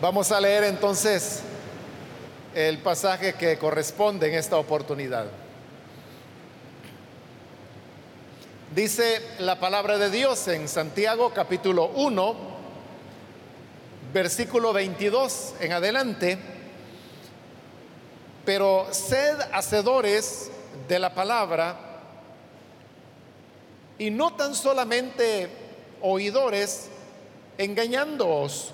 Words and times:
Vamos 0.00 0.32
a 0.32 0.40
leer 0.40 0.64
entonces 0.64 1.40
el 2.52 2.78
pasaje 2.78 3.34
que 3.34 3.56
corresponde 3.58 4.28
en 4.28 4.34
esta 4.34 4.56
oportunidad. 4.56 5.26
Dice 8.74 9.22
la 9.38 9.60
palabra 9.60 9.96
de 9.96 10.10
Dios 10.10 10.48
en 10.48 10.66
Santiago 10.66 11.30
capítulo 11.32 11.92
1, 11.94 12.34
versículo 14.12 14.72
22 14.72 15.54
en 15.60 15.72
adelante. 15.72 16.38
Pero 18.44 18.88
sed 18.90 19.38
hacedores 19.52 20.50
de 20.88 20.98
la 20.98 21.14
palabra 21.14 21.76
y 23.96 24.10
no 24.10 24.34
tan 24.34 24.56
solamente 24.56 25.48
oidores, 26.02 26.88
engañándoos 27.58 28.72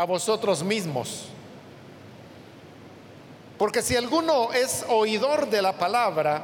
a 0.00 0.04
vosotros 0.04 0.62
mismos. 0.62 1.26
Porque 3.58 3.82
si 3.82 3.96
alguno 3.96 4.50
es 4.50 4.82
oidor 4.88 5.50
de 5.50 5.60
la 5.60 5.76
palabra, 5.76 6.42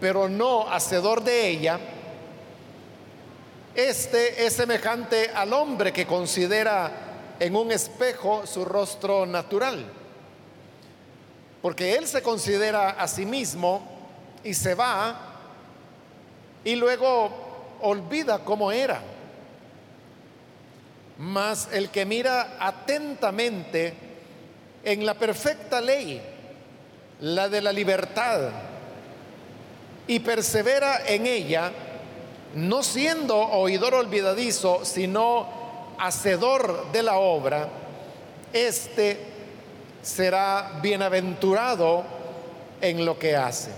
pero 0.00 0.30
no 0.30 0.66
hacedor 0.66 1.22
de 1.22 1.46
ella, 1.46 1.78
este 3.74 4.46
es 4.46 4.54
semejante 4.54 5.30
al 5.34 5.52
hombre 5.52 5.92
que 5.92 6.06
considera 6.06 7.36
en 7.38 7.54
un 7.54 7.70
espejo 7.70 8.46
su 8.46 8.64
rostro 8.64 9.26
natural. 9.26 9.84
Porque 11.60 11.96
él 11.96 12.06
se 12.06 12.22
considera 12.22 12.92
a 12.92 13.06
sí 13.06 13.26
mismo 13.26 13.82
y 14.42 14.54
se 14.54 14.74
va 14.74 15.20
y 16.64 16.76
luego 16.76 17.28
olvida 17.82 18.38
cómo 18.38 18.72
era. 18.72 19.02
Mas 21.18 21.68
el 21.72 21.90
que 21.90 22.06
mira 22.06 22.56
atentamente 22.60 23.92
en 24.84 25.04
la 25.04 25.14
perfecta 25.14 25.80
ley, 25.80 26.22
la 27.20 27.48
de 27.48 27.60
la 27.60 27.72
libertad, 27.72 28.50
y 30.06 30.20
persevera 30.20 31.06
en 31.06 31.26
ella, 31.26 31.70
no 32.54 32.82
siendo 32.82 33.36
oidor 33.36 33.94
olvidadizo, 33.94 34.84
sino 34.84 35.46
hacedor 35.98 36.90
de 36.92 37.02
la 37.02 37.18
obra, 37.18 37.68
este 38.52 39.18
será 40.02 40.78
bienaventurado 40.80 42.04
en 42.80 43.04
lo 43.04 43.18
que 43.18 43.36
hace. 43.36 43.70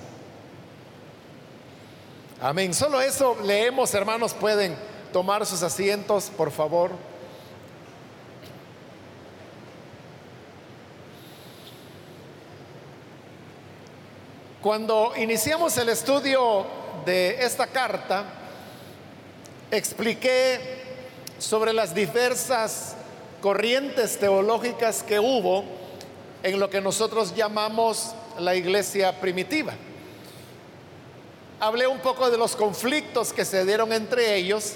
Amén. 2.41 2.73
Solo 2.73 3.01
eso 3.01 3.37
leemos, 3.45 3.93
hermanos, 3.95 4.35
pueden 4.35 4.77
tomar 5.13 5.45
sus 5.45 5.63
asientos, 5.63 6.31
por 6.37 6.51
favor. 6.51 6.93
Cuando 14.63 15.15
iniciamos 15.17 15.79
el 15.79 15.89
estudio 15.89 16.67
de 17.07 17.43
esta 17.43 17.67
carta, 17.67 18.25
expliqué 19.71 20.83
sobre 21.39 21.73
las 21.73 21.95
diversas 21.95 22.95
corrientes 23.41 24.19
teológicas 24.19 25.03
que 25.03 25.19
hubo 25.19 25.65
en 26.43 26.61
lo 26.61 26.69
que 26.69 26.83
nosotros 26.83 27.35
llamamos 27.35 28.15
la 28.39 28.55
iglesia 28.55 29.19
primitiva. 29.19 29.73
Hablé 31.59 31.87
un 31.87 32.01
poco 32.01 32.31
de 32.31 32.37
los 32.37 32.55
conflictos 32.55 33.33
que 33.33 33.47
se 33.47 33.65
dieron 33.65 33.95
entre 33.95 34.37
ellos 34.37 34.75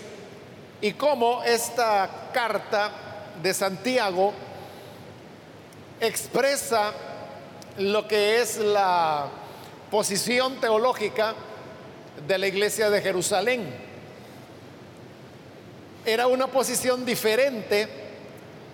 y 0.81 0.95
cómo 0.95 1.43
esta 1.43 2.31
carta 2.33 2.91
de 3.43 3.53
Santiago 3.53 4.33
expresa 6.01 6.95
lo 7.77 8.09
que 8.09 8.41
es 8.41 8.57
la 8.57 9.44
posición 9.95 10.57
teológica 10.57 11.37
de 12.27 12.37
la 12.37 12.49
iglesia 12.49 12.91
de 12.91 13.01
Jerusalén. 13.01 13.73
Era 16.05 16.27
una 16.27 16.49
posición 16.49 17.07
diferente 17.07 17.89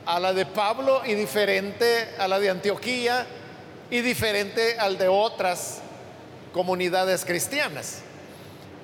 a 0.06 0.19
la 0.19 0.32
de 0.32 0.47
Pablo 0.47 1.03
y 1.04 1.12
diferente 1.12 2.09
a 2.19 2.26
la 2.26 2.41
de 2.41 2.48
Antioquía 2.48 3.26
y 3.91 4.00
diferente 4.00 4.78
al 4.78 4.97
de 4.97 5.09
otras 5.09 5.82
comunidades 6.54 7.26
cristianas. 7.26 7.98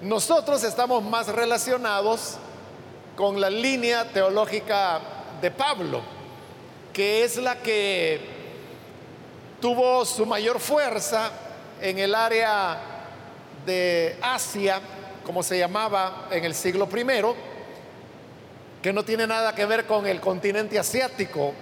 Nosotros 0.03 0.63
estamos 0.63 1.03
más 1.03 1.29
relacionados 1.29 2.35
con 3.17 3.41
la 3.41 3.49
línea 3.49 4.13
teológica 4.13 5.01
de 5.41 5.51
Pablo, 5.51 6.03
que 6.93 7.25
es 7.25 7.39
la 7.39 7.63
que 7.63 8.21
tuvo 9.59 10.05
su 10.05 10.27
mayor 10.27 10.61
fuerza 10.61 11.33
en 11.81 11.99
el 11.99 12.15
área 12.15 12.79
de 13.65 14.17
Asia, 14.23 14.81
como 15.25 15.43
se 15.43 15.59
llamaba 15.59 16.29
en 16.31 16.45
el 16.45 16.55
siglo 16.55 16.89
I, 16.95 17.07
que 18.83 18.93
no 18.93 19.05
tiene 19.05 19.27
nada 19.27 19.55
que 19.55 19.67
ver 19.67 19.87
con 19.87 20.07
el 20.07 20.21
continente 20.21 20.79
asiático, 20.79 21.53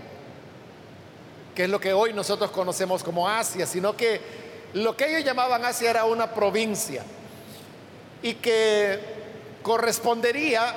que 1.55 1.65
es 1.65 1.71
lo 1.71 1.81
que 1.81 1.93
hoy 1.93 2.13
nosotros 2.13 2.51
conocemos 2.51 3.03
como 3.03 3.29
Asia, 3.29 3.67
sino 3.67 3.97
que 3.97 4.21
lo 4.75 4.97
que 4.97 5.09
ellos 5.09 5.25
llamaban 5.25 5.65
Asia 5.65 5.91
era 5.91 6.05
una 6.05 6.33
provincia 6.33 7.03
y 8.23 8.35
que 8.35 8.99
correspondería 9.63 10.75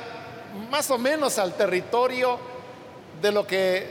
más 0.70 0.90
o 0.92 0.98
menos 0.98 1.38
al 1.40 1.56
territorio 1.56 2.40
de 3.22 3.32
lo 3.32 3.46
que 3.46 3.88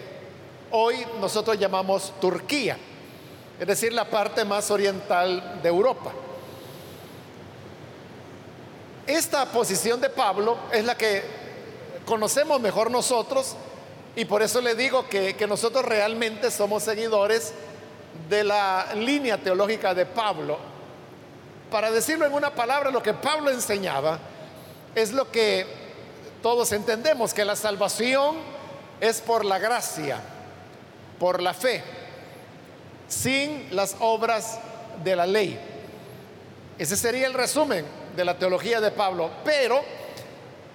hoy 0.71 1.05
nosotros 1.21 1.59
llamamos 1.59 2.13
Turquía 2.21 2.79
es 3.59 3.67
decir, 3.67 3.93
la 3.93 4.05
parte 4.05 4.45
más 4.45 4.71
oriental 4.71 5.61
de 5.63 5.69
Europa. 5.69 6.13
Esta 9.07 9.47
posición 9.47 10.01
de 10.01 10.11
Pablo 10.11 10.59
es 10.73 10.85
la 10.85 10.97
que 10.97 11.23
conocemos 12.05 12.61
mejor 12.61 12.91
nosotros 12.91 13.57
y 14.15 14.25
por 14.25 14.43
eso 14.43 14.61
le 14.61 14.75
digo 14.75 15.09
que, 15.09 15.37
que, 15.37 15.47
nosotros 15.47 15.85
realmente 15.85 16.51
somos 16.51 16.83
seguidores 16.83 17.53
de 18.29 18.45
la 18.45 18.89
línea 18.95 19.39
teológica 19.39 19.95
de 19.95 20.07
Pablo. 20.07 20.59
Para 21.71 21.91
decirlo 21.91 22.27
en 22.27 22.33
una 22.33 22.55
palabra, 22.55 22.91
lo 22.91 23.03
que 23.03 23.15
Pablo 23.15 23.51
enseñaba 23.51 24.19
es 24.95 25.13
lo 25.13 25.31
que 25.31 25.67
todos 26.43 26.73
entendemos, 26.73 27.33
que 27.33 27.45
la 27.45 27.57
salvación 27.57 28.37
es 29.01 29.21
por 29.21 29.45
la 29.45 29.59
gracia, 29.59 30.19
por 31.19 31.41
la 31.43 31.55
fe 31.55 32.06
sin 33.09 33.69
las 33.75 33.97
obras 34.01 34.59
de 35.03 35.17
la 35.17 35.27
ley. 35.27 35.59
Ese 36.79 36.97
sería 36.97 37.27
el 37.27 37.35
resumen 37.35 37.85
de 38.15 38.25
la 38.25 38.39
teología 38.39 38.81
de 38.81 38.91
Pablo. 38.91 39.31
Pero 39.45 39.83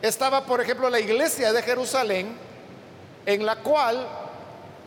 estaba, 0.01 0.45
por 0.45 0.61
ejemplo, 0.61 0.89
la 0.89 0.99
iglesia 0.99 1.53
de 1.53 1.61
Jerusalén, 1.61 2.35
en 3.25 3.45
la 3.45 3.57
cual 3.57 4.07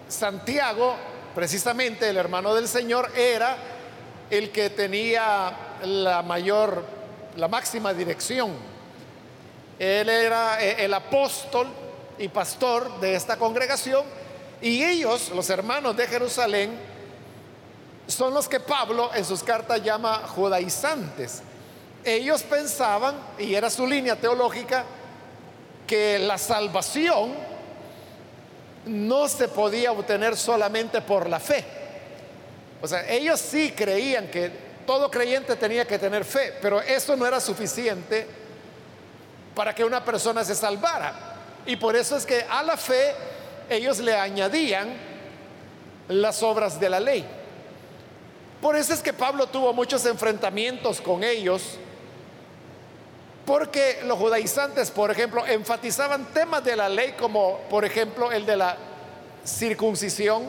Santiago, 0.08 0.96
precisamente 1.34 2.08
el 2.08 2.16
hermano 2.16 2.54
del 2.54 2.68
Señor, 2.68 3.10
era 3.16 3.56
el 4.30 4.50
que 4.50 4.70
tenía 4.70 5.78
la 5.84 6.22
mayor, 6.22 6.84
la 7.36 7.48
máxima 7.48 7.92
dirección. 7.92 8.52
Él 9.78 10.08
era 10.08 10.62
eh, 10.62 10.84
el 10.84 10.94
apóstol 10.94 11.68
y 12.18 12.28
pastor 12.28 13.00
de 13.00 13.16
esta 13.16 13.36
congregación 13.36 14.04
y 14.60 14.82
ellos, 14.82 15.30
los 15.34 15.50
hermanos 15.50 15.96
de 15.96 16.06
Jerusalén, 16.06 16.78
son 18.06 18.34
los 18.34 18.48
que 18.48 18.60
Pablo 18.60 19.10
en 19.14 19.24
sus 19.24 19.42
cartas 19.42 19.82
llama 19.82 20.22
judaizantes. 20.28 21.42
Ellos 22.04 22.42
pensaban, 22.42 23.16
y 23.38 23.54
era 23.54 23.70
su 23.70 23.86
línea 23.86 24.16
teológica, 24.16 24.84
que 25.86 26.18
la 26.18 26.38
salvación 26.38 27.34
no 28.86 29.28
se 29.28 29.48
podía 29.48 29.92
obtener 29.92 30.36
solamente 30.36 31.00
por 31.00 31.28
la 31.28 31.40
fe. 31.40 31.64
O 32.82 32.86
sea, 32.86 33.08
ellos 33.08 33.40
sí 33.40 33.72
creían 33.74 34.28
que 34.28 34.50
todo 34.86 35.10
creyente 35.10 35.56
tenía 35.56 35.86
que 35.86 35.98
tener 35.98 36.24
fe, 36.24 36.54
pero 36.60 36.82
eso 36.82 37.16
no 37.16 37.26
era 37.26 37.40
suficiente 37.40 38.26
para 39.54 39.74
que 39.74 39.84
una 39.84 40.04
persona 40.04 40.44
se 40.44 40.54
salvara. 40.54 41.14
Y 41.64 41.76
por 41.76 41.96
eso 41.96 42.16
es 42.16 42.26
que 42.26 42.44
a 42.48 42.62
la 42.62 42.76
fe 42.76 43.14
ellos 43.70 43.98
le 44.00 44.14
añadían 44.14 44.94
las 46.08 46.42
obras 46.42 46.78
de 46.78 46.90
la 46.90 47.00
ley. 47.00 47.24
Por 48.60 48.76
eso 48.76 48.94
es 48.94 49.02
que 49.02 49.12
Pablo 49.12 49.46
tuvo 49.46 49.72
muchos 49.72 50.04
enfrentamientos 50.06 51.00
con 51.00 51.22
ellos, 51.22 51.78
porque 53.44 54.00
los 54.04 54.18
judaizantes, 54.18 54.90
por 54.90 55.10
ejemplo, 55.10 55.46
enfatizaban 55.46 56.32
temas 56.32 56.64
de 56.64 56.76
la 56.76 56.88
ley 56.88 57.12
como, 57.18 57.58
por 57.68 57.84
ejemplo, 57.84 58.32
el 58.32 58.46
de 58.46 58.56
la 58.56 58.76
circuncisión 59.44 60.48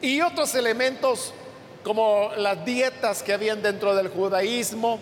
y 0.00 0.20
otros 0.20 0.54
elementos 0.54 1.32
como 1.84 2.30
las 2.36 2.64
dietas 2.64 3.22
que 3.22 3.32
habían 3.32 3.62
dentro 3.62 3.94
del 3.94 4.08
judaísmo, 4.08 4.98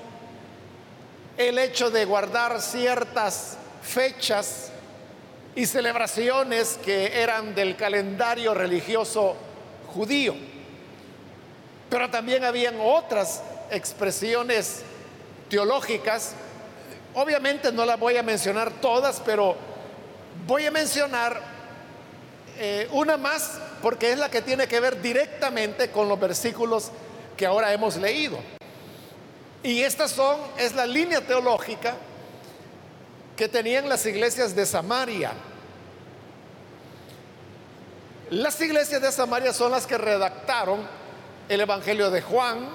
el 1.38 1.58
hecho 1.58 1.90
de 1.90 2.04
guardar 2.04 2.60
ciertas 2.60 3.56
fechas 3.82 4.70
y 5.54 5.66
celebraciones 5.66 6.78
que 6.84 7.20
eran 7.22 7.54
del 7.54 7.76
calendario 7.76 8.52
religioso 8.52 9.36
judío. 9.94 10.34
Pero 11.92 12.08
también 12.08 12.42
habían 12.42 12.76
otras 12.80 13.42
expresiones 13.70 14.80
teológicas. 15.50 16.32
Obviamente 17.12 17.70
no 17.70 17.84
las 17.84 18.00
voy 18.00 18.16
a 18.16 18.22
mencionar 18.22 18.70
todas, 18.80 19.20
pero 19.20 19.54
voy 20.46 20.64
a 20.64 20.70
mencionar 20.70 21.38
eh, 22.58 22.88
una 22.92 23.18
más 23.18 23.58
porque 23.82 24.10
es 24.10 24.18
la 24.18 24.30
que 24.30 24.40
tiene 24.40 24.66
que 24.66 24.80
ver 24.80 25.02
directamente 25.02 25.90
con 25.90 26.08
los 26.08 26.18
versículos 26.18 26.90
que 27.36 27.44
ahora 27.44 27.70
hemos 27.74 27.96
leído. 27.96 28.38
Y 29.62 29.82
estas 29.82 30.12
son, 30.12 30.40
es 30.56 30.74
la 30.74 30.86
línea 30.86 31.20
teológica 31.20 31.94
que 33.36 33.48
tenían 33.48 33.86
las 33.86 34.06
iglesias 34.06 34.56
de 34.56 34.64
Samaria. 34.64 35.32
Las 38.30 38.58
iglesias 38.62 39.02
de 39.02 39.12
Samaria 39.12 39.52
son 39.52 39.72
las 39.72 39.86
que 39.86 39.98
redactaron 39.98 41.01
el 41.48 41.60
Evangelio 41.60 42.10
de 42.10 42.22
Juan, 42.22 42.68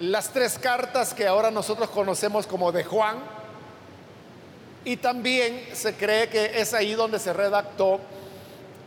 las 0.00 0.30
tres 0.30 0.58
cartas 0.58 1.14
que 1.14 1.26
ahora 1.26 1.50
nosotros 1.50 1.88
conocemos 1.90 2.46
como 2.46 2.72
de 2.72 2.84
Juan, 2.84 3.16
y 4.84 4.96
también 4.98 5.68
se 5.72 5.94
cree 5.94 6.28
que 6.28 6.60
es 6.60 6.74
ahí 6.74 6.94
donde 6.94 7.18
se 7.18 7.32
redactó 7.32 8.00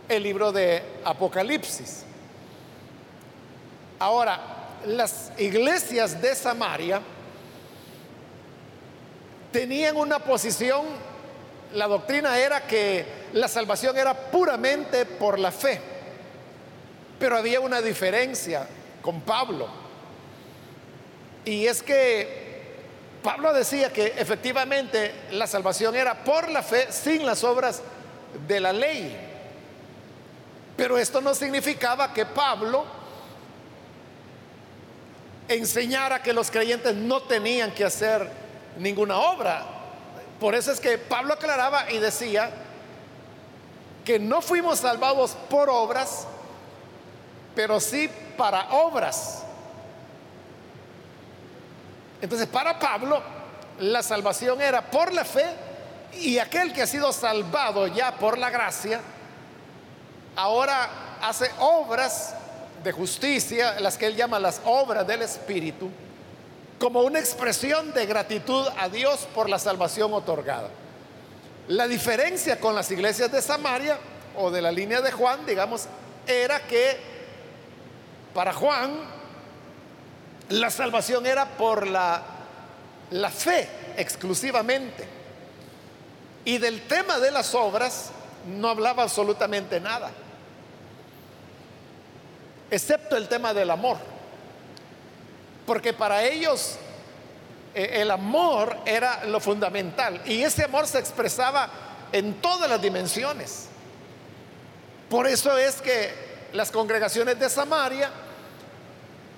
el 0.08 0.24
libro 0.24 0.52
de 0.52 0.84
Apocalipsis. 1.04 2.04
Ahora, 4.00 4.40
las 4.86 5.32
iglesias 5.40 6.22
de 6.22 6.36
Samaria 6.36 7.02
tenían 9.52 9.98
una 9.98 10.20
posición, 10.20 10.86
la 11.74 11.88
doctrina 11.88 12.38
era 12.38 12.62
que 12.68 13.06
la 13.34 13.48
salvación 13.48 13.98
era 13.98 14.14
puramente 14.14 15.06
por 15.06 15.40
la 15.40 15.52
fe, 15.52 15.82
pero 17.20 17.38
había 17.38 17.60
una 17.60 17.82
diferencia 17.82 18.68
con 19.02 19.22
Pablo. 19.22 19.68
Y 21.46 21.66
es 21.66 21.82
que 21.82 22.48
Pablo 23.24 23.54
decía 23.54 23.92
que 23.92 24.14
efectivamente 24.18 25.14
la 25.32 25.48
salvación 25.48 25.96
era 25.96 26.24
por 26.24 26.50
la 26.50 26.62
fe 26.62 26.92
sin 26.92 27.26
las 27.26 27.44
obras 27.44 27.82
de 28.48 28.60
la 28.60 28.74
ley. 28.74 29.16
Pero 30.76 30.98
esto 30.98 31.22
no 31.22 31.34
significaba 31.34 32.14
que 32.14 32.26
Pablo 32.26 32.86
enseñara 35.48 36.22
que 36.22 36.34
los 36.34 36.52
creyentes 36.52 36.96
no 36.96 37.22
tenían 37.24 37.72
que 37.72 37.86
hacer 37.86 38.30
ninguna 38.78 39.18
obra. 39.18 39.66
Por 40.40 40.54
eso 40.54 40.72
es 40.72 40.80
que 40.80 40.98
Pablo 40.98 41.34
aclaraba 41.34 41.92
y 41.92 41.98
decía 41.98 42.52
que 44.06 44.20
no 44.20 44.42
fuimos 44.42 44.80
salvados 44.80 45.32
por 45.50 45.70
obras, 45.70 46.28
pero 47.58 47.80
sí 47.80 48.08
para 48.38 48.70
obras. 48.70 49.42
Entonces, 52.22 52.46
para 52.48 52.78
Pablo, 52.78 53.20
la 53.80 54.04
salvación 54.04 54.62
era 54.62 54.92
por 54.92 55.12
la 55.12 55.26
fe 55.26 55.44
y 56.14 56.38
aquel 56.38 56.72
que 56.72 56.84
ha 56.84 56.88
sido 56.88 57.12
salvado 57.12 57.88
ya 57.88 58.14
por 58.14 58.38
la 58.38 58.52
gracia, 58.52 59.02
ahora 60.36 61.18
hace 61.20 61.50
obras 61.58 62.36
de 62.84 62.92
justicia, 62.92 63.80
las 63.80 63.98
que 63.98 64.06
él 64.06 64.16
llama 64.16 64.38
las 64.38 64.62
obras 64.64 65.08
del 65.08 65.24
Espíritu, 65.24 65.90
como 66.78 67.02
una 67.02 67.18
expresión 67.18 67.92
de 67.92 68.06
gratitud 68.06 68.68
a 68.78 68.88
Dios 68.88 69.28
por 69.34 69.50
la 69.50 69.58
salvación 69.58 70.14
otorgada. 70.14 70.70
La 71.70 71.88
diferencia 71.88 72.60
con 72.60 72.76
las 72.76 72.92
iglesias 72.92 73.32
de 73.32 73.42
Samaria 73.42 73.98
o 74.36 74.52
de 74.52 74.62
la 74.62 74.72
línea 74.72 75.02
de 75.02 75.12
Juan, 75.12 75.44
digamos, 75.48 75.88
era 76.28 76.60
que 76.60 77.17
para 78.38 78.54
Juan 78.54 79.00
la 80.50 80.70
salvación 80.70 81.26
era 81.26 81.58
por 81.58 81.88
la, 81.88 82.22
la 83.10 83.32
fe 83.32 83.68
exclusivamente. 83.98 85.08
Y 86.46 86.60
del 86.60 86.82
tema 86.82 87.18
de 87.18 87.32
las 87.32 87.56
obras 87.56 88.12
no 88.46 88.70
hablaba 88.70 89.02
absolutamente 89.02 89.80
nada, 89.80 90.12
excepto 92.70 93.18
el 93.18 93.28
tema 93.28 93.56
del 93.56 93.72
amor. 93.72 93.98
Porque 95.66 95.92
para 95.94 96.24
ellos 96.24 96.76
eh, 97.74 98.02
el 98.02 98.12
amor 98.12 98.78
era 98.86 99.26
lo 99.26 99.40
fundamental 99.40 100.22
y 100.26 100.44
ese 100.44 100.64
amor 100.64 100.86
se 100.86 101.00
expresaba 101.00 101.72
en 102.12 102.36
todas 102.36 102.70
las 102.70 102.80
dimensiones. 102.80 103.66
Por 105.10 105.26
eso 105.26 105.58
es 105.58 105.82
que 105.82 106.28
las 106.54 106.70
congregaciones 106.70 107.40
de 107.40 107.50
Samaria 107.50 108.12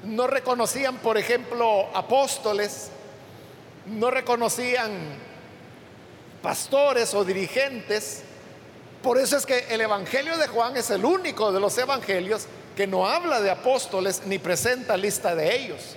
no 0.03 0.27
reconocían, 0.27 0.97
por 0.97 1.17
ejemplo, 1.17 1.87
apóstoles, 1.93 2.89
no 3.85 4.11
reconocían 4.11 4.91
pastores 6.41 7.13
o 7.13 7.25
dirigentes. 7.25 8.23
Por 9.01 9.17
eso 9.17 9.37
es 9.37 9.45
que 9.45 9.65
el 9.69 9.81
Evangelio 9.81 10.37
de 10.37 10.47
Juan 10.47 10.77
es 10.77 10.89
el 10.89 11.05
único 11.05 11.51
de 11.51 11.59
los 11.59 11.77
evangelios 11.77 12.47
que 12.75 12.87
no 12.87 13.07
habla 13.07 13.41
de 13.41 13.49
apóstoles 13.49 14.21
ni 14.25 14.39
presenta 14.39 14.95
lista 14.95 15.35
de 15.35 15.55
ellos. 15.55 15.95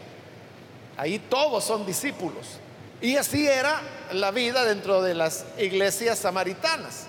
Ahí 0.97 1.19
todos 1.19 1.65
son 1.65 1.87
discípulos. 1.87 2.59
Y 3.01 3.17
así 3.17 3.47
era 3.47 3.81
la 4.13 4.31
vida 4.31 4.65
dentro 4.65 5.03
de 5.03 5.15
las 5.15 5.45
iglesias 5.59 6.19
samaritanas. 6.19 7.07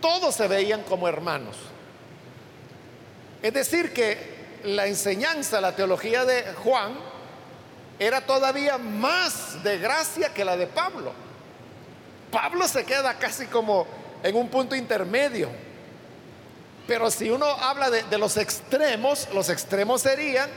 Todos 0.00 0.34
se 0.34 0.48
veían 0.48 0.82
como 0.82 1.08
hermanos. 1.08 1.56
Es 3.42 3.52
decir, 3.52 3.92
que 3.92 4.37
la 4.64 4.86
enseñanza, 4.86 5.60
la 5.60 5.74
teología 5.74 6.24
de 6.24 6.52
Juan, 6.54 6.98
era 7.98 8.20
todavía 8.20 8.78
más 8.78 9.62
de 9.62 9.78
gracia 9.78 10.32
que 10.32 10.44
la 10.44 10.56
de 10.56 10.66
Pablo. 10.66 11.12
Pablo 12.30 12.68
se 12.68 12.84
queda 12.84 13.14
casi 13.14 13.46
como 13.46 13.86
en 14.22 14.36
un 14.36 14.48
punto 14.48 14.74
intermedio. 14.74 15.48
Pero 16.86 17.10
si 17.10 17.28
uno 17.30 17.46
habla 17.46 17.90
de, 17.90 18.18
los 18.18 18.36
extremos, 18.36 19.28
los 19.34 19.50
extremos 19.50 20.02
serían 20.02 20.48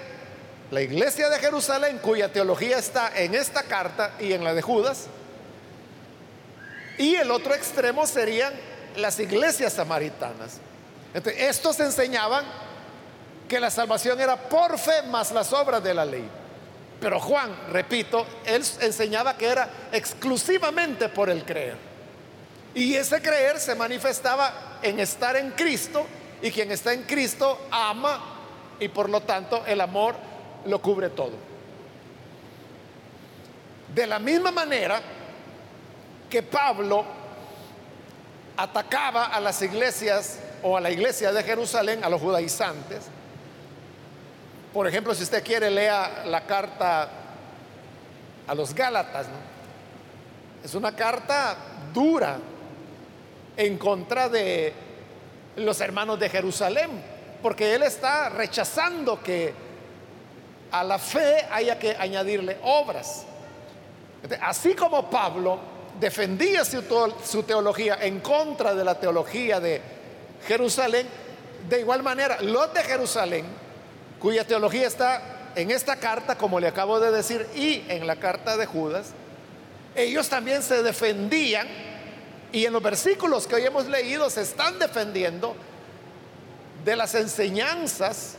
la 0.70 0.82
iglesia 0.82 1.30
de 1.30 1.40
Jerusalén, 1.40 2.00
cuya 2.00 2.32
teología 2.32 2.78
está 2.78 3.12
en 3.16 3.36
esta 3.36 3.64
carta 3.64 4.14
y 4.20 4.32
en 4.32 4.44
la 4.44 4.54
de 4.54 4.62
Judas. 4.62 5.08
Y 6.98 7.16
el 7.16 7.32
otro 7.32 7.54
extremo 7.54 8.08
serían 8.08 8.54
las 8.96 9.20
iglesias 9.20 9.74
samaritanas. 9.74 10.60
Entonces, 11.14 11.42
estos 11.42 11.80
enseñaban 11.82 12.46
que 13.52 13.60
la 13.60 13.70
salvación 13.70 14.18
era 14.22 14.38
por 14.38 14.80
fe 14.80 15.02
más 15.08 15.34
las 15.34 15.52
obras 15.52 15.84
de 15.84 15.94
la 15.94 16.06
ley. 16.06 16.24
Pero 17.02 17.20
Juan, 17.20 17.54
repito, 17.70 18.26
él 18.46 18.64
enseñaba 18.80 19.36
que 19.36 19.46
era 19.46 19.70
exclusivamente 19.92 21.10
por 21.10 21.30
el 21.30 21.44
creer. 21.44 21.76
Y 22.74 22.96
ese 22.96 23.22
creer 23.22 23.60
se 23.60 23.76
manifestaba 23.76 24.80
en 24.82 25.02
estar 25.02 25.36
en 25.36 25.52
Cristo 25.52 26.06
y 26.42 26.50
quien 26.50 26.72
está 26.72 26.94
en 26.94 27.04
Cristo 27.04 27.68
ama 27.72 28.22
y 28.80 28.88
por 28.88 29.10
lo 29.10 29.20
tanto 29.20 29.66
el 29.66 29.82
amor 29.82 30.16
lo 30.64 30.82
cubre 30.82 31.10
todo. 31.10 31.34
De 33.94 34.08
la 34.08 34.20
misma 34.20 34.52
manera 34.52 35.02
que 36.30 36.42
Pablo 36.42 37.04
atacaba 38.56 39.26
a 39.26 39.42
las 39.42 39.62
iglesias 39.62 40.40
o 40.64 40.78
a 40.78 40.80
la 40.80 40.90
iglesia 40.90 41.34
de 41.34 41.44
Jerusalén, 41.44 42.02
a 42.06 42.08
los 42.08 42.22
judaizantes, 42.22 43.10
por 44.74 44.88
ejemplo, 44.88 45.14
si 45.14 45.24
usted 45.24 45.44
quiere, 45.44 45.70
lea 45.70 46.24
la 46.26 46.46
carta 46.46 47.10
a 48.48 48.56
los 48.56 48.74
Gálatas. 48.74 49.28
Es 50.64 50.74
una 50.76 50.96
carta 50.96 51.58
dura 51.94 52.38
en 53.58 53.78
contra 53.78 54.30
de 54.30 54.74
los 55.58 55.82
hermanos 55.82 56.20
de 56.20 56.30
Jerusalén, 56.30 56.90
porque 57.42 57.76
él 57.76 57.84
está 57.84 58.30
rechazando 58.30 59.22
que 59.22 59.54
a 60.72 60.84
la 60.84 60.98
fe 60.98 61.46
haya 61.52 61.78
que 61.78 61.96
añadirle 61.98 62.58
obras. 62.64 63.26
Así 64.42 64.74
como 64.74 65.10
Pablo 65.10 65.60
defendía 66.00 66.64
su, 66.64 67.44
teología 67.44 67.98
en 68.02 68.22
contra 68.22 68.74
de 68.74 68.86
la 68.86 68.96
teología 68.96 69.60
de 69.60 69.82
Jerusalén, 70.48 71.08
de 71.68 71.82
igual 71.82 72.04
manera 72.04 72.42
los 72.42 72.74
de 72.74 72.84
Jerusalén 72.84 73.46
cuya 74.22 74.46
teología 74.46 74.88
está 74.88 75.22
en 75.56 75.72
esta 75.72 75.96
carta, 75.96 76.38
como 76.38 76.60
le 76.60 76.68
acabo 76.68 77.00
de 77.00 77.12
decir, 77.12 77.48
y 77.56 77.84
en 77.90 78.06
la 78.08 78.16
carta 78.16 78.56
de 78.56 78.66
Judas, 78.66 79.12
ellos 79.96 80.30
también 80.30 80.62
se 80.62 80.84
defendían, 80.84 81.68
y 82.52 82.66
en 82.66 82.74
los 82.74 82.84
versículos 82.84 83.48
que 83.48 83.56
hoy 83.56 83.66
hemos 83.66 83.88
leído 83.88 84.30
se 84.30 84.42
están 84.42 84.78
defendiendo 84.78 85.56
de 86.86 86.96
las 86.96 87.16
enseñanzas 87.16 88.36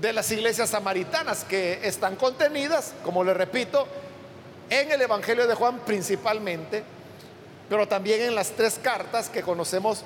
de 0.00 0.12
las 0.12 0.30
iglesias 0.32 0.70
samaritanas 0.70 1.44
que 1.44 1.80
están 1.86 2.16
contenidas, 2.16 2.92
como 3.04 3.22
le 3.22 3.32
repito, 3.32 3.86
en 4.68 4.90
el 4.90 5.00
Evangelio 5.00 5.46
de 5.46 5.54
Juan 5.54 5.78
principalmente, 5.86 6.82
pero 7.68 7.86
también 7.86 8.22
en 8.22 8.34
las 8.34 8.50
tres 8.50 8.80
cartas 8.82 9.28
que 9.28 9.42
conocemos 9.42 10.02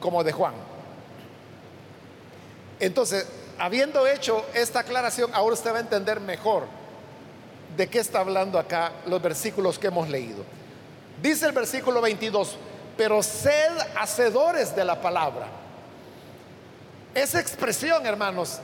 como 0.00 0.22
de 0.22 0.32
Juan. 0.32 0.54
Entonces, 2.84 3.26
habiendo 3.58 4.06
hecho 4.06 4.44
esta 4.52 4.80
aclaración, 4.80 5.30
ahora 5.34 5.54
usted 5.54 5.72
va 5.72 5.78
a 5.78 5.80
entender 5.80 6.20
mejor 6.20 6.66
de 7.76 7.88
qué 7.88 7.98
está 7.98 8.20
hablando 8.20 8.58
acá 8.58 8.92
los 9.06 9.22
versículos 9.22 9.78
que 9.78 9.86
hemos 9.86 10.08
leído. 10.10 10.44
Dice 11.22 11.46
el 11.46 11.52
versículo 11.52 12.02
22, 12.02 12.56
pero 12.96 13.22
sed 13.22 13.72
hacedores 13.96 14.76
de 14.76 14.84
la 14.84 15.00
palabra. 15.00 15.46
Esa 17.14 17.40
expresión, 17.40 18.04
hermanos, 18.04 18.60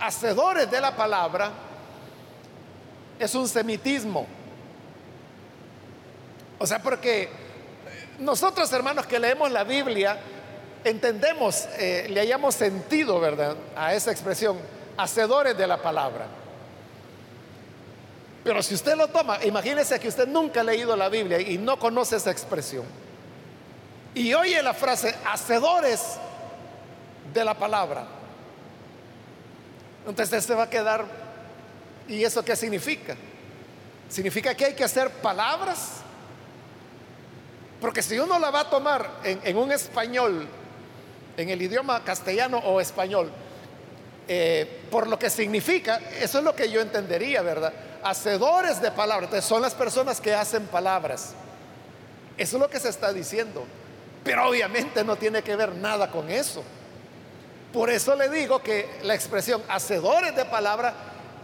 hacedores 0.00 0.70
de 0.70 0.80
la 0.80 0.96
palabra, 0.96 1.50
es 3.18 3.34
un 3.34 3.46
semitismo. 3.46 4.26
O 6.58 6.66
sea, 6.66 6.80
porque 6.80 7.28
nosotros, 8.18 8.72
hermanos, 8.72 9.06
que 9.06 9.18
leemos 9.18 9.50
la 9.50 9.64
Biblia, 9.64 10.18
entendemos, 10.90 11.66
eh, 11.78 12.06
le 12.08 12.20
hayamos 12.20 12.54
sentido, 12.54 13.20
¿verdad?, 13.20 13.56
a 13.74 13.94
esa 13.94 14.10
expresión, 14.10 14.58
hacedores 14.96 15.56
de 15.56 15.66
la 15.66 15.80
palabra. 15.82 16.26
Pero 18.44 18.62
si 18.62 18.74
usted 18.74 18.96
lo 18.96 19.08
toma, 19.08 19.44
imagínese 19.44 19.98
que 19.98 20.08
usted 20.08 20.28
nunca 20.28 20.60
ha 20.60 20.64
leído 20.64 20.96
la 20.96 21.08
Biblia 21.08 21.40
y 21.40 21.58
no 21.58 21.78
conoce 21.78 22.16
esa 22.16 22.30
expresión. 22.30 22.84
Y 24.14 24.32
oye 24.34 24.62
la 24.62 24.72
frase, 24.72 25.14
hacedores 25.26 26.16
de 27.34 27.44
la 27.44 27.54
palabra. 27.54 28.06
Entonces 30.06 30.44
se 30.44 30.54
va 30.54 30.64
a 30.64 30.70
quedar, 30.70 31.04
¿y 32.06 32.22
eso 32.22 32.44
qué 32.44 32.54
significa? 32.54 33.16
¿Significa 34.08 34.54
que 34.54 34.66
hay 34.66 34.74
que 34.74 34.84
hacer 34.84 35.10
palabras? 35.10 36.02
Porque 37.80 38.02
si 38.02 38.18
uno 38.18 38.38
la 38.38 38.50
va 38.50 38.60
a 38.60 38.70
tomar 38.70 39.10
en, 39.24 39.56
un 39.56 39.72
español, 39.72 40.46
en 41.36 41.50
el 41.50 41.60
idioma 41.60 42.02
castellano 42.04 42.58
o 42.58 42.80
español, 42.80 43.30
eh, 44.28 44.82
por 44.90 45.06
lo 45.06 45.18
que 45.18 45.30
significa, 45.30 46.00
eso 46.20 46.38
es 46.38 46.44
lo 46.44 46.54
que 46.54 46.70
yo 46.70 46.80
entendería, 46.80 47.42
¿verdad? 47.42 47.72
hacedores 48.06 48.80
de 48.80 48.90
palabras. 48.90 49.28
Entonces 49.28 49.48
son 49.48 49.62
las 49.62 49.74
personas 49.74 50.20
que 50.20 50.34
hacen 50.34 50.66
palabras. 50.66 51.34
Eso 52.36 52.56
es 52.56 52.60
lo 52.60 52.70
que 52.70 52.78
se 52.78 52.88
está 52.88 53.12
diciendo. 53.12 53.64
Pero 54.22 54.48
obviamente 54.48 55.02
no 55.04 55.16
tiene 55.16 55.42
que 55.42 55.56
ver 55.56 55.74
nada 55.74 56.10
con 56.10 56.30
eso. 56.30 56.62
Por 57.72 57.90
eso 57.90 58.14
le 58.14 58.28
digo 58.28 58.60
que 58.60 58.88
la 59.02 59.14
expresión 59.14 59.62
hacedores 59.68 60.34
de 60.36 60.44
palabra 60.44 60.94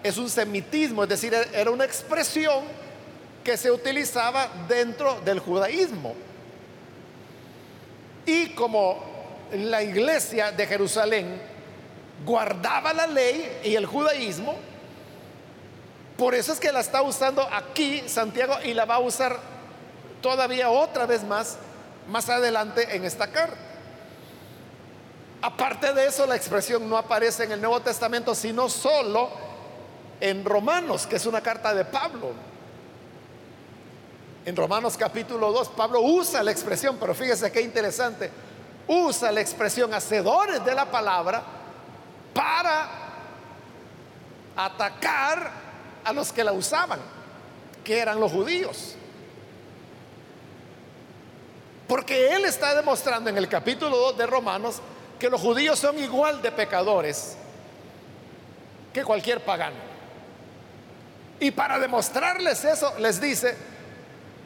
es 0.03 0.17
un 0.19 0.31
semitismo, 0.31 1.03
es 1.05 1.09
decir, 1.09 1.35
era 1.53 1.71
una 1.71 1.85
expresión 1.85 2.65
que 3.45 3.57
se 3.57 3.71
utilizaba 3.71 4.49
dentro 4.69 5.21
del 5.21 5.41
judaísmo. 5.41 6.15
Y 8.25 8.51
como 8.51 9.03
la 9.53 9.83
iglesia 9.83 10.53
de 10.53 10.67
Jerusalén 10.67 11.41
guardaba 12.25 12.93
la 12.93 13.07
ley 13.07 13.61
y 13.65 13.75
el 13.75 13.87
judaísmo, 13.87 14.57
por 16.17 16.35
eso 16.35 16.53
es 16.53 16.61
que 16.61 16.73
la 16.73 16.81
está 16.81 17.03
usando 17.03 17.43
aquí 17.43 18.03
Santiago 18.07 18.55
y 18.65 18.75
la 18.75 18.85
va 18.85 18.97
a 18.97 19.01
usar 19.01 19.39
todavía 20.21 20.71
otra 20.71 21.07
vez 21.07 21.25
más 21.25 21.59
más 22.09 22.29
adelante 22.29 22.95
en 22.95 23.05
esta 23.05 23.29
carta. 23.29 23.57
Aparte 25.41 25.93
de 25.93 26.07
eso, 26.07 26.27
la 26.27 26.37
expresión 26.37 26.89
no 26.89 26.97
aparece 26.97 27.45
en 27.45 27.53
el 27.53 27.61
Nuevo 27.61 27.81
Testamento, 27.81 28.35
sino 28.35 28.69
solo 28.69 29.31
en 30.21 30.45
Romanos, 30.45 31.07
que 31.07 31.17
es 31.17 31.27
una 31.27 31.41
carta 31.41 31.75
de 31.75 31.85
Pablo. 31.85 32.33
En 34.45 34.55
Romanos 34.55 34.97
capítulo 34.97 35.53
2, 35.53 35.69
Pablo 35.71 36.01
usa 36.01 36.43
la 36.43 36.53
expresión, 36.53 36.97
pero 36.99 37.15
fíjese 37.15 37.51
qué 37.51 37.61
interesante, 37.61 38.31
usa 38.87 39.33
la 39.33 39.41
expresión 39.41 39.93
hacedores 39.95 40.65
de 40.65 40.75
la 40.75 40.91
palabra 40.91 41.43
para 42.35 42.89
atacar 44.57 45.51
a 46.05 46.13
los 46.13 46.33
que 46.33 46.45
la 46.45 46.53
usaban, 46.53 47.01
que 47.85 47.99
eran 47.99 48.19
los 48.21 48.33
judíos. 48.33 48.97
Porque 51.87 52.35
él 52.35 52.45
está 52.45 52.75
demostrando 52.75 53.31
en 53.31 53.37
el 53.37 53.49
capítulo 53.49 53.97
2 53.97 54.19
de 54.19 54.27
Romanos 54.27 54.81
que 55.19 55.29
los 55.29 55.41
judíos 55.41 55.79
son 55.79 55.99
igual 55.99 56.41
de 56.43 56.51
pecadores 56.51 57.37
que 58.93 59.05
cualquier 59.05 59.41
pagano. 59.41 59.77
Y 61.41 61.51
para 61.51 61.79
demostrarles 61.79 62.65
eso, 62.65 62.95
les 62.99 63.21
dice 63.21 63.57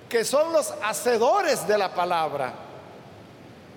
que 0.08 0.24
son 0.24 0.52
los 0.52 0.72
hacedores 0.82 1.66
de 1.66 1.78
la 1.78 1.94
palabra 1.94 2.65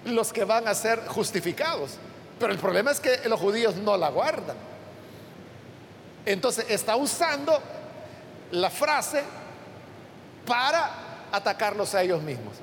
los 0.06 0.32
que 0.34 0.44
van 0.44 0.68
a 0.68 0.74
ser 0.74 1.06
justificados. 1.08 1.98
Pero 2.39 2.53
el 2.53 2.60
problema 2.60 2.91
es 2.91 3.00
que 3.00 3.27
los 3.27 3.39
judíos 3.39 3.75
no 3.75 3.98
la 3.98 4.10
guardan. 4.10 4.56
Entonces 6.25 6.65
está 6.70 6.96
usando 6.96 7.62
la 8.51 8.70
frase 8.70 9.24
para 10.46 10.89
atacarlos 11.32 11.94
a 11.96 12.01
ellos 12.01 12.22
mismos. 12.22 12.56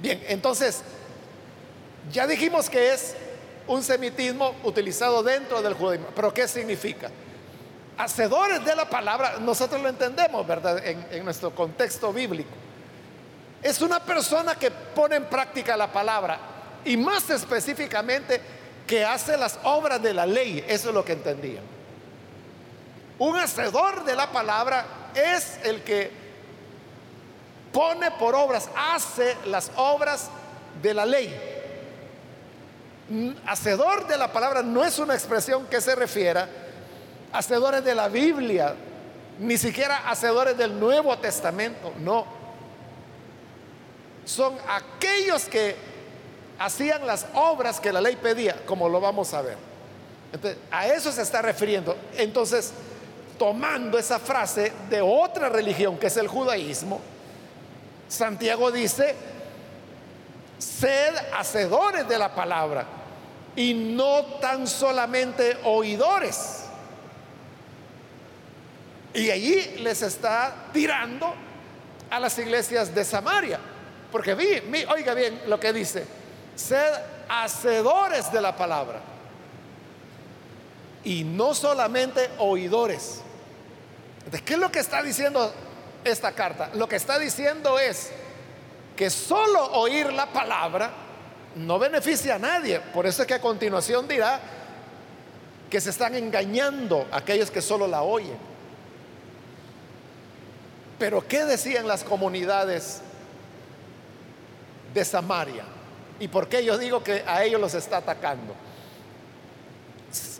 Bien, 0.00 0.22
entonces 0.28 0.82
ya 2.12 2.26
dijimos 2.26 2.70
que 2.70 2.92
es 2.92 3.14
un 3.66 3.82
semitismo 3.82 4.54
utilizado 4.64 5.22
dentro 5.22 5.60
del 5.60 5.74
judaísmo, 5.74 6.08
pero 6.14 6.32
¿qué 6.32 6.48
significa? 6.48 7.10
Hacedores 7.98 8.64
de 8.64 8.74
la 8.74 8.88
palabra, 8.88 9.38
nosotros 9.40 9.82
lo 9.82 9.88
entendemos, 9.88 10.46
¿verdad? 10.46 10.84
En, 10.86 11.06
en 11.10 11.24
nuestro 11.24 11.54
contexto 11.54 12.12
bíblico. 12.12 12.50
Es 13.62 13.82
una 13.82 14.00
persona 14.00 14.54
que 14.54 14.70
pone 14.70 15.16
en 15.16 15.24
práctica 15.24 15.76
la 15.76 15.92
palabra 15.92 16.38
y 16.84 16.96
más 16.96 17.28
específicamente 17.30 18.40
que 18.86 19.04
hace 19.04 19.36
las 19.36 19.58
obras 19.64 20.02
de 20.02 20.14
la 20.14 20.26
ley, 20.26 20.64
eso 20.66 20.88
es 20.88 20.94
lo 20.94 21.04
que 21.04 21.12
entendían. 21.12 21.64
Un 23.18 23.36
hacedor 23.36 24.04
de 24.04 24.14
la 24.14 24.30
palabra 24.30 25.10
es 25.14 25.58
el 25.64 25.82
que 25.82 26.10
pone 27.72 28.10
por 28.12 28.34
obras, 28.34 28.68
hace 28.76 29.36
las 29.46 29.70
obras 29.76 30.30
de 30.82 30.94
la 30.94 31.04
ley. 31.04 31.34
Hacedor 33.46 34.06
de 34.06 34.16
la 34.16 34.32
palabra 34.32 34.62
no 34.62 34.84
es 34.84 34.98
una 34.98 35.14
expresión 35.14 35.66
que 35.66 35.80
se 35.80 35.94
refiera 35.94 36.48
a 37.32 37.38
hacedores 37.38 37.84
de 37.84 37.94
la 37.94 38.08
Biblia, 38.08 38.74
ni 39.38 39.56
siquiera 39.58 40.08
hacedores 40.08 40.56
del 40.56 40.78
Nuevo 40.78 41.16
Testamento, 41.18 41.92
no. 41.98 42.26
Son 44.24 44.56
aquellos 44.68 45.44
que 45.46 45.87
hacían 46.58 47.06
las 47.06 47.26
obras 47.34 47.80
que 47.80 47.92
la 47.92 48.00
ley 48.00 48.16
pedía, 48.16 48.64
como 48.66 48.88
lo 48.88 49.00
vamos 49.00 49.32
a 49.34 49.42
ver. 49.42 49.56
Entonces, 50.32 50.58
a 50.70 50.86
eso 50.88 51.10
se 51.12 51.22
está 51.22 51.40
refiriendo. 51.40 51.96
Entonces, 52.16 52.72
tomando 53.38 53.98
esa 53.98 54.18
frase 54.18 54.72
de 54.90 55.00
otra 55.00 55.48
religión 55.48 55.96
que 55.98 56.08
es 56.08 56.16
el 56.16 56.28
judaísmo, 56.28 57.00
Santiago 58.08 58.70
dice, 58.70 59.14
sed 60.58 61.14
hacedores 61.36 62.08
de 62.08 62.18
la 62.18 62.34
palabra 62.34 62.86
y 63.54 63.74
no 63.74 64.24
tan 64.40 64.66
solamente 64.66 65.56
oidores. 65.64 66.64
Y 69.14 69.30
allí 69.30 69.78
les 69.78 70.02
está 70.02 70.54
tirando 70.72 71.34
a 72.10 72.20
las 72.20 72.38
iglesias 72.38 72.94
de 72.94 73.04
Samaria. 73.04 73.58
Porque 74.12 74.34
vi, 74.34 74.62
oiga 74.88 75.14
bien 75.14 75.42
lo 75.46 75.60
que 75.60 75.72
dice, 75.72 76.04
sed 76.58 76.92
hacedores 77.28 78.32
de 78.32 78.40
la 78.40 78.56
palabra. 78.56 79.00
Y 81.04 81.24
no 81.24 81.54
solamente 81.54 82.28
oidores. 82.38 83.20
¿qué 84.44 84.54
es 84.54 84.58
lo 84.58 84.70
que 84.70 84.80
está 84.80 85.02
diciendo 85.02 85.52
esta 86.04 86.32
carta? 86.32 86.70
Lo 86.74 86.88
que 86.88 86.96
está 86.96 87.18
diciendo 87.18 87.78
es 87.78 88.10
que 88.96 89.08
solo 89.08 89.64
oír 89.72 90.12
la 90.12 90.26
palabra 90.26 90.90
no 91.54 91.78
beneficia 91.78 92.34
a 92.34 92.38
nadie. 92.38 92.80
Por 92.80 93.06
eso 93.06 93.22
es 93.22 93.28
que 93.28 93.34
a 93.34 93.40
continuación 93.40 94.08
dirá 94.08 94.40
que 95.70 95.80
se 95.80 95.90
están 95.90 96.14
engañando 96.14 97.06
aquellos 97.12 97.50
que 97.50 97.62
solo 97.62 97.86
la 97.86 98.02
oyen. 98.02 98.36
Pero 100.98 101.26
¿qué 101.26 101.44
decían 101.44 101.86
las 101.86 102.02
comunidades 102.02 103.00
de 104.92 105.04
Samaria? 105.04 105.77
¿Y 106.20 106.28
por 106.28 106.48
qué 106.48 106.64
yo 106.64 106.76
digo 106.78 107.02
que 107.02 107.24
a 107.26 107.44
ellos 107.44 107.60
los 107.60 107.74
está 107.74 107.98
atacando? 107.98 108.54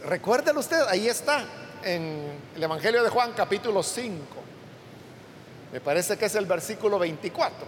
Recuérdelo 0.05 0.61
usted, 0.61 0.81
ahí 0.89 1.09
está 1.09 1.45
en 1.85 2.41
el 2.57 2.63
Evangelio 2.63 3.03
de 3.03 3.11
Juan 3.11 3.33
capítulo 3.33 3.83
5. 3.83 4.25
Me 5.73 5.81
parece 5.81 6.17
que 6.17 6.27
es 6.27 6.35
el 6.35 6.47
versículo 6.47 6.99
24. 6.99 7.67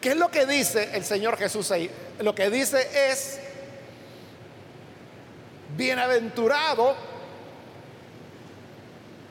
¿Qué 0.00 0.10
es 0.10 0.16
lo 0.16 0.30
que 0.30 0.46
dice 0.46 0.90
el 0.94 1.04
Señor 1.04 1.36
Jesús 1.36 1.70
ahí? 1.70 1.90
Lo 2.20 2.34
que 2.34 2.50
dice 2.50 3.10
es, 3.10 3.40
bienaventurado 5.76 6.94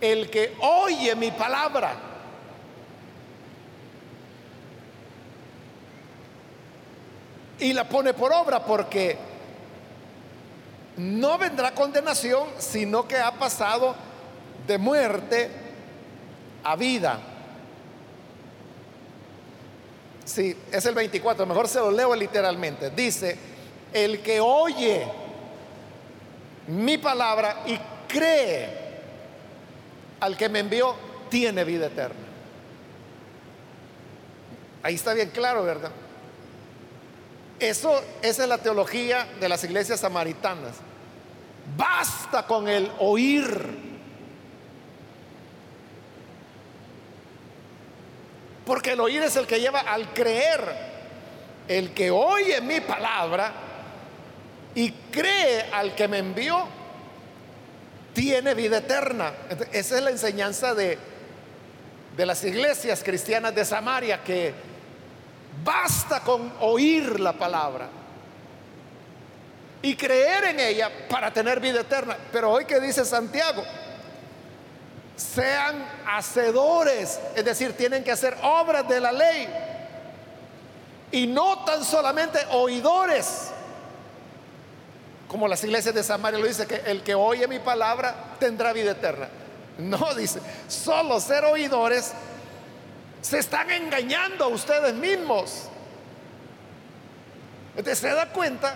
el 0.01 0.29
que 0.29 0.53
oye 0.59 1.15
mi 1.15 1.31
palabra 1.31 1.95
y 7.59 7.74
la 7.74 7.88
pone 7.88 8.13
por 8.13 8.33
obra 8.33 8.63
porque 8.63 9.17
no 10.97 11.38
vendrá 11.38 11.71
condenación, 11.71 12.47
sino 12.57 13.07
que 13.07 13.17
ha 13.17 13.31
pasado 13.31 13.95
de 14.67 14.77
muerte 14.77 15.50
a 16.63 16.75
vida. 16.75 17.19
Sí, 20.24 20.57
es 20.71 20.85
el 20.85 20.95
24, 20.95 21.45
mejor 21.45 21.67
se 21.67 21.79
lo 21.79 21.91
leo 21.91 22.15
literalmente. 22.15 22.89
Dice, 22.89 23.38
el 23.93 24.21
que 24.21 24.39
oye 24.39 25.05
mi 26.67 26.97
palabra 26.97 27.63
y 27.67 27.77
cree 28.07 28.85
al 30.19 30.35
que 30.35 30.50
me 30.50 30.59
envió, 30.59 30.95
tiene 31.29 31.63
vida 31.63 31.88
eterna. 31.88 32.25
Ahí 34.81 34.95
está 34.95 35.13
bien 35.13 35.29
claro, 35.29 35.63
¿verdad? 35.63 35.91
Eso, 37.59 38.01
esa 38.21 38.43
es 38.43 38.50
la 38.50 38.57
teología 38.57 39.27
de 39.39 39.47
las 39.47 39.63
iglesias 39.63 40.01
samaritanas. 40.01 40.74
Basta 41.77 42.45
con 42.45 42.67
el 42.67 42.91
oír. 43.00 43.95
Porque 48.65 48.91
el 48.91 49.00
oír 49.00 49.24
es 49.24 49.35
el 49.35 49.47
que 49.47 49.59
lleva 49.59 49.79
al 49.79 50.13
creer. 50.13 50.95
El 51.67 51.93
que 51.93 52.12
oye 52.12 52.62
mi 52.62 52.79
palabra 52.81 53.51
y 54.75 54.91
cree 54.91 55.62
al 55.71 55.95
que 55.95 56.07
me 56.07 56.19
envió, 56.19 56.67
tiene 58.13 58.53
vida 58.53 58.79
eterna. 58.79 59.33
Esa 59.71 59.97
es 59.97 60.03
la 60.03 60.12
enseñanza 60.12 60.75
de, 60.75 61.00
de 62.15 62.25
las 62.25 62.43
iglesias 62.43 63.01
cristianas 63.03 63.55
de 63.55 63.65
Samaria, 63.65 64.24
que 64.24 64.53
basta 65.63 66.21
con 66.21 66.51
oír 66.59 67.19
la 67.19 67.33
palabra 67.33 67.88
y 69.81 69.95
creer 69.95 70.45
en 70.45 70.59
ella 70.59 70.89
para 71.09 71.31
tener 71.31 71.59
vida 71.59 71.81
eterna. 71.81 72.17
Pero 72.31 72.51
hoy 72.51 72.65
que 72.65 72.79
dice 72.79 73.05
Santiago, 73.05 73.63
sean 75.15 75.85
hacedores, 76.07 77.19
es 77.35 77.45
decir, 77.45 77.74
tienen 77.77 78.03
que 78.03 78.12
hacer 78.12 78.35
obras 78.41 78.88
de 78.88 79.00
la 79.00 79.12
ley 79.12 79.47
y 81.12 81.27
no 81.27 81.63
tan 81.63 81.83
solamente 81.83 82.39
oidores, 82.51 83.51
como 85.27 85.47
las 85.47 85.63
iglesias 85.63 85.95
de 85.95 86.03
Samaria 86.03 86.39
lo 86.39 86.47
dice, 86.47 86.67
que 86.67 86.81
el 86.85 87.03
que 87.03 87.15
oye 87.15 87.47
mi 87.47 87.59
palabra 87.59 88.35
tendrá 88.39 88.74
vida 88.74 88.91
eterna. 88.91 89.29
No, 89.77 90.13
dice, 90.15 90.39
solo 90.67 91.19
ser 91.19 91.45
oidores 91.45 92.13
se 93.25 93.39
están 93.39 93.72
engañando 93.72 94.46
a 94.46 94.48
ustedes 94.50 94.94
mismos. 94.94 95.63
Entonces 97.72 97.98
se 97.98 98.10
da 98.10 98.32
cuenta 98.32 98.75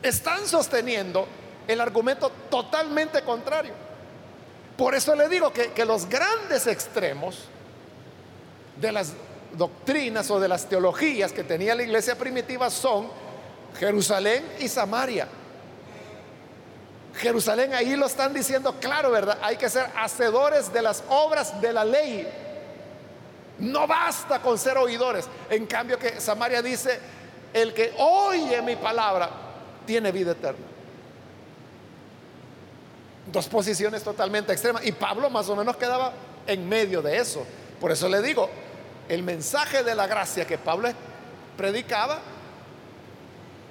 están 0.00 0.46
sosteniendo 0.46 1.26
el 1.66 1.80
argumento 1.80 2.30
totalmente 2.48 3.22
contrario. 3.22 3.72
Por 4.76 4.94
eso 4.94 5.16
le 5.16 5.28
digo 5.28 5.52
que, 5.52 5.72
que 5.72 5.84
los 5.84 6.08
grandes 6.08 6.68
extremos 6.68 7.48
de 8.80 8.92
las 8.92 9.12
doctrinas 9.54 10.30
o 10.30 10.38
de 10.38 10.46
las 10.46 10.68
teologías 10.68 11.32
que 11.32 11.42
tenía 11.42 11.74
la 11.74 11.82
iglesia 11.82 12.16
primitiva 12.16 12.70
son 12.70 13.08
Jerusalén 13.76 14.44
y 14.60 14.68
Samaria. 14.68 15.26
Jerusalén 17.16 17.74
ahí 17.74 17.96
lo 17.96 18.06
están 18.06 18.32
diciendo 18.32 18.76
claro, 18.80 19.10
¿verdad? 19.10 19.36
Hay 19.42 19.56
que 19.56 19.68
ser 19.68 19.90
hacedores 19.96 20.72
de 20.72 20.80
las 20.80 21.02
obras 21.08 21.60
de 21.60 21.72
la 21.72 21.84
ley. 21.84 22.49
No 23.60 23.86
basta 23.86 24.40
con 24.40 24.58
ser 24.58 24.78
oidores. 24.78 25.28
En 25.48 25.66
cambio 25.66 25.98
que 25.98 26.20
Samaria 26.20 26.62
dice, 26.62 26.98
el 27.52 27.74
que 27.74 27.92
oye 27.98 28.60
mi 28.62 28.76
palabra 28.76 29.30
tiene 29.86 30.10
vida 30.12 30.32
eterna. 30.32 30.66
Dos 33.30 33.48
posiciones 33.48 34.02
totalmente 34.02 34.52
extremas. 34.52 34.84
Y 34.84 34.92
Pablo 34.92 35.30
más 35.30 35.48
o 35.48 35.56
menos 35.56 35.76
quedaba 35.76 36.12
en 36.46 36.68
medio 36.68 37.02
de 37.02 37.18
eso. 37.18 37.44
Por 37.80 37.92
eso 37.92 38.08
le 38.08 38.22
digo, 38.22 38.48
el 39.08 39.22
mensaje 39.22 39.82
de 39.82 39.94
la 39.94 40.06
gracia 40.06 40.46
que 40.46 40.58
Pablo 40.58 40.88
predicaba 41.56 42.18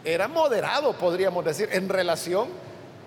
era 0.04 0.28
moderado, 0.28 0.93
podríamos 0.93 1.43
decir, 1.43 1.69
en 1.71 1.89
relación 1.89 2.47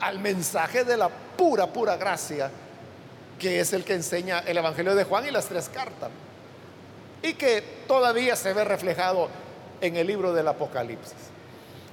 al 0.00 0.18
mensaje 0.18 0.84
de 0.84 0.96
la 0.96 1.08
pura, 1.08 1.66
pura 1.66 1.96
gracia, 1.96 2.50
que 3.38 3.60
es 3.60 3.72
el 3.72 3.84
que 3.84 3.94
enseña 3.94 4.40
el 4.40 4.58
Evangelio 4.58 4.94
de 4.94 5.04
Juan 5.04 5.26
y 5.26 5.30
las 5.30 5.46
tres 5.46 5.68
cartas. 5.68 6.10
Y 7.22 7.34
que 7.34 7.62
todavía 7.86 8.36
se 8.36 8.52
ve 8.52 8.64
reflejado 8.64 9.28
en 9.80 9.96
el 9.96 10.06
libro 10.06 10.32
del 10.32 10.48
Apocalipsis. 10.48 11.14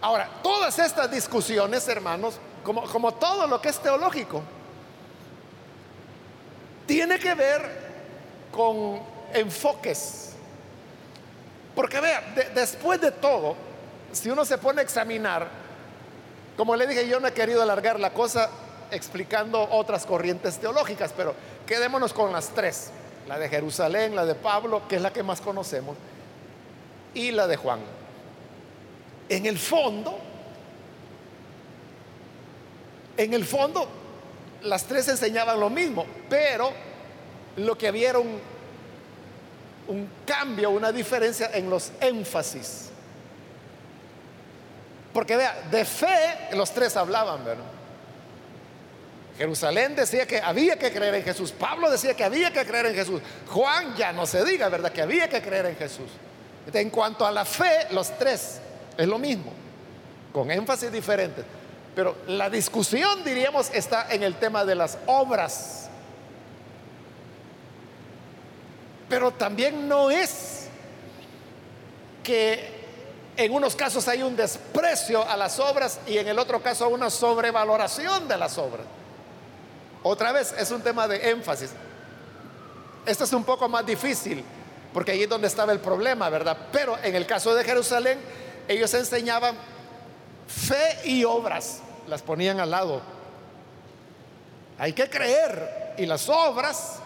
Ahora, 0.01 0.29
todas 0.41 0.79
estas 0.79 1.11
discusiones, 1.11 1.87
hermanos, 1.87 2.35
como, 2.63 2.83
como 2.83 3.13
todo 3.13 3.47
lo 3.47 3.61
que 3.61 3.69
es 3.69 3.79
teológico, 3.79 4.41
tiene 6.85 7.19
que 7.19 7.35
ver 7.35 7.61
con 8.51 9.01
enfoques. 9.33 10.33
Porque 11.75 11.99
vea, 11.99 12.21
después 12.55 12.99
de 12.99 13.11
todo, 13.11 13.55
si 14.11 14.29
uno 14.29 14.43
se 14.45 14.57
pone 14.57 14.81
a 14.81 14.83
examinar, 14.83 15.47
como 16.57 16.75
le 16.75 16.87
dije, 16.87 17.07
yo 17.07 17.19
no 17.19 17.27
he 17.27 17.33
querido 17.33 17.61
alargar 17.61 17.99
la 17.99 18.11
cosa 18.11 18.49
explicando 18.91 19.67
otras 19.71 20.05
corrientes 20.05 20.57
teológicas, 20.57 21.13
pero 21.15 21.35
quedémonos 21.65 22.11
con 22.11 22.33
las 22.33 22.49
tres, 22.49 22.89
la 23.29 23.39
de 23.39 23.47
Jerusalén, 23.47 24.13
la 24.13 24.25
de 24.25 24.35
Pablo, 24.35 24.85
que 24.89 24.97
es 24.97 25.01
la 25.01 25.13
que 25.13 25.23
más 25.23 25.39
conocemos, 25.39 25.95
y 27.13 27.31
la 27.31 27.47
de 27.47 27.55
Juan 27.55 27.79
en 29.29 29.45
el 29.45 29.57
fondo, 29.57 30.17
en 33.15 33.33
el 33.33 33.45
fondo, 33.45 33.87
las 34.63 34.85
tres 34.85 35.07
enseñaban 35.07 35.59
lo 35.59 35.69
mismo, 35.69 36.05
pero 36.29 36.71
lo 37.57 37.77
que 37.77 37.87
había 37.87 38.09
era 38.09 38.19
un, 38.19 38.39
cambio, 40.25 40.71
una 40.71 40.91
diferencia 40.91 41.51
en 41.53 41.69
los 41.69 41.91
énfasis. 42.01 42.89
Porque 45.13 45.35
vea, 45.35 45.67
de 45.71 45.85
fe 45.85 46.49
los 46.53 46.71
tres 46.71 46.95
hablaban, 46.97 47.43
¿verdad? 47.45 47.63
Jerusalén 49.39 49.95
decía 49.95 50.27
que 50.27 50.41
había 50.41 50.77
que 50.77 50.91
creer 50.91 51.15
en 51.15 51.23
Jesús. 51.23 51.53
Pablo 51.53 51.89
decía 51.89 52.13
que 52.13 52.25
había 52.25 52.51
que 52.51 52.65
creer 52.65 52.87
en 52.87 52.93
Jesús. 52.93 53.21
Juan 53.47 53.95
ya 53.95 54.11
no 54.11 54.25
se 54.25 54.43
diga, 54.43 54.67
¿verdad? 54.67 54.91
Que 54.91 55.01
había 55.01 55.29
que 55.29 55.41
creer 55.41 55.67
en 55.67 55.77
Jesús. 55.77 56.09
En 56.73 56.89
cuanto 56.89 57.25
a 57.25 57.31
la 57.31 57.45
fe, 57.45 57.87
los 57.91 58.17
tres 58.17 58.59
es 58.97 59.07
lo 59.07 59.17
mismo, 59.17 59.53
con 60.33 60.51
énfasis 60.51 60.91
diferentes. 60.91 61.45
Pero 61.95 62.17
la 62.27 62.49
discusión, 62.49 63.23
diríamos, 63.23 63.71
está 63.73 64.07
en 64.09 64.23
el 64.23 64.35
tema 64.35 64.65
de 64.65 64.75
las 64.75 64.97
obras. 65.05 65.87
Pero 69.07 69.31
también 69.31 69.87
no 69.87 70.11
es 70.11 70.67
que 72.21 72.77
en 73.37 73.53
unos 73.53 73.73
casos 73.73 74.05
hay 74.09 74.21
un 74.21 74.35
desprecio 74.35 75.25
a 75.25 75.37
las 75.37 75.59
obras 75.59 76.01
y 76.05 76.17
en 76.17 76.27
el 76.27 76.37
otro 76.37 76.61
caso 76.61 76.89
una 76.89 77.09
sobrevaloración 77.09 78.27
de 78.27 78.35
las 78.35 78.57
obras. 78.57 78.98
Otra 80.03 80.31
vez, 80.31 80.53
es 80.57 80.71
un 80.71 80.81
tema 80.81 81.07
de 81.07 81.29
énfasis. 81.29 81.71
Esto 83.05 83.23
es 83.23 83.33
un 83.33 83.43
poco 83.43 83.67
más 83.67 83.85
difícil, 83.85 84.43
porque 84.93 85.11
ahí 85.11 85.23
es 85.23 85.29
donde 85.29 85.47
estaba 85.47 85.71
el 85.71 85.79
problema, 85.79 86.29
¿verdad? 86.29 86.57
Pero 86.71 86.97
en 87.03 87.15
el 87.15 87.25
caso 87.25 87.53
de 87.53 87.63
Jerusalén, 87.63 88.19
ellos 88.67 88.93
enseñaban 88.93 89.55
fe 90.47 90.99
y 91.05 91.23
obras, 91.23 91.79
las 92.07 92.21
ponían 92.21 92.59
al 92.59 92.71
lado. 92.71 93.01
Hay 94.77 94.93
que 94.93 95.09
creer 95.09 95.95
y 95.97 96.05
las 96.05 96.29
obras 96.29 96.99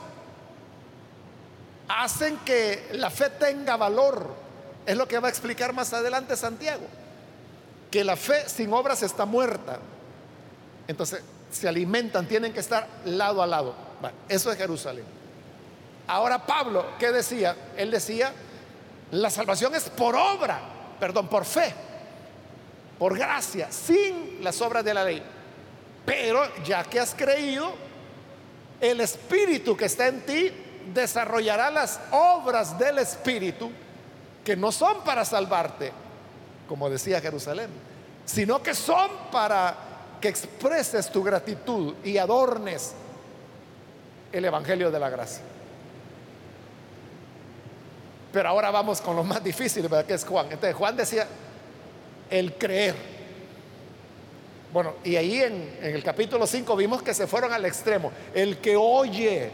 hacen 1.88 2.38
que 2.45 2.89
la 2.93 3.10
fe 3.10 3.29
tenga 3.32 3.77
valor. 3.77 4.27
Es 4.86 4.97
lo 4.97 5.08
que 5.08 5.17
va 5.19 5.27
a 5.27 5.32
explicar 5.32 5.73
más 5.73 5.93
adelante 5.93 6.36
Santiago. 6.36 6.86
Que 7.89 8.03
la 8.03 8.15
fe 8.15 8.47
sin 8.47 8.71
obras 8.73 9.01
está 9.03 9.25
muerta. 9.25 9.79
Entonces, 10.88 11.21
se 11.54 11.68
alimentan, 11.68 12.28
tienen 12.28 12.52
que 12.52 12.60
estar 12.60 12.88
lado 13.06 13.42
a 13.42 13.48
lado. 13.48 13.76
eso 14.28 14.52
es 14.52 14.58
Jerusalén. 14.58 15.06
Ahora 16.08 16.46
Pablo, 16.46 16.86
¿qué 17.00 17.12
decía? 17.12 17.56
Él 17.78 17.92
decía, 17.92 18.34
la 19.12 19.30
salvación 19.30 19.74
es 19.76 19.89
por 19.89 20.16
obra 20.16 20.74
perdón, 21.04 21.28
por 21.28 21.44
fe, 21.44 21.74
por 22.98 23.18
gracia, 23.18 23.70
sin 23.70 24.42
las 24.42 24.62
obras 24.62 24.86
de 24.86 24.94
la 24.94 25.04
ley. 25.04 25.22
Pero 26.06 26.63
ya 26.63 26.86
que 26.86 26.98
has 26.98 27.13
creído, 27.13 27.74
el 28.80 29.02
Espíritu 29.02 29.76
que 29.76 29.84
está 29.84 30.08
en 30.08 30.22
ti 30.22 30.50
desarrollará 30.94 31.70
las 31.72 32.00
obras 32.12 32.80
del 32.80 33.00
Espíritu 33.00 33.70
que 34.46 34.56
no 34.56 34.72
son 34.72 35.04
para 35.04 35.26
salvarte, 35.26 35.92
como 36.70 36.89
decía 36.89 37.20
Jerusalén, 37.20 37.70
sino 38.24 38.63
que 38.63 38.74
son 38.74 39.10
para 39.30 39.76
que 40.23 40.29
expreses 40.29 41.09
tu 41.09 41.21
gratitud 41.21 41.95
y 42.01 42.17
adornes 42.17 42.93
el 44.31 44.45
Evangelio 44.45 44.89
de 44.89 44.97
la 44.97 45.09
Gracia. 45.09 45.43
Pero 48.31 48.47
ahora 48.47 48.71
vamos 48.71 49.01
con 49.01 49.17
lo 49.17 49.25
más 49.25 49.43
difícil, 49.43 49.83
¿verdad? 49.83 50.05
Que 50.05 50.13
es 50.13 50.23
Juan. 50.23 50.45
Entonces 50.45 50.75
Juan 50.77 50.95
decía, 50.95 51.27
el 52.29 52.53
creer. 52.53 52.95
Bueno, 54.71 54.93
y 55.03 55.17
ahí 55.17 55.41
en, 55.41 55.77
en 55.81 55.93
el 55.93 56.01
capítulo 56.01 56.47
5 56.47 56.73
vimos 56.77 57.03
que 57.03 57.13
se 57.13 57.27
fueron 57.27 57.51
al 57.51 57.65
extremo. 57.65 58.09
El 58.33 58.59
que 58.59 58.77
oye 58.77 59.51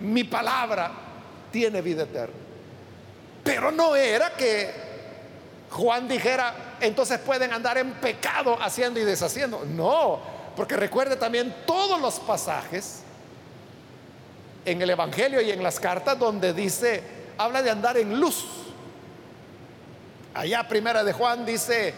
mi 0.00 0.24
palabra 0.24 0.90
tiene 1.52 1.80
vida 1.80 2.02
eterna. 2.02 2.34
Pero 3.44 3.70
no 3.70 3.94
era 3.94 4.30
que 4.30 4.68
Juan 5.70 6.08
dijera, 6.08 6.73
entonces 6.86 7.18
pueden 7.18 7.52
andar 7.52 7.78
en 7.78 7.92
pecado 7.94 8.56
haciendo 8.60 9.00
y 9.00 9.04
deshaciendo. 9.04 9.64
No, 9.64 10.20
porque 10.56 10.76
recuerde 10.76 11.16
también 11.16 11.54
todos 11.66 12.00
los 12.00 12.20
pasajes 12.20 13.02
en 14.64 14.80
el 14.80 14.90
Evangelio 14.90 15.40
y 15.40 15.50
en 15.50 15.62
las 15.62 15.78
cartas 15.78 16.18
donde 16.18 16.52
dice, 16.52 17.02
habla 17.38 17.62
de 17.62 17.70
andar 17.70 17.96
en 17.96 18.18
luz. 18.18 18.44
Allá 20.34 20.66
primera 20.66 21.04
de 21.04 21.12
Juan 21.12 21.46
dice, 21.46 21.94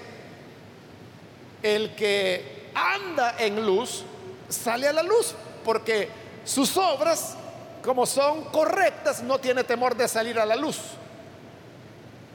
el 1.62 1.94
que 1.94 2.70
anda 2.74 3.36
en 3.38 3.64
luz 3.64 4.04
sale 4.48 4.88
a 4.88 4.92
la 4.92 5.02
luz, 5.02 5.34
porque 5.64 6.08
sus 6.44 6.76
obras, 6.76 7.36
como 7.82 8.06
son 8.06 8.44
correctas, 8.44 9.22
no 9.22 9.38
tiene 9.38 9.64
temor 9.64 9.96
de 9.96 10.06
salir 10.06 10.38
a 10.38 10.46
la 10.46 10.56
luz. 10.56 10.78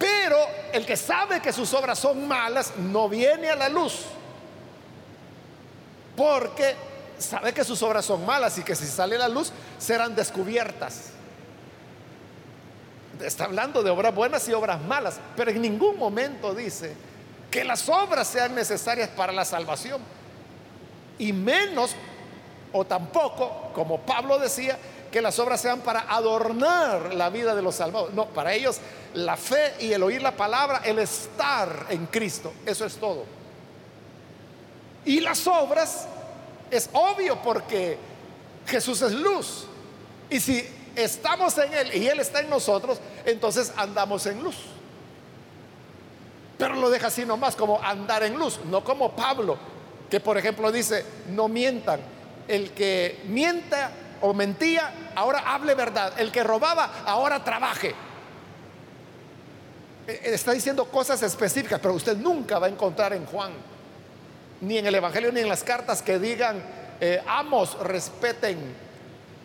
Pero 0.01 0.37
el 0.73 0.83
que 0.83 0.97
sabe 0.97 1.39
que 1.39 1.53
sus 1.53 1.71
obras 1.75 1.99
son 1.99 2.27
malas, 2.27 2.73
no 2.75 3.07
viene 3.07 3.51
a 3.51 3.55
la 3.55 3.69
luz, 3.69 3.99
porque 6.17 6.75
sabe 7.19 7.53
que 7.53 7.63
sus 7.63 7.83
obras 7.83 8.03
son 8.03 8.25
malas 8.25 8.57
y 8.57 8.63
que 8.63 8.75
si 8.75 8.87
sale 8.87 9.15
la 9.15 9.27
luz 9.27 9.51
serán 9.77 10.15
descubiertas. 10.15 11.11
Está 13.21 13.43
hablando 13.43 13.83
de 13.83 13.91
obras 13.91 14.15
buenas 14.15 14.49
y 14.49 14.53
obras 14.53 14.81
malas, 14.81 15.19
pero 15.37 15.51
en 15.51 15.61
ningún 15.61 15.99
momento 15.99 16.55
dice 16.55 16.95
que 17.51 17.63
las 17.63 17.87
obras 17.87 18.27
sean 18.27 18.55
necesarias 18.55 19.09
para 19.09 19.31
la 19.31 19.45
salvación. 19.45 20.01
Y 21.19 21.31
menos 21.31 21.91
o 22.73 22.85
tampoco, 22.85 23.69
como 23.75 23.99
Pablo 23.99 24.39
decía, 24.39 24.79
que 25.11 25.21
las 25.21 25.37
obras 25.39 25.61
sean 25.61 25.81
para 25.81 26.05
adornar 26.07 27.13
la 27.13 27.29
vida 27.29 27.53
de 27.53 27.61
los 27.61 27.75
salvados. 27.75 28.13
No, 28.13 28.27
para 28.27 28.53
ellos 28.53 28.79
la 29.13 29.35
fe 29.35 29.73
y 29.79 29.91
el 29.91 30.01
oír 30.03 30.21
la 30.21 30.35
palabra, 30.35 30.81
el 30.85 30.99
estar 30.99 31.87
en 31.89 32.05
Cristo, 32.07 32.53
eso 32.65 32.85
es 32.85 32.95
todo. 32.95 33.25
Y 35.05 35.19
las 35.19 35.45
obras 35.47 36.07
es 36.69 36.89
obvio 36.93 37.41
porque 37.41 37.97
Jesús 38.65 39.01
es 39.01 39.11
luz. 39.11 39.65
Y 40.29 40.39
si 40.39 40.65
estamos 40.95 41.57
en 41.57 41.73
Él 41.73 41.95
y 41.95 42.07
Él 42.07 42.19
está 42.19 42.39
en 42.39 42.49
nosotros, 42.49 42.99
entonces 43.25 43.73
andamos 43.75 44.25
en 44.27 44.41
luz. 44.41 44.55
Pero 46.57 46.75
lo 46.75 46.89
deja 46.89 47.07
así 47.07 47.25
nomás 47.25 47.55
como 47.55 47.81
andar 47.83 48.23
en 48.23 48.37
luz, 48.37 48.59
no 48.69 48.83
como 48.83 49.11
Pablo, 49.13 49.57
que 50.09 50.19
por 50.19 50.37
ejemplo 50.37 50.71
dice, 50.71 51.03
no 51.29 51.49
mientan. 51.49 51.99
El 52.47 52.71
que 52.71 53.21
mienta 53.25 53.91
o 54.21 54.33
mentía, 54.33 55.11
ahora 55.15 55.39
hable 55.53 55.75
verdad. 55.75 56.13
El 56.17 56.31
que 56.31 56.43
robaba, 56.43 57.03
ahora 57.05 57.43
trabaje. 57.43 57.93
E, 60.07 60.11
e, 60.11 60.33
está 60.33 60.51
diciendo 60.51 60.85
cosas 60.85 61.21
específicas, 61.23 61.79
pero 61.79 61.93
usted 61.93 62.17
nunca 62.17 62.59
va 62.59 62.67
a 62.67 62.69
encontrar 62.69 63.13
en 63.13 63.25
Juan, 63.25 63.51
ni 64.61 64.77
en 64.77 64.87
el 64.87 64.95
Evangelio, 64.95 65.31
ni 65.31 65.41
en 65.41 65.49
las 65.49 65.63
cartas 65.63 66.01
que 66.01 66.19
digan, 66.19 66.61
eh, 66.99 67.21
amos 67.27 67.77
respeten 67.79 68.75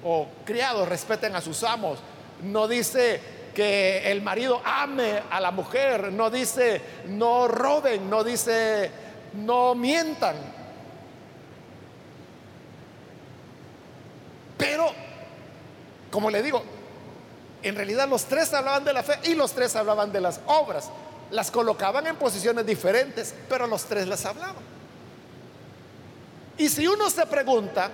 o 0.04 0.28
criados 0.44 0.88
respeten 0.88 1.34
a 1.34 1.40
sus 1.40 1.62
amos. 1.64 1.98
No 2.42 2.68
dice 2.68 3.20
que 3.54 4.10
el 4.10 4.20
marido 4.20 4.60
ame 4.64 5.22
a 5.30 5.40
la 5.40 5.50
mujer, 5.50 6.12
no 6.12 6.28
dice 6.28 6.82
no 7.06 7.48
roben, 7.48 8.10
no 8.10 8.22
dice 8.22 8.90
no 9.32 9.74
mientan. 9.74 10.55
Pero, 14.56 14.92
como 16.10 16.30
le 16.30 16.42
digo, 16.42 16.62
en 17.62 17.74
realidad 17.74 18.08
los 18.08 18.24
tres 18.24 18.52
hablaban 18.54 18.84
de 18.84 18.92
la 18.92 19.02
fe 19.02 19.18
y 19.24 19.34
los 19.34 19.52
tres 19.52 19.74
hablaban 19.76 20.12
de 20.12 20.20
las 20.20 20.40
obras. 20.46 20.90
Las 21.30 21.50
colocaban 21.50 22.06
en 22.06 22.16
posiciones 22.16 22.64
diferentes, 22.64 23.34
pero 23.48 23.66
los 23.66 23.84
tres 23.84 24.06
las 24.06 24.24
hablaban. 24.24 24.76
Y 26.58 26.68
si 26.68 26.86
uno 26.86 27.10
se 27.10 27.26
pregunta, 27.26 27.90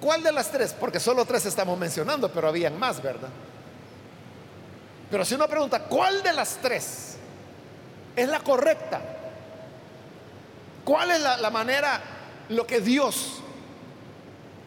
¿cuál 0.00 0.22
de 0.22 0.32
las 0.32 0.50
tres? 0.50 0.74
Porque 0.78 0.98
solo 0.98 1.24
tres 1.24 1.46
estamos 1.46 1.78
mencionando, 1.78 2.32
pero 2.32 2.48
habían 2.48 2.78
más, 2.78 3.02
¿verdad? 3.02 3.28
Pero 5.10 5.24
si 5.24 5.34
uno 5.34 5.46
pregunta, 5.46 5.84
¿cuál 5.84 6.22
de 6.22 6.32
las 6.32 6.56
tres 6.56 7.16
es 8.16 8.28
la 8.28 8.40
correcta? 8.40 9.00
¿Cuál 10.84 11.12
es 11.12 11.20
la, 11.20 11.36
la 11.36 11.50
manera, 11.50 12.00
lo 12.48 12.66
que 12.66 12.80
Dios 12.80 13.40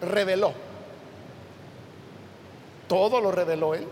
reveló? 0.02 0.54
Todo 2.88 3.22
lo 3.22 3.32
reveló 3.32 3.76
Él. 3.76 3.88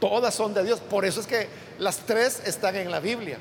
Todas 0.00 0.34
son 0.34 0.52
de 0.52 0.64
Dios. 0.64 0.80
Por 0.80 1.04
eso 1.04 1.20
es 1.20 1.26
que 1.26 1.48
las 1.78 1.98
tres 1.98 2.42
están 2.44 2.76
en 2.76 2.90
la 2.90 3.00
Biblia. 3.00 3.38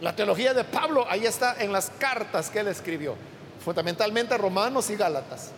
La 0.00 0.16
teología 0.16 0.54
de 0.54 0.64
Pablo 0.64 1.06
ahí 1.08 1.26
está 1.26 1.56
en 1.58 1.72
las 1.72 1.90
cartas 1.98 2.48
que 2.48 2.60
él 2.60 2.68
escribió, 2.68 3.16
fundamentalmente 3.62 4.36
Romanos 4.38 4.88
y 4.88 4.96
Gálatas. 4.96 5.50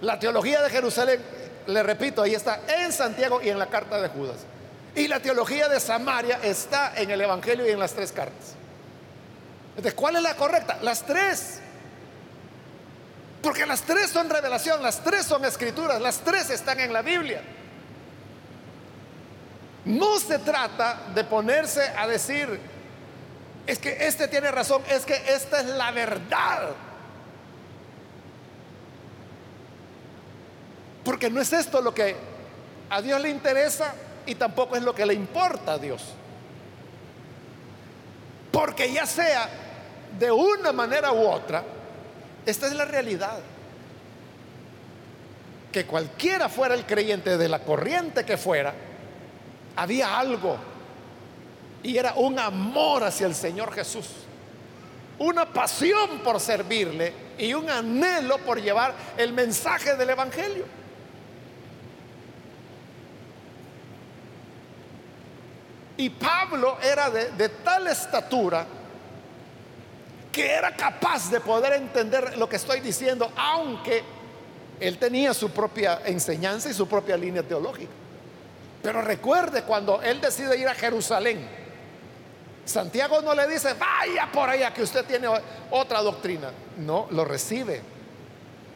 La 0.00 0.18
teología 0.18 0.60
de 0.62 0.70
Jerusalén, 0.70 1.20
le 1.66 1.82
repito, 1.82 2.22
ahí 2.22 2.34
está 2.34 2.62
en 2.66 2.92
Santiago 2.92 3.40
y 3.42 3.48
en 3.48 3.58
la 3.58 3.66
carta 3.66 4.00
de 4.00 4.08
Judas. 4.08 4.38
Y 4.94 5.06
la 5.06 5.20
teología 5.20 5.68
de 5.68 5.78
Samaria 5.78 6.40
está 6.42 6.94
en 6.96 7.10
el 7.10 7.20
Evangelio 7.20 7.68
y 7.68 7.70
en 7.70 7.78
las 7.78 7.92
tres 7.92 8.10
cartas. 8.10 8.57
Entonces, 9.78 9.94
¿cuál 9.94 10.16
es 10.16 10.22
la 10.22 10.34
correcta? 10.34 10.76
Las 10.82 11.06
tres. 11.06 11.60
Porque 13.40 13.64
las 13.64 13.82
tres 13.82 14.10
son 14.10 14.28
revelación, 14.28 14.82
las 14.82 15.04
tres 15.04 15.24
son 15.24 15.44
escrituras, 15.44 16.00
las 16.00 16.18
tres 16.18 16.50
están 16.50 16.80
en 16.80 16.92
la 16.92 17.00
Biblia. 17.00 17.40
No 19.84 20.18
se 20.18 20.40
trata 20.40 21.02
de 21.14 21.22
ponerse 21.22 21.92
a 21.96 22.08
decir, 22.08 22.58
es 23.68 23.78
que 23.78 24.04
este 24.04 24.26
tiene 24.26 24.50
razón, 24.50 24.82
es 24.90 25.06
que 25.06 25.14
esta 25.28 25.60
es 25.60 25.66
la 25.66 25.92
verdad. 25.92 26.70
Porque 31.04 31.30
no 31.30 31.40
es 31.40 31.52
esto 31.52 31.80
lo 31.80 31.94
que 31.94 32.16
a 32.90 33.00
Dios 33.00 33.20
le 33.20 33.30
interesa 33.30 33.94
y 34.26 34.34
tampoco 34.34 34.74
es 34.74 34.82
lo 34.82 34.92
que 34.92 35.06
le 35.06 35.14
importa 35.14 35.74
a 35.74 35.78
Dios. 35.78 36.02
Porque 38.50 38.92
ya 38.92 39.06
sea 39.06 39.66
de 40.18 40.30
una 40.30 40.72
manera 40.72 41.12
u 41.12 41.26
otra, 41.26 41.64
esta 42.46 42.66
es 42.66 42.74
la 42.74 42.84
realidad. 42.84 43.38
Que 45.72 45.84
cualquiera 45.84 46.48
fuera 46.48 46.74
el 46.74 46.86
creyente 46.86 47.36
de 47.36 47.48
la 47.48 47.60
corriente 47.60 48.24
que 48.24 48.36
fuera, 48.36 48.72
había 49.76 50.18
algo 50.18 50.56
y 51.82 51.96
era 51.96 52.14
un 52.14 52.38
amor 52.38 53.04
hacia 53.04 53.26
el 53.26 53.34
Señor 53.34 53.72
Jesús. 53.72 54.06
Una 55.18 55.46
pasión 55.46 56.20
por 56.20 56.40
servirle 56.40 57.12
y 57.38 57.54
un 57.54 57.68
anhelo 57.68 58.38
por 58.38 58.60
llevar 58.60 58.94
el 59.16 59.32
mensaje 59.32 59.96
del 59.96 60.10
Evangelio. 60.10 60.64
Y 65.96 66.10
Pablo 66.10 66.78
era 66.80 67.10
de, 67.10 67.30
de, 67.32 67.48
tal 67.48 67.88
estatura 67.88 68.64
que 70.38 70.48
era 70.48 70.70
capaz 70.70 71.32
de 71.32 71.40
poder 71.40 71.72
entender 71.72 72.38
lo 72.38 72.48
que 72.48 72.54
estoy 72.54 72.78
diciendo, 72.78 73.32
aunque 73.34 74.04
él 74.78 74.96
tenía 74.96 75.34
su 75.34 75.50
propia 75.50 76.02
enseñanza 76.04 76.70
y 76.70 76.74
su 76.74 76.86
propia 76.86 77.16
línea 77.16 77.42
teológica. 77.42 77.90
Pero 78.80 79.02
recuerde 79.02 79.64
cuando 79.64 80.00
él 80.00 80.20
decide 80.20 80.56
ir 80.56 80.68
a 80.68 80.76
Jerusalén, 80.76 81.44
Santiago 82.64 83.20
no 83.20 83.34
le 83.34 83.48
dice, 83.48 83.74
vaya 83.74 84.30
por 84.32 84.48
allá 84.48 84.72
que 84.72 84.84
usted 84.84 85.04
tiene 85.06 85.26
otra 85.72 86.02
doctrina. 86.02 86.52
No, 86.76 87.08
lo 87.10 87.24
recibe. 87.24 87.82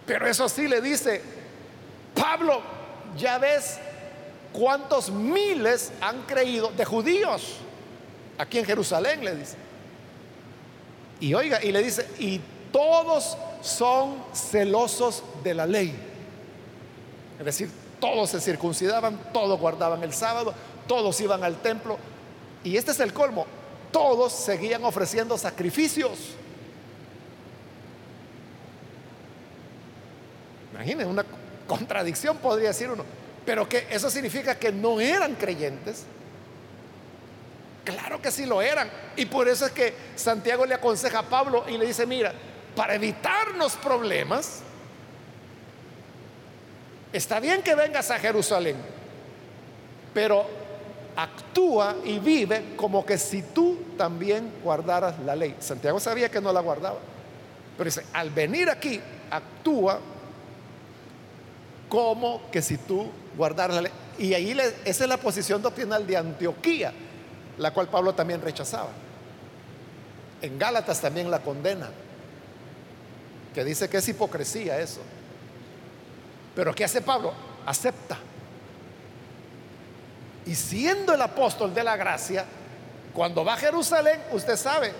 Pero 0.05 0.27
eso 0.27 0.48
sí 0.48 0.66
le 0.66 0.81
dice, 0.81 1.22
Pablo, 2.12 2.61
ya 3.16 3.38
ves 3.38 3.79
cuántos 4.53 5.12
miles 5.12 5.92
han 6.01 6.22
creído 6.22 6.72
de 6.72 6.85
judíos 6.85 7.59
aquí 8.37 8.59
en 8.59 8.64
Jerusalén, 8.64 9.25
le 9.25 9.37
dice. 9.37 9.57
Y 11.22 11.35
oiga, 11.35 11.62
y 11.62 11.70
le 11.70 11.85
dice, 11.85 12.04
y 12.18 12.40
todos 12.72 13.38
son 13.61 14.16
celosos 14.35 15.22
de 15.44 15.54
la 15.54 15.66
ley. 15.66 15.94
Es 17.38 17.44
decir, 17.44 17.70
todos 18.00 18.30
se 18.30 18.40
circuncidaban, 18.40 19.16
todos 19.32 19.61
guardaban 19.61 20.02
el 20.02 20.12
sábado, 20.12 20.52
todos 20.88 21.20
iban 21.20 21.44
al 21.44 21.62
templo. 21.62 21.96
Y 22.64 22.76
este 22.76 22.90
es 22.90 22.98
el 22.98 23.12
colmo, 23.12 23.46
todos 23.92 24.32
seguían 24.32 24.82
ofreciendo 24.82 25.38
sacrificios. 25.38 26.18
Imaginen, 30.74 31.06
una 31.06 31.24
contradicción 31.68 32.37
podría 32.38 32.70
decir 32.70 32.90
uno. 32.90 33.04
Pero 33.46 33.68
que 33.68 33.87
eso 33.92 34.11
significa 34.11 34.56
que 34.56 34.72
no 34.72 35.00
eran 35.00 35.37
creyentes. 35.37 36.02
Claro 37.85 38.23
que 38.23 38.31
sí 38.31 38.47
lo 38.47 38.62
eran. 38.62 38.90
Y 39.16 39.27
por 39.27 39.49
eso 39.49 39.66
es 39.66 39.73
que 39.73 39.95
Santiago 40.14 40.66
le 40.66 40.75
aconseja 40.75 41.21
a 41.21 41.23
Pablo 41.23 41.64
y 41.68 41.77
le 41.77 41.87
dice, 41.87 42.07
mira, 42.07 42.33
para 42.77 42.95
evitarnos 42.95 43.75
problemas, 43.77 44.61
está 47.12 47.40
bien 47.40 47.62
que 47.62 47.75
vengas 47.75 48.11
a 48.11 48.18
Jerusalén, 48.18 48.77
pero 50.14 50.47
actúa 51.16 51.97
y 52.05 52.18
vive 52.18 52.75
como 52.77 53.05
que 53.05 53.18
si 53.18 53.42
tú 53.42 53.79
también 53.99 54.51
guardaras 54.62 55.18
la 55.21 55.37
ley. 55.37 55.57
Santiago 55.59 56.01
sabía 56.01 56.31
que 56.31 56.40
no 56.40 56.53
la 56.53 56.61
guardaba, 56.61 56.99
pero 57.77 57.85
dice, 57.87 58.05
al 58.12 58.31
venir 58.31 58.71
aquí, 58.71 59.01
actúa 59.31 60.01
como 61.88 62.51
que 62.51 62.62
si 62.62 62.79
tú 62.79 63.11
guardaras 63.37 63.77
la 63.77 63.83
ley. 63.83 63.92
Y 64.18 64.35
ahí 64.35 64.57
esa 64.85 65.05
es 65.05 65.09
la 65.09 65.16
posición 65.16 65.61
doctrinal 65.61 66.07
de 66.07 66.16
Antioquía, 66.16 66.92
la 67.59 67.73
cual 67.73 67.88
Pablo 67.88 68.15
también 68.15 68.41
rechazaba. 68.43 68.91
En 70.41 70.59
Gálatas 70.59 71.01
también 71.01 71.31
la 71.31 71.41
condena, 71.41 71.88
que 73.55 73.65
dice 73.65 73.88
que 73.88 73.99
es 73.99 74.09
hipocresía 74.09 74.79
eso. 74.81 75.01
Pero 76.55 76.75
¿qué 76.75 76.85
hace 76.85 77.01
Pablo? 77.01 77.33
Acepta. 77.67 78.19
Y 80.45 80.55
siendo 80.55 81.15
el 81.15 81.23
apóstol 81.23 81.73
de 81.73 81.85
la 81.85 81.97
gracia, 81.97 82.45
cuando 83.15 83.45
va 83.45 83.55
a 83.55 83.57
Jerusalén, 83.57 84.21
usted 84.33 84.57
sabe, 84.57 84.93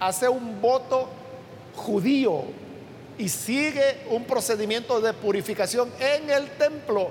hace 0.00 0.28
un 0.28 0.60
voto 0.60 1.08
judío 1.76 2.44
y 3.18 3.28
sigue 3.28 4.06
un 4.10 4.24
procedimiento 4.24 5.00
de 5.00 5.12
purificación 5.12 5.92
en 6.00 6.30
el 6.30 6.50
templo 6.52 7.10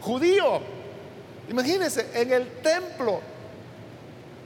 judío. 0.00 0.60
Imagínense, 1.50 2.10
en 2.14 2.32
el 2.32 2.46
templo, 2.62 3.20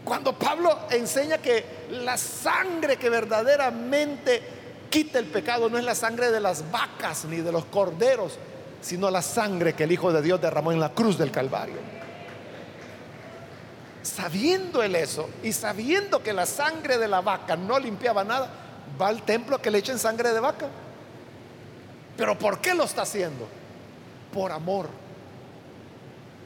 cuando 0.05 0.38
Pablo 0.38 0.87
enseña 0.90 1.37
que 1.37 1.85
la 1.90 2.17
sangre 2.17 2.97
que 2.97 3.11
verdaderamente 3.11 4.43
quita 4.88 5.19
el 5.19 5.27
pecado 5.27 5.69
no 5.69 5.77
es 5.77 5.85
la 5.85 5.95
sangre 5.95 6.31
de 6.31 6.40
las 6.40 6.71
vacas 6.71 7.27
ni 7.27 7.37
de 7.37 7.53
los 7.53 7.67
corderos, 7.67 8.38
sino 8.81 9.11
la 9.11 9.21
sangre 9.21 9.75
que 9.75 9.85
el 9.85 9.93
Hijo 9.93 10.12
de 10.14 10.23
Dios 10.23 10.40
derramó 10.40 10.73
en 10.73 10.81
la 10.81 10.93
cruz 10.93 11.19
del 11.19 11.31
Calvario. 11.31 11.77
Sabiendo 14.03 14.83
él 14.83 14.97
eso 14.97 15.29
y 15.43 15.53
sabiendo 15.53 16.23
que 16.23 16.33
la 16.33 16.47
sangre 16.47 16.97
de 16.97 17.09
la 17.09 17.21
vaca 17.21 17.55
no 17.55 17.79
limpiaba 17.79 18.25
nada, 18.25 18.49
va 19.01 19.09
al 19.09 19.23
templo 19.23 19.57
a 19.57 19.62
que 19.62 19.71
le 19.71 19.79
echen 19.79 19.99
sangre 19.99 20.33
de 20.33 20.40
vaca. 20.40 20.69
Pero 22.17 22.38
¿por 22.38 22.61
qué 22.61 22.73
lo 22.73 22.85
está 22.85 23.03
haciendo? 23.03 23.47
Por 24.33 24.53
amor, 24.53 24.88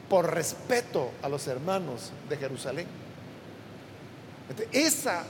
por 0.09 0.33
respeto 0.33 1.11
a 1.21 1.29
los 1.29 1.47
hermanos 1.47 2.11
de 2.27 2.37
Jerusalén. 2.37 2.87
Esa, 4.71 5.23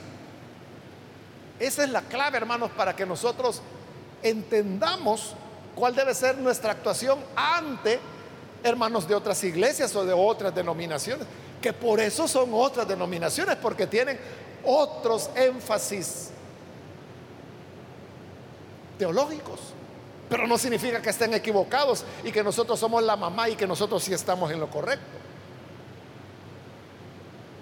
esa 1.58 1.84
es 1.84 1.90
la 1.90 2.02
clave, 2.02 2.38
hermanos, 2.38 2.70
para 2.76 2.96
que 2.96 3.04
nosotros 3.04 3.60
entendamos 4.22 5.34
cuál 5.74 5.94
debe 5.94 6.14
ser 6.14 6.38
nuestra 6.38 6.72
actuación 6.72 7.18
ante 7.36 8.00
hermanos 8.62 9.06
de 9.06 9.14
otras 9.14 9.42
iglesias 9.44 9.94
o 9.96 10.04
de 10.04 10.12
otras 10.12 10.54
denominaciones, 10.54 11.26
que 11.60 11.72
por 11.72 12.00
eso 12.00 12.26
son 12.26 12.50
otras 12.52 12.88
denominaciones, 12.88 13.56
porque 13.56 13.86
tienen 13.86 14.18
otros 14.64 15.30
énfasis 15.34 16.30
teológicos. 18.98 19.60
Pero 20.30 20.46
no 20.46 20.56
significa 20.56 21.02
que 21.02 21.10
estén 21.10 21.34
equivocados 21.34 22.04
y 22.24 22.32
que 22.32 22.42
nosotros 22.42 22.80
somos 22.80 23.02
la 23.02 23.16
mamá 23.16 23.50
y 23.50 23.56
que 23.56 23.66
nosotros 23.66 24.02
sí 24.02 24.14
estamos 24.14 24.50
en 24.50 24.60
lo 24.60 24.70
correcto. 24.70 25.04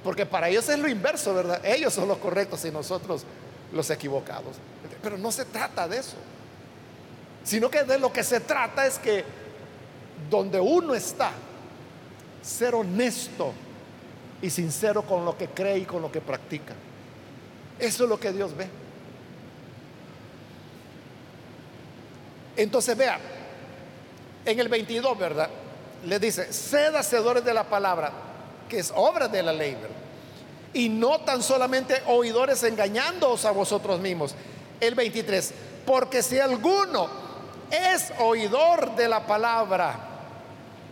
Porque 0.05 0.25
para 0.25 0.49
ellos 0.49 0.69
es 0.69 0.79
lo 0.79 0.89
inverso, 0.89 1.35
¿verdad? 1.35 1.61
Ellos 1.65 1.93
son 1.93 2.07
los 2.07 2.19
correctos 2.19 2.65
y 2.65 2.71
nosotros 2.71 3.25
los 3.73 3.91
equivocados. 3.91 4.57
Pero 5.03 5.19
no 5.19 5.33
se 5.33 5.45
trata 5.45 5.89
de 5.89 5.99
eso 5.99 6.17
sino 7.49 7.71
que 7.71 7.83
de 7.83 7.99
lo 7.99 8.13
que 8.13 8.23
se 8.23 8.41
trata 8.41 8.87
es 8.87 8.99
que 8.99 9.25
donde 10.29 10.61
uno 10.61 10.95
está, 10.95 11.33
ser 12.43 12.75
honesto 12.75 13.55
y 14.43 14.51
sincero 14.51 15.03
con 15.03 15.25
lo 15.25 15.35
que 15.39 15.49
cree 15.49 15.79
y 15.79 15.85
con 15.87 16.03
lo 16.03 16.13
que 16.13 16.21
practica. 16.21 16.75
Eso 17.79 18.05
es 18.05 18.11
lo 18.11 18.21
que 18.21 18.33
Dios 18.33 18.55
ve. 18.55 18.69
Entonces 22.59 22.97
vea, 22.97 23.19
en 24.45 24.61
el 24.61 24.69
22, 24.69 25.17
¿verdad? 25.17 25.49
Le 26.05 26.19
dice, 26.19 26.53
sed 26.53 26.95
hacedores 26.95 27.45
de 27.45 27.55
la 27.55 27.65
palabra, 27.65 28.13
que 28.69 28.81
es 28.81 28.93
obra 28.95 29.29
de 29.29 29.43
la 29.43 29.53
ley, 29.53 29.75
¿verdad? 29.75 29.97
Y 30.75 30.89
no 30.89 31.21
tan 31.21 31.43
solamente 31.43 32.03
oidores 32.09 32.63
engañándoos 32.65 33.45
a 33.45 33.53
vosotros 33.53 34.01
mismos. 34.01 34.35
El 34.81 34.95
23, 34.95 35.55
porque 35.87 36.23
si 36.23 36.39
alguno 36.39 37.09
es 37.71 38.13
oidor 38.19 38.95
de 38.97 39.09
la 39.09 39.27
palabra, 39.27 40.09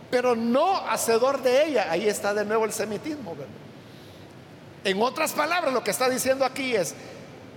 pero 0.09 0.35
no 0.35 0.77
hacedor 0.87 1.41
de 1.41 1.65
ella. 1.65 1.87
Ahí 1.91 2.07
está 2.07 2.33
de 2.33 2.45
nuevo 2.45 2.65
el 2.65 2.71
semitismo. 2.71 3.35
En 4.83 5.01
otras 5.01 5.33
palabras, 5.33 5.73
lo 5.73 5.83
que 5.83 5.91
está 5.91 6.09
diciendo 6.09 6.45
aquí 6.45 6.75
es, 6.75 6.95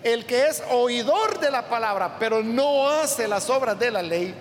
el 0.02 0.24
que 0.24 0.46
es 0.46 0.62
oidor 0.70 1.38
de 1.40 1.50
la 1.50 1.68
palabra, 1.68 2.16
pero 2.18 2.42
no 2.42 2.88
hace 2.88 3.28
las 3.28 3.50
obras 3.50 3.78
de 3.78 3.90
la 3.90 4.02
ley, 4.02 4.34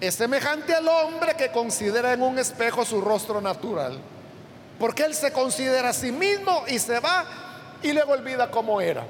es 0.00 0.14
semejante 0.14 0.74
al 0.74 0.88
hombre 0.88 1.34
que 1.36 1.50
considera 1.50 2.12
en 2.12 2.22
un 2.22 2.38
espejo 2.38 2.84
su 2.84 3.00
rostro 3.00 3.40
natural. 3.40 3.98
Porque 4.78 5.04
él 5.04 5.14
se 5.14 5.32
considera 5.32 5.90
a 5.90 5.92
sí 5.92 6.12
mismo 6.12 6.64
y 6.68 6.78
se 6.78 7.00
va 7.00 7.24
y 7.82 7.92
luego 7.92 8.12
olvida 8.12 8.50
cómo 8.50 8.80
era. 8.80 9.06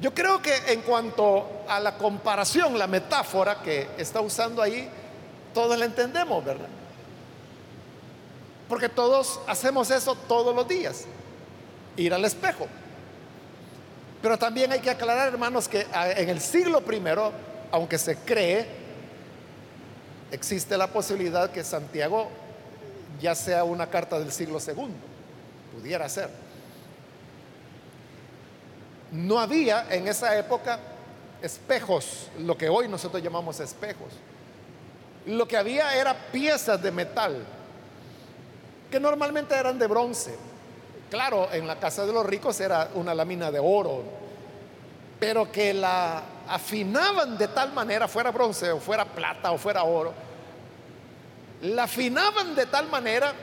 Yo 0.00 0.12
creo 0.12 0.42
que 0.42 0.52
en 0.72 0.80
cuanto 0.80 1.62
a 1.68 1.78
la 1.78 1.96
comparación, 1.96 2.76
la 2.76 2.88
metáfora 2.88 3.62
que 3.62 3.88
está 3.96 4.20
usando 4.20 4.60
ahí, 4.60 4.88
todos 5.54 5.78
la 5.78 5.84
entendemos, 5.84 6.44
¿verdad? 6.44 6.66
Porque 8.68 8.88
todos 8.88 9.38
hacemos 9.46 9.90
eso 9.92 10.16
todos 10.26 10.52
los 10.56 10.66
días, 10.66 11.04
ir 11.96 12.12
al 12.12 12.24
espejo. 12.24 12.66
Pero 14.22 14.38
también 14.38 14.70
hay 14.70 14.78
que 14.78 14.90
aclarar, 14.90 15.28
hermanos, 15.28 15.68
que 15.68 15.84
ah, 15.92 16.08
en 16.12 16.28
el 16.28 16.40
siglo 16.40 16.80
primero, 16.80 17.32
aunque 17.72 17.98
se 17.98 18.16
cree, 18.16 18.64
existe 20.30 20.78
la 20.78 20.86
posibilidad 20.86 21.50
que 21.50 21.64
Santiago 21.64 22.28
ya 23.20 23.34
sea 23.34 23.64
una 23.64 23.88
carta 23.88 24.18
del 24.20 24.30
siglo 24.30 24.60
segundo, 24.60 24.96
pudiera 25.74 26.08
ser. 26.08 26.30
No 29.10 29.40
había 29.40 29.92
en 29.92 30.06
esa 30.08 30.38
época 30.38 30.78
espejos, 31.42 32.30
lo 32.38 32.56
que 32.56 32.68
hoy 32.68 32.88
nosotros 32.88 33.22
llamamos 33.22 33.58
espejos. 33.60 34.12
Lo 35.26 35.46
que 35.46 35.56
había 35.56 35.96
era 35.96 36.14
piezas 36.14 36.80
de 36.80 36.90
metal, 36.90 37.44
que 38.90 39.00
normalmente 39.00 39.54
eran 39.54 39.78
de 39.78 39.86
bronce. 39.86 40.34
Claro, 41.12 41.52
en 41.52 41.66
la 41.66 41.78
casa 41.78 42.06
de 42.06 42.12
los 42.14 42.24
ricos 42.24 42.58
era 42.58 42.88
una 42.94 43.14
lámina 43.14 43.50
de 43.50 43.58
oro, 43.58 44.02
pero 45.20 45.52
que 45.52 45.74
la 45.74 46.22
afinaban 46.48 47.36
de 47.36 47.48
tal 47.48 47.70
manera, 47.74 48.08
fuera 48.08 48.30
bronce 48.30 48.72
o 48.72 48.80
fuera 48.80 49.04
plata 49.04 49.52
o 49.52 49.58
fuera 49.58 49.82
oro, 49.82 50.14
la 51.60 51.82
afinaban 51.82 52.54
de 52.54 52.64
tal 52.64 52.88
manera 52.88 53.34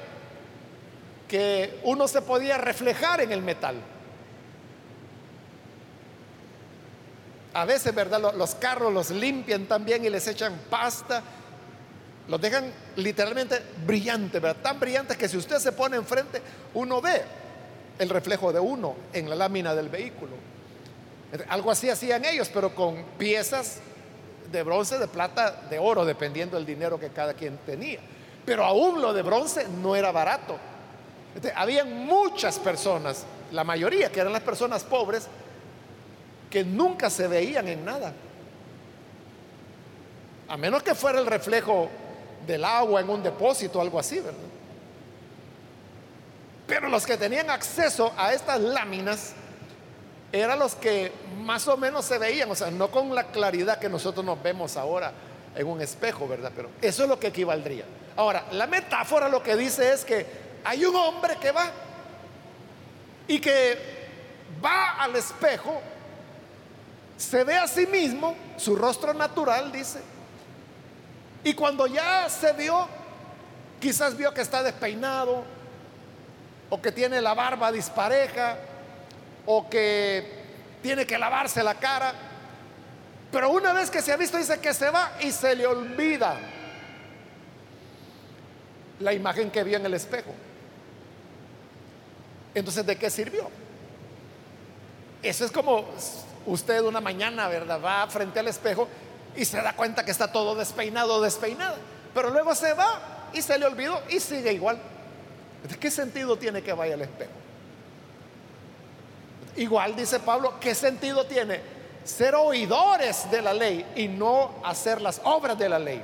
que 1.27 1.79
uno 1.83 2.07
se 2.07 2.23
podía 2.23 2.57
reflejar 2.57 3.21
en 3.21 3.31
el 3.31 3.43
metal. 3.43 3.75
A 7.53 7.65
veces, 7.65 7.93
¿verdad? 7.93 8.33
Los 8.35 8.55
carros 8.55 8.91
los 8.91 9.11
limpian 9.11 9.67
también 9.67 10.03
y 10.03 10.09
les 10.09 10.27
echan 10.27 10.59
pasta. 10.71 11.21
Los 12.29 12.41
dejan 12.41 12.73
literalmente 12.95 13.61
brillantes, 13.85 14.41
¿verdad? 14.41 14.59
Tan 14.59 14.79
brillantes 14.79 15.17
que 15.17 15.29
si 15.29 15.37
usted 15.37 15.59
se 15.59 15.71
pone 15.71 15.97
enfrente, 15.97 16.41
uno 16.73 16.99
ve 16.99 17.21
el 17.99 18.09
reflejo 18.09 18.51
de 18.51 18.59
uno 18.59 18.95
en 19.13 19.29
la 19.29 19.35
lámina 19.35 19.75
del 19.75 19.89
vehículo. 19.89 20.31
Algo 21.49 21.69
así 21.69 21.89
hacían 21.89 22.25
ellos, 22.25 22.49
pero 22.51 22.73
con 22.73 23.03
piezas 23.17 23.79
de 24.51 24.63
bronce, 24.63 24.97
de 24.97 25.07
plata, 25.07 25.67
de 25.69 25.77
oro, 25.77 26.05
dependiendo 26.05 26.57
del 26.57 26.65
dinero 26.65 26.99
que 26.99 27.09
cada 27.09 27.33
quien 27.33 27.57
tenía. 27.65 27.99
Pero 28.45 28.63
aún 28.65 29.01
lo 29.01 29.13
de 29.13 29.21
bronce 29.21 29.67
no 29.81 29.95
era 29.95 30.11
barato. 30.11 30.57
habían 31.55 32.05
muchas 32.05 32.57
personas, 32.57 33.25
la 33.51 33.63
mayoría 33.63 34.11
que 34.11 34.21
eran 34.21 34.33
las 34.33 34.41
personas 34.41 34.83
pobres, 34.83 35.27
que 36.49 36.63
nunca 36.63 37.09
se 37.09 37.27
veían 37.27 37.67
en 37.67 37.85
nada. 37.85 38.13
A 40.47 40.57
menos 40.57 40.81
que 40.81 40.95
fuera 40.95 41.19
el 41.19 41.27
reflejo 41.27 41.89
del 42.47 42.63
agua 42.63 43.01
en 43.01 43.09
un 43.09 43.21
depósito 43.21 43.77
o 43.77 43.81
algo 43.81 43.99
así, 43.99 44.19
¿verdad? 44.19 44.58
Pero 46.69 46.87
los 46.87 47.05
que 47.07 47.17
tenían 47.17 47.49
acceso 47.49 48.13
a 48.15 48.31
estas 48.31 48.61
láminas 48.61 49.33
eran 50.31 50.59
los 50.59 50.75
que 50.75 51.11
más 51.39 51.67
o 51.67 51.75
menos 51.75 52.05
se 52.05 52.19
veían, 52.19 52.49
o 52.51 52.55
sea, 52.55 52.69
no 52.69 52.91
con 52.91 53.13
la 53.15 53.23
claridad 53.25 53.79
que 53.79 53.89
nosotros 53.89 54.23
nos 54.23 54.41
vemos 54.43 54.77
ahora 54.77 55.11
en 55.55 55.65
un 55.65 55.81
espejo, 55.81 56.27
¿verdad? 56.27 56.51
Pero 56.55 56.69
eso 56.79 57.03
es 57.03 57.09
lo 57.09 57.19
que 57.19 57.27
equivaldría. 57.27 57.85
Ahora, 58.15 58.45
la 58.51 58.67
metáfora 58.67 59.27
lo 59.27 59.41
que 59.41 59.55
dice 59.55 59.91
es 59.91 60.05
que 60.05 60.27
hay 60.63 60.85
un 60.85 60.95
hombre 60.95 61.37
que 61.37 61.51
va 61.51 61.71
y 63.27 63.39
que 63.39 63.77
va 64.63 64.91
al 64.99 65.15
espejo, 65.15 65.81
se 67.17 67.43
ve 67.43 67.57
a 67.57 67.67
sí 67.67 67.87
mismo, 67.87 68.35
su 68.57 68.75
rostro 68.75 69.15
natural, 69.15 69.71
dice, 69.71 70.01
y 71.43 71.55
cuando 71.55 71.87
ya 71.87 72.29
se 72.29 72.53
vio, 72.53 72.87
quizás 73.79 74.15
vio 74.15 74.31
que 74.35 74.41
está 74.41 74.61
despeinado, 74.61 75.43
o 76.69 76.81
que 76.81 76.91
tiene 76.91 77.21
la 77.21 77.33
barba 77.33 77.71
dispareja, 77.71 78.57
o 79.45 79.69
que 79.69 80.39
tiene 80.81 81.05
que 81.05 81.17
lavarse 81.17 81.63
la 81.63 81.75
cara, 81.75 82.13
pero 83.31 83.51
una 83.51 83.73
vez 83.73 83.91
que 83.91 84.01
se 84.01 84.11
ha 84.11 84.17
visto, 84.17 84.37
dice 84.37 84.59
que 84.59 84.73
se 84.73 84.89
va 84.89 85.11
y 85.21 85.31
se 85.31 85.55
le 85.55 85.67
olvida 85.67 86.37
la 88.99 89.13
imagen 89.13 89.51
que 89.51 89.63
vio 89.63 89.77
en 89.77 89.85
el 89.85 89.93
espejo. 89.93 90.33
Entonces, 92.55 92.85
¿de 92.85 92.95
qué 92.95 93.09
sirvió? 93.09 93.49
Eso 95.21 95.45
es 95.45 95.51
como 95.51 95.85
usted 96.45 96.81
una 96.81 97.01
mañana, 97.01 97.47
¿verdad? 97.47 97.79
Va 97.83 98.07
frente 98.07 98.39
al 98.39 98.47
espejo 98.47 98.87
y 99.35 99.45
se 99.45 99.57
da 99.57 99.75
cuenta 99.75 100.03
que 100.03 100.11
está 100.11 100.31
todo 100.31 100.55
despeinado 100.55 101.15
o 101.15 101.21
despeinada. 101.21 101.77
Pero 102.13 102.31
luego 102.31 102.55
se 102.55 102.73
va 102.73 103.29
y 103.33 103.41
se 103.41 103.59
le 103.59 103.65
olvidó 103.67 104.01
y 104.09 104.19
sigue 104.19 104.53
igual. 104.53 104.79
¿De 105.67 105.77
qué 105.77 105.91
sentido 105.91 106.37
tiene 106.37 106.61
que 106.61 106.73
vaya 106.73 106.93
al 106.93 107.01
espejo? 107.01 107.31
Igual 109.55 109.95
dice 109.95 110.19
Pablo, 110.19 110.53
¿qué 110.59 110.73
sentido 110.73 111.25
tiene 111.25 111.59
ser 112.03 112.33
oidores 112.35 113.29
de 113.29 113.41
la 113.41 113.53
ley 113.53 113.85
y 113.95 114.07
no 114.07 114.55
hacer 114.63 115.01
las 115.01 115.19
obras 115.23 115.57
de 115.59 115.69
la 115.69 115.79
ley? 115.79 116.01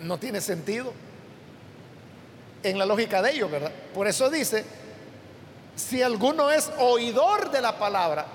No 0.00 0.18
tiene 0.18 0.40
sentido 0.40 0.94
en 2.62 2.78
la 2.78 2.86
lógica 2.86 3.20
de 3.20 3.32
ellos, 3.32 3.50
¿verdad? 3.50 3.72
Por 3.92 4.06
eso 4.06 4.30
dice, 4.30 4.64
si 5.76 6.02
alguno 6.02 6.50
es 6.50 6.70
oidor 6.78 7.50
de 7.50 7.60
la 7.60 7.78
palabra, 7.78 8.26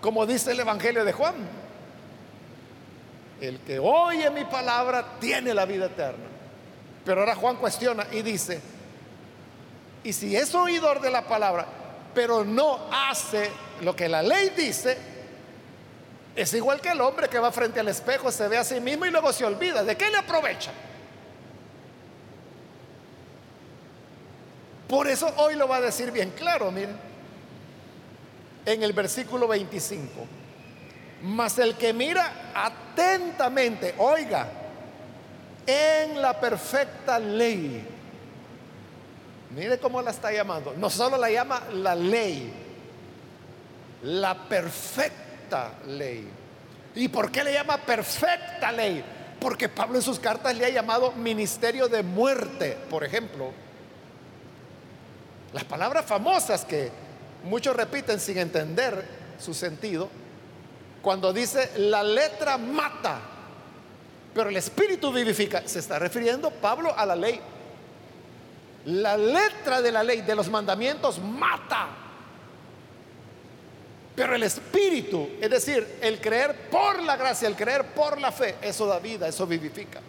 como 0.00 0.26
dice 0.26 0.52
el 0.52 0.60
Evangelio 0.60 1.04
de 1.04 1.12
Juan, 1.12 1.34
el 3.40 3.60
que 3.60 3.78
oye 3.78 4.28
mi 4.30 4.44
palabra 4.44 5.18
tiene 5.20 5.54
la 5.54 5.64
vida 5.66 5.86
eterna. 5.86 6.33
Pero 7.04 7.20
ahora 7.20 7.34
Juan 7.34 7.56
cuestiona 7.56 8.06
y 8.12 8.22
dice, 8.22 8.60
y 10.02 10.12
si 10.12 10.36
es 10.36 10.54
oidor 10.54 11.00
de 11.00 11.10
la 11.10 11.22
palabra, 11.22 11.66
pero 12.14 12.44
no 12.44 12.78
hace 12.90 13.50
lo 13.82 13.94
que 13.94 14.08
la 14.08 14.22
ley 14.22 14.50
dice, 14.56 14.96
es 16.36 16.52
igual 16.54 16.80
que 16.80 16.90
el 16.90 17.00
hombre 17.00 17.28
que 17.28 17.38
va 17.38 17.52
frente 17.52 17.80
al 17.80 17.88
espejo, 17.88 18.32
se 18.32 18.48
ve 18.48 18.58
a 18.58 18.64
sí 18.64 18.80
mismo 18.80 19.04
y 19.06 19.10
luego 19.10 19.32
se 19.32 19.44
olvida. 19.44 19.84
¿De 19.84 19.96
qué 19.96 20.10
le 20.10 20.18
aprovecha? 20.18 20.72
Por 24.88 25.08
eso 25.08 25.32
hoy 25.36 25.54
lo 25.54 25.68
va 25.68 25.76
a 25.76 25.80
decir 25.80 26.10
bien 26.10 26.30
claro, 26.30 26.70
miren. 26.70 26.96
En 28.66 28.82
el 28.82 28.92
versículo 28.92 29.46
25. 29.46 30.10
Mas 31.22 31.58
el 31.58 31.76
que 31.76 31.92
mira 31.92 32.52
atentamente, 32.54 33.94
oiga, 33.98 34.48
en 35.66 36.20
la 36.20 36.38
perfecta 36.40 37.18
ley 37.18 37.94
Mire 39.54 39.78
cómo 39.78 40.02
la 40.02 40.10
está 40.10 40.32
llamando. 40.32 40.74
No 40.76 40.90
solo 40.90 41.16
la 41.16 41.30
llama 41.30 41.62
la 41.72 41.94
ley, 41.94 42.52
la 44.02 44.34
perfecta 44.48 45.74
ley. 45.86 46.28
¿Y 46.94 47.08
por 47.08 47.30
qué 47.30 47.44
le 47.44 47.52
llama 47.52 47.76
perfecta 47.78 48.72
ley? 48.72 49.04
Porque 49.40 49.68
Pablo 49.68 49.96
en 49.96 50.02
sus 50.02 50.18
cartas 50.18 50.56
le 50.56 50.64
ha 50.64 50.70
llamado 50.70 51.12
ministerio 51.12 51.88
de 51.88 52.02
muerte, 52.02 52.76
por 52.90 53.04
ejemplo. 53.04 53.52
Las 55.52 55.64
palabras 55.64 56.04
famosas 56.04 56.64
que 56.64 56.90
muchos 57.44 57.76
repiten 57.76 58.18
sin 58.18 58.38
entender 58.38 59.06
su 59.38 59.54
sentido, 59.54 60.08
cuando 61.00 61.32
dice 61.32 61.70
la 61.76 62.02
letra 62.02 62.58
mata, 62.58 63.20
pero 64.34 64.50
el 64.50 64.56
espíritu 64.56 65.12
vivifica, 65.12 65.62
se 65.66 65.78
está 65.78 65.98
refiriendo 65.98 66.50
Pablo 66.50 66.92
a 66.96 67.06
la 67.06 67.16
ley 67.16 67.40
la 68.86 69.16
letra 69.16 69.80
de 69.80 69.90
la 69.90 70.02
ley, 70.02 70.20
de 70.22 70.34
los 70.34 70.50
mandamientos, 70.50 71.18
mata. 71.18 71.88
Pero 74.14 74.34
el 74.34 74.42
espíritu, 74.42 75.28
es 75.40 75.50
decir, 75.50 75.98
el 76.00 76.20
creer 76.20 76.68
por 76.70 77.02
la 77.02 77.16
gracia, 77.16 77.48
el 77.48 77.56
creer 77.56 77.86
por 77.86 78.20
la 78.20 78.30
fe, 78.30 78.56
eso 78.62 78.86
da 78.86 78.98
vida, 78.98 79.26
eso 79.26 79.46
vivifica. 79.46 80.00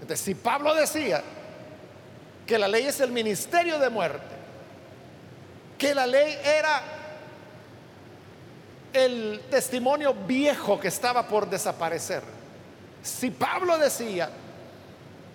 Entonces, 0.00 0.20
si 0.20 0.34
Pablo 0.34 0.74
decía 0.74 1.22
que 2.46 2.58
la 2.58 2.68
ley 2.68 2.86
es 2.86 3.00
el 3.00 3.12
ministerio 3.12 3.78
de 3.78 3.88
muerte, 3.88 4.36
que 5.78 5.94
la 5.94 6.06
ley 6.06 6.36
era 6.44 6.82
el 8.92 9.42
testimonio 9.50 10.12
viejo 10.14 10.80
que 10.80 10.88
estaba 10.88 11.28
por 11.28 11.48
desaparecer, 11.48 12.37
si 13.02 13.30
Pablo 13.30 13.78
decía 13.78 14.30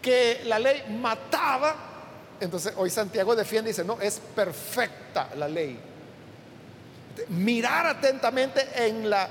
que 0.02 0.42
la 0.46 0.60
ley 0.60 0.84
mataba, 1.00 1.76
entonces 2.40 2.74
hoy 2.76 2.90
Santiago 2.90 3.36
defiende 3.36 3.70
y 3.70 3.74
dice, 3.74 3.86
no, 3.86 4.00
es 4.02 4.20
perfecta 4.20 5.30
la 5.36 5.48
ley. 5.48 5.80
Mirar 7.30 7.86
atentamente 7.88 8.68
en 8.76 9.10
la 9.10 9.30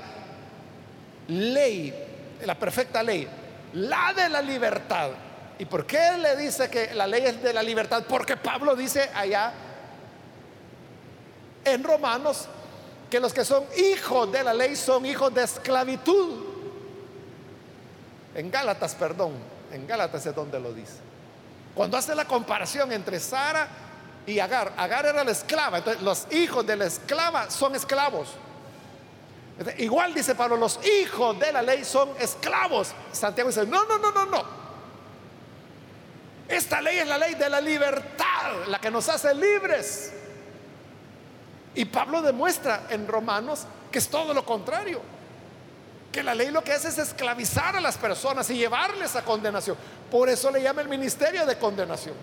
ley, 1.27 1.93
la 2.43 2.55
perfecta 2.55 3.03
ley, 3.03 3.27
la 3.73 4.13
de 4.13 4.29
la 4.29 4.41
libertad. 4.41 5.11
¿Y 5.59 5.65
por 5.65 5.85
qué 5.85 6.17
le 6.19 6.35
dice 6.35 6.69
que 6.69 6.93
la 6.93 7.05
ley 7.05 7.23
es 7.23 7.41
de 7.41 7.53
la 7.53 7.61
libertad? 7.61 8.03
Porque 8.07 8.35
Pablo 8.35 8.75
dice 8.75 9.09
allá 9.13 9.53
en 11.63 11.83
Romanos 11.83 12.47
que 13.09 13.19
los 13.19 13.31
que 13.31 13.45
son 13.45 13.63
hijos 13.77 14.31
de 14.31 14.43
la 14.43 14.53
ley 14.53 14.75
son 14.75 15.05
hijos 15.05 15.33
de 15.33 15.43
esclavitud. 15.43 16.52
En 18.35 18.49
Gálatas, 18.49 18.95
perdón. 18.95 19.33
En 19.71 19.87
Gálatas 19.87 20.25
es 20.25 20.35
donde 20.35 20.59
lo 20.59 20.73
dice. 20.73 20.97
Cuando 21.75 21.97
hace 21.97 22.15
la 22.15 22.25
comparación 22.25 22.91
entre 22.91 23.19
Sara 23.19 23.67
y 24.25 24.39
Agar, 24.39 24.73
Agar 24.77 25.05
era 25.07 25.23
la 25.23 25.31
esclava, 25.31 25.79
entonces 25.79 26.01
los 26.03 26.27
hijos 26.31 26.65
de 26.65 26.75
la 26.75 26.85
esclava 26.85 27.49
son 27.49 27.75
esclavos. 27.75 28.29
Igual 29.77 30.13
dice 30.13 30.35
Pablo, 30.35 30.57
los 30.57 30.79
hijos 30.85 31.39
de 31.39 31.51
la 31.51 31.61
ley 31.61 31.83
son 31.83 32.09
esclavos. 32.19 32.91
Santiago 33.11 33.49
dice, 33.49 33.65
no, 33.65 33.85
no, 33.85 33.97
no, 33.97 34.11
no, 34.11 34.25
no. 34.25 34.63
Esta 36.47 36.81
ley 36.81 36.99
es 36.99 37.07
la 37.07 37.17
ley 37.17 37.35
de 37.35 37.49
la 37.49 37.61
libertad, 37.61 38.67
la 38.67 38.79
que 38.79 38.91
nos 38.91 39.09
hace 39.09 39.33
libres. 39.33 40.13
Y 41.75 41.85
Pablo 41.85 42.21
demuestra 42.21 42.87
en 42.89 43.07
Romanos 43.07 43.65
que 43.91 43.99
es 43.99 44.07
todo 44.09 44.33
lo 44.33 44.45
contrario 44.45 45.01
que 46.13 46.23
la 46.23 46.35
ley 46.35 46.51
lo 46.51 46.63
que 46.63 46.71
hace 46.71 46.89
es 46.89 46.97
esclavizar 46.99 47.75
a 47.75 47.81
las 47.81 47.97
personas 47.97 48.49
y 48.51 48.55
llevarles 48.55 49.15
a 49.17 49.25
condenación. 49.25 49.75
Por 50.09 50.29
eso 50.29 50.51
le 50.51 50.61
llama 50.61 50.81
el 50.81 50.87
ministerio 50.87 51.45
de 51.45 51.57
condenación. 51.57 52.15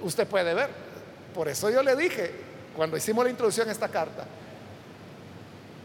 Usted 0.00 0.26
puede 0.26 0.54
ver. 0.54 0.70
Por 1.34 1.48
eso 1.48 1.70
yo 1.70 1.82
le 1.82 1.94
dije, 1.94 2.32
cuando 2.74 2.96
hicimos 2.96 3.24
la 3.24 3.30
introducción 3.30 3.68
a 3.68 3.72
esta 3.72 3.88
carta, 3.88 4.24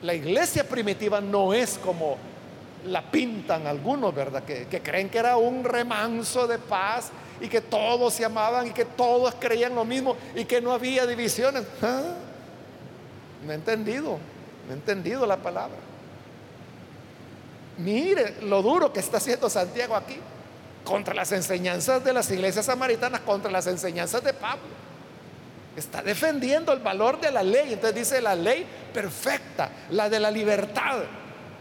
la 0.01 0.13
iglesia 0.13 0.67
primitiva 0.67 1.19
no 1.19 1.53
es 1.53 1.77
como 1.77 2.17
la 2.85 3.01
pintan 3.01 3.67
algunos, 3.67 4.15
¿verdad? 4.15 4.43
Que, 4.43 4.81
creen 4.81 5.09
que 5.09 5.17
era 5.17 5.35
un 5.35 5.65
remanso 5.65 6.47
de 6.47 6.57
paz 6.57 7.11
y 7.41 7.49
que 7.49 7.59
todos 7.59 8.13
se 8.13 8.23
amaban 8.23 8.67
y 8.67 8.71
que 8.71 8.85
todos 8.85 9.35
creían 9.39 9.75
lo 9.75 9.83
mismo 9.83 10.15
y 10.35 10.45
que 10.45 10.61
no 10.61 10.71
había 10.71 11.05
divisiones. 11.05 11.63
¿Ah? 11.81 12.01
No 13.45 13.51
he 13.51 13.55
entendido. 13.55 14.19
No 14.67 14.73
he 14.73 14.75
entendido 14.75 15.25
la 15.25 15.37
palabra. 15.37 15.77
Mire 17.77 18.41
lo 18.41 18.61
duro 18.61 18.93
que 18.93 18.99
está 18.99 19.17
haciendo 19.17 19.49
Santiago 19.49 19.95
aquí 19.95 20.17
contra 20.83 21.13
las 21.13 21.31
enseñanzas 21.31 22.03
de 22.03 22.13
las 22.13 22.29
iglesias 22.29 22.65
samaritanas, 22.65 23.21
contra 23.21 23.51
las 23.51 23.67
enseñanzas 23.67 24.23
de 24.23 24.33
Pablo. 24.33 24.63
Está 25.75 26.01
defendiendo 26.03 26.71
el 26.71 26.79
valor 26.79 27.19
de 27.19 27.31
la 27.31 27.41
ley. 27.41 27.73
Entonces 27.73 27.95
dice 27.95 28.21
la 28.21 28.35
ley 28.35 28.65
perfecta, 28.93 29.69
la 29.89 30.09
de 30.09 30.19
la 30.19 30.29
libertad. 30.29 30.99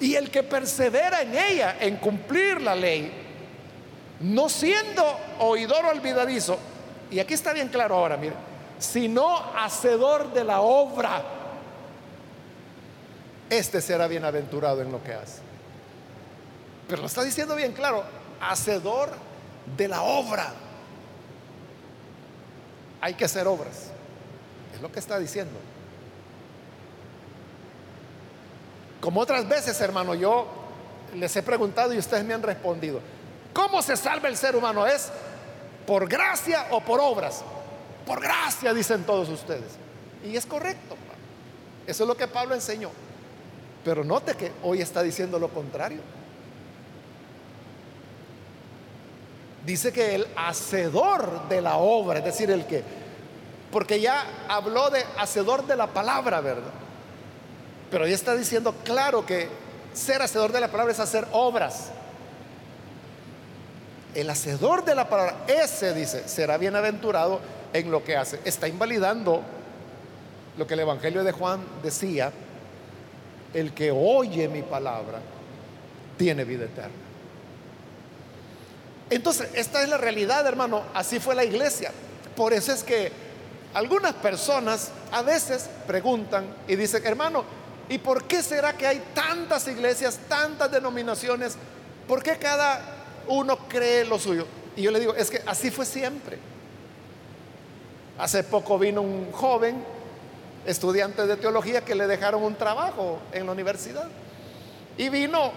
Y 0.00 0.14
el 0.16 0.30
que 0.30 0.42
persevera 0.42 1.22
en 1.22 1.36
ella, 1.36 1.76
en 1.80 1.96
cumplir 1.96 2.60
la 2.60 2.74
ley, 2.74 3.10
no 4.20 4.48
siendo 4.48 5.04
oidor 5.38 5.84
olvidadizo, 5.86 6.58
y 7.10 7.20
aquí 7.20 7.34
está 7.34 7.52
bien 7.52 7.68
claro 7.68 7.96
ahora, 7.96 8.16
mire, 8.16 8.34
sino 8.78 9.36
hacedor 9.56 10.32
de 10.32 10.44
la 10.44 10.60
obra 10.60 11.22
este 13.58 13.80
será 13.80 14.06
bienaventurado 14.06 14.82
en 14.82 14.90
lo 14.90 15.02
que 15.02 15.14
hace. 15.14 15.40
Pero 16.88 17.02
lo 17.02 17.06
está 17.06 17.22
diciendo 17.22 17.54
bien 17.54 17.72
claro, 17.72 18.04
hacedor 18.40 19.10
de 19.76 19.88
la 19.88 20.02
obra. 20.02 20.52
Hay 23.00 23.14
que 23.14 23.24
hacer 23.24 23.46
obras. 23.46 23.90
Es 24.74 24.80
lo 24.80 24.90
que 24.90 25.00
está 25.00 25.18
diciendo. 25.18 25.58
Como 29.00 29.20
otras 29.20 29.48
veces, 29.48 29.80
hermano, 29.80 30.14
yo 30.14 30.46
les 31.14 31.34
he 31.36 31.42
preguntado 31.42 31.92
y 31.92 31.98
ustedes 31.98 32.24
me 32.24 32.34
han 32.34 32.42
respondido. 32.42 33.00
¿Cómo 33.52 33.82
se 33.82 33.96
salva 33.96 34.28
el 34.28 34.36
ser 34.36 34.56
humano? 34.56 34.86
¿Es 34.86 35.10
por 35.86 36.08
gracia 36.08 36.68
o 36.70 36.80
por 36.80 37.00
obras? 37.00 37.42
Por 38.06 38.20
gracia, 38.20 38.72
dicen 38.72 39.04
todos 39.04 39.28
ustedes. 39.28 39.72
Y 40.24 40.36
es 40.36 40.46
correcto. 40.46 40.96
Eso 41.86 42.04
es 42.04 42.08
lo 42.08 42.16
que 42.16 42.28
Pablo 42.28 42.54
enseñó. 42.54 42.90
Pero 43.84 44.04
note 44.04 44.34
que 44.34 44.52
hoy 44.62 44.80
está 44.80 45.02
diciendo 45.02 45.38
lo 45.38 45.48
contrario. 45.48 46.00
Dice 49.64 49.92
que 49.92 50.14
el 50.14 50.26
hacedor 50.36 51.48
de 51.48 51.60
la 51.60 51.76
obra, 51.76 52.18
es 52.18 52.24
decir, 52.24 52.50
el 52.50 52.66
que, 52.66 52.82
porque 53.70 54.00
ya 54.00 54.24
habló 54.48 54.90
de 54.90 55.04
hacedor 55.18 55.66
de 55.66 55.76
la 55.76 55.86
palabra, 55.86 56.40
¿verdad? 56.40 56.72
Pero 57.90 58.06
ya 58.06 58.14
está 58.14 58.34
diciendo 58.34 58.74
claro 58.84 59.24
que 59.24 59.48
ser 59.92 60.20
hacedor 60.22 60.50
de 60.52 60.60
la 60.60 60.68
palabra 60.68 60.92
es 60.92 61.00
hacer 61.00 61.26
obras. 61.32 61.90
El 64.14 64.28
hacedor 64.30 64.84
de 64.84 64.94
la 64.94 65.08
palabra, 65.08 65.44
ese 65.46 65.94
dice, 65.94 66.28
será 66.28 66.58
bienaventurado 66.58 67.40
en 67.72 67.90
lo 67.90 68.02
que 68.02 68.16
hace. 68.16 68.40
Está 68.44 68.68
invalidando 68.68 69.42
lo 70.56 70.66
que 70.66 70.74
el 70.74 70.80
Evangelio 70.80 71.24
de 71.24 71.32
Juan 71.32 71.60
decía, 71.82 72.32
el 73.54 73.72
que 73.72 73.90
oye 73.90 74.48
mi 74.48 74.62
palabra 74.62 75.20
tiene 76.16 76.44
vida 76.44 76.64
eterna. 76.64 76.90
Entonces, 79.10 79.50
esta 79.54 79.82
es 79.82 79.88
la 79.88 79.98
realidad, 79.98 80.46
hermano. 80.46 80.84
Así 80.94 81.20
fue 81.20 81.34
la 81.34 81.44
iglesia. 81.44 81.92
Por 82.34 82.52
eso 82.54 82.72
es 82.72 82.82
que 82.82 83.12
algunas 83.74 84.14
personas 84.14 84.90
a 85.10 85.22
veces 85.22 85.68
preguntan 85.86 86.46
y 86.66 86.76
dicen, 86.76 87.04
hermano, 87.04 87.44
¿y 87.88 87.98
por 87.98 88.24
qué 88.24 88.42
será 88.42 88.72
que 88.74 88.86
hay 88.86 89.02
tantas 89.14 89.68
iglesias, 89.68 90.18
tantas 90.28 90.70
denominaciones? 90.70 91.56
¿Por 92.08 92.22
qué 92.22 92.38
cada 92.38 92.80
uno 93.28 93.68
cree 93.68 94.04
lo 94.04 94.18
suyo? 94.18 94.46
Y 94.76 94.82
yo 94.82 94.90
le 94.90 95.00
digo, 95.00 95.14
es 95.14 95.30
que 95.30 95.42
así 95.46 95.70
fue 95.70 95.84
siempre. 95.84 96.38
Hace 98.18 98.44
poco 98.44 98.78
vino 98.78 99.02
un 99.02 99.30
joven 99.32 99.84
estudiante 100.66 101.26
de 101.26 101.36
teología 101.36 101.82
que 101.82 101.94
le 101.94 102.06
dejaron 102.06 102.42
un 102.42 102.54
trabajo 102.54 103.20
en 103.32 103.46
la 103.46 103.52
universidad. 103.52 104.08
Y 104.96 105.08
vino 105.08 105.52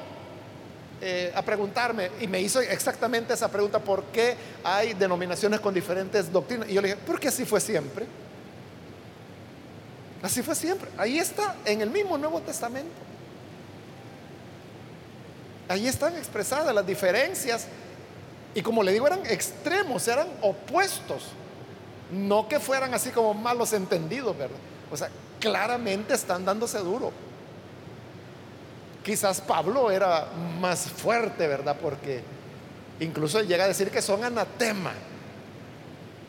eh, 1.02 1.32
a 1.36 1.42
preguntarme 1.42 2.10
y 2.22 2.28
me 2.28 2.40
hizo 2.40 2.62
exactamente 2.62 3.34
esa 3.34 3.50
pregunta, 3.50 3.80
¿por 3.80 4.04
qué 4.06 4.36
hay 4.64 4.94
denominaciones 4.94 5.60
con 5.60 5.74
diferentes 5.74 6.32
doctrinas? 6.32 6.70
Y 6.70 6.74
yo 6.74 6.82
le 6.82 6.90
dije, 6.90 7.00
porque 7.06 7.28
así 7.28 7.46
fue 7.46 7.60
siempre. 7.60 8.06
Así 10.24 10.42
fue 10.42 10.56
siempre. 10.56 10.90
Ahí 10.98 11.20
está, 11.20 11.56
en 11.66 11.82
el 11.82 11.90
mismo 11.90 12.18
Nuevo 12.18 12.40
Testamento. 12.42 12.90
Ahí 15.68 15.88
están 15.88 16.16
expresadas 16.16 16.74
las 16.74 16.86
diferencias. 16.86 17.68
Y 18.54 18.62
como 18.62 18.82
le 18.82 18.94
digo, 18.94 19.06
eran 19.06 19.26
extremos, 19.26 20.08
eran 20.08 20.28
opuestos. 20.42 21.24
No 22.12 22.48
que 22.48 22.60
fueran 22.60 22.94
así 22.94 23.10
como 23.10 23.34
malos 23.34 23.74
entendidos, 23.74 24.38
¿verdad? 24.38 24.58
O 24.92 24.98
sea, 24.98 25.10
claramente 25.40 26.14
están 26.14 26.46
dándose 26.46 26.80
duro. 26.80 27.12
Quizás 29.04 29.42
Pablo 29.42 29.92
era 29.92 30.28
más 30.60 30.90
fuerte, 30.90 31.48
¿verdad? 31.48 31.78
Porque 31.80 32.22
incluso 33.00 33.42
llega 33.42 33.66
a 33.66 33.68
decir 33.68 33.92
que 33.92 34.02
son 34.02 34.24
anatema. 34.24 34.94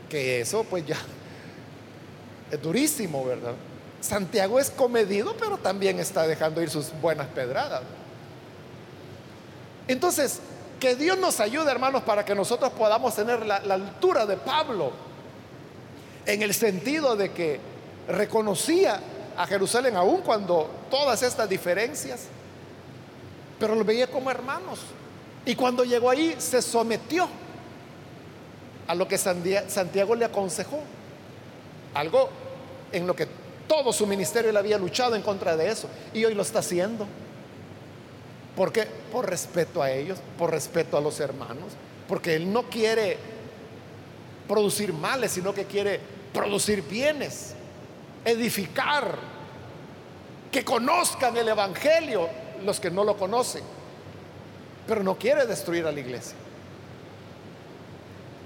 Que 0.08 0.40
eso 0.40 0.64
pues 0.64 0.86
ya 0.86 0.98
es 2.50 2.62
durísimo, 2.62 3.24
¿verdad? 3.24 3.54
Santiago 4.00 4.60
es 4.60 4.70
comedido, 4.70 5.34
pero 5.38 5.58
también 5.58 5.98
está 5.98 6.26
dejando 6.26 6.62
ir 6.62 6.70
sus 6.70 6.92
buenas 7.00 7.26
pedradas. 7.28 7.82
Entonces, 9.88 10.40
que 10.78 10.94
Dios 10.94 11.18
nos 11.18 11.40
ayude, 11.40 11.70
hermanos, 11.70 12.02
para 12.02 12.24
que 12.24 12.34
nosotros 12.34 12.72
podamos 12.72 13.14
tener 13.14 13.44
la, 13.46 13.60
la 13.60 13.74
altura 13.74 14.26
de 14.26 14.36
Pablo, 14.36 14.92
en 16.26 16.42
el 16.42 16.52
sentido 16.54 17.16
de 17.16 17.32
que 17.32 17.60
reconocía 18.08 19.00
a 19.36 19.46
Jerusalén 19.46 19.96
aún 19.96 20.22
cuando 20.22 20.70
todas 20.90 21.22
estas 21.22 21.48
diferencias 21.48 22.28
pero 23.58 23.74
lo 23.74 23.84
veía 23.84 24.06
como 24.06 24.30
hermanos. 24.30 24.80
Y 25.44 25.54
cuando 25.54 25.84
llegó 25.84 26.10
ahí 26.10 26.34
se 26.38 26.60
sometió 26.60 27.28
a 28.86 28.94
lo 28.94 29.08
que 29.08 29.18
Santiago 29.18 30.14
le 30.14 30.24
aconsejó. 30.24 30.80
Algo 31.94 32.28
en 32.92 33.06
lo 33.06 33.16
que 33.16 33.26
todo 33.66 33.92
su 33.92 34.06
ministerio 34.06 34.52
le 34.52 34.58
había 34.58 34.78
luchado 34.78 35.14
en 35.14 35.22
contra 35.22 35.56
de 35.56 35.70
eso. 35.70 35.88
Y 36.12 36.24
hoy 36.24 36.34
lo 36.34 36.42
está 36.42 36.58
haciendo. 36.58 37.06
¿Por 38.54 38.72
qué? 38.72 38.86
Por 39.12 39.28
respeto 39.28 39.82
a 39.82 39.90
ellos, 39.90 40.18
por 40.38 40.50
respeto 40.50 40.96
a 40.96 41.00
los 41.00 41.20
hermanos. 41.20 41.72
Porque 42.08 42.34
él 42.34 42.52
no 42.52 42.64
quiere 42.64 43.18
producir 44.48 44.92
males, 44.92 45.32
sino 45.32 45.52
que 45.52 45.64
quiere 45.64 46.00
producir 46.32 46.82
bienes, 46.82 47.54
edificar, 48.26 49.16
que 50.50 50.64
conozcan 50.64 51.36
el 51.36 51.48
Evangelio 51.48 52.28
los 52.64 52.80
que 52.80 52.90
no 52.90 53.04
lo 53.04 53.16
conocen, 53.16 53.62
pero 54.86 55.02
no 55.02 55.16
quiere 55.16 55.46
destruir 55.46 55.86
a 55.86 55.92
la 55.92 56.00
iglesia. 56.00 56.36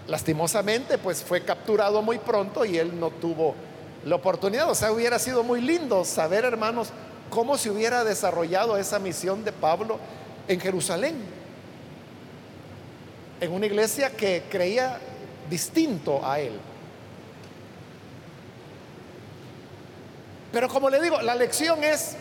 Lastimosamente, 0.06 0.98
pues 0.98 1.22
fue 1.22 1.42
capturado 1.42 2.02
muy 2.02 2.18
pronto 2.18 2.64
y 2.64 2.76
él 2.76 2.98
no 2.98 3.10
tuvo 3.10 3.54
la 4.04 4.16
oportunidad. 4.16 4.68
O 4.70 4.74
sea, 4.74 4.92
hubiera 4.92 5.18
sido 5.18 5.42
muy 5.42 5.60
lindo 5.60 6.04
saber, 6.04 6.44
hermanos, 6.44 6.90
cómo 7.30 7.56
se 7.56 7.70
hubiera 7.70 8.04
desarrollado 8.04 8.76
esa 8.76 8.98
misión 8.98 9.44
de 9.44 9.52
Pablo 9.52 9.98
en 10.48 10.60
Jerusalén, 10.60 11.14
en 13.40 13.52
una 13.52 13.66
iglesia 13.66 14.10
que 14.10 14.42
creía 14.50 14.98
distinto 15.48 16.26
a 16.26 16.40
él. 16.40 16.58
Pero 20.52 20.68
como 20.68 20.90
le 20.90 21.00
digo, 21.00 21.20
la 21.22 21.34
lección 21.34 21.82
es 21.84 22.16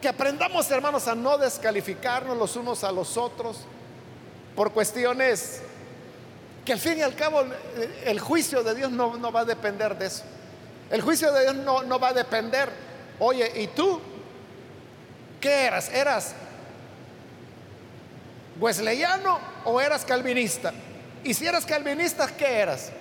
que 0.00 0.08
aprendamos, 0.08 0.70
hermanos, 0.70 1.08
a 1.08 1.14
no 1.14 1.38
descalificarnos 1.38 2.36
los 2.36 2.56
unos 2.56 2.84
a 2.84 2.92
los 2.92 3.16
otros 3.16 3.58
por 4.54 4.72
cuestiones 4.72 5.62
que 6.64 6.72
al 6.72 6.78
fin 6.78 6.98
y 6.98 7.02
al 7.02 7.14
cabo 7.14 7.44
el 8.04 8.20
juicio 8.20 8.62
de 8.62 8.74
Dios 8.74 8.90
no, 8.90 9.32
va 9.32 9.40
a 9.40 9.44
depender 9.44 9.96
de 9.98 10.06
eso. 10.06 10.22
El 10.90 11.00
juicio 11.00 11.32
de 11.32 11.42
Dios 11.42 11.54
no, 11.56 11.82
no 11.82 11.98
va 11.98 12.08
a 12.08 12.12
depender, 12.12 12.68
oye, 13.18 13.50
¿y 13.62 13.68
tú 13.68 14.00
qué 15.40 15.64
eras? 15.64 15.88
¿Eras 15.88 16.34
wesleyano 18.60 19.38
o 19.64 19.80
eras 19.80 20.04
calvinista? 20.04 20.72
Y 21.24 21.34
si 21.34 21.46
eras 21.46 21.66
calvinista, 21.66 22.28
¿qué 22.28 22.58
eras? 22.58 22.92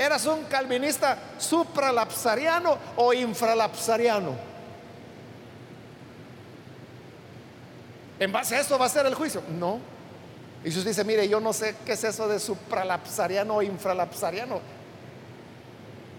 ¿Eras 0.00 0.24
un 0.24 0.44
calvinista 0.44 1.18
supralapsariano 1.36 2.78
o 2.96 3.12
infralapsariano? 3.12 4.34
¿En 8.18 8.32
base 8.32 8.56
a 8.56 8.60
eso 8.60 8.78
va 8.78 8.86
a 8.86 8.88
ser 8.88 9.04
el 9.04 9.14
juicio? 9.14 9.42
No. 9.58 9.78
Y 10.64 10.70
usted 10.70 10.86
dice, 10.86 11.04
mire, 11.04 11.28
yo 11.28 11.38
no 11.38 11.52
sé 11.52 11.76
qué 11.84 11.92
es 11.92 12.04
eso 12.04 12.26
de 12.28 12.40
supralapsariano 12.40 13.56
o 13.56 13.62
infralapsariano. 13.62 14.62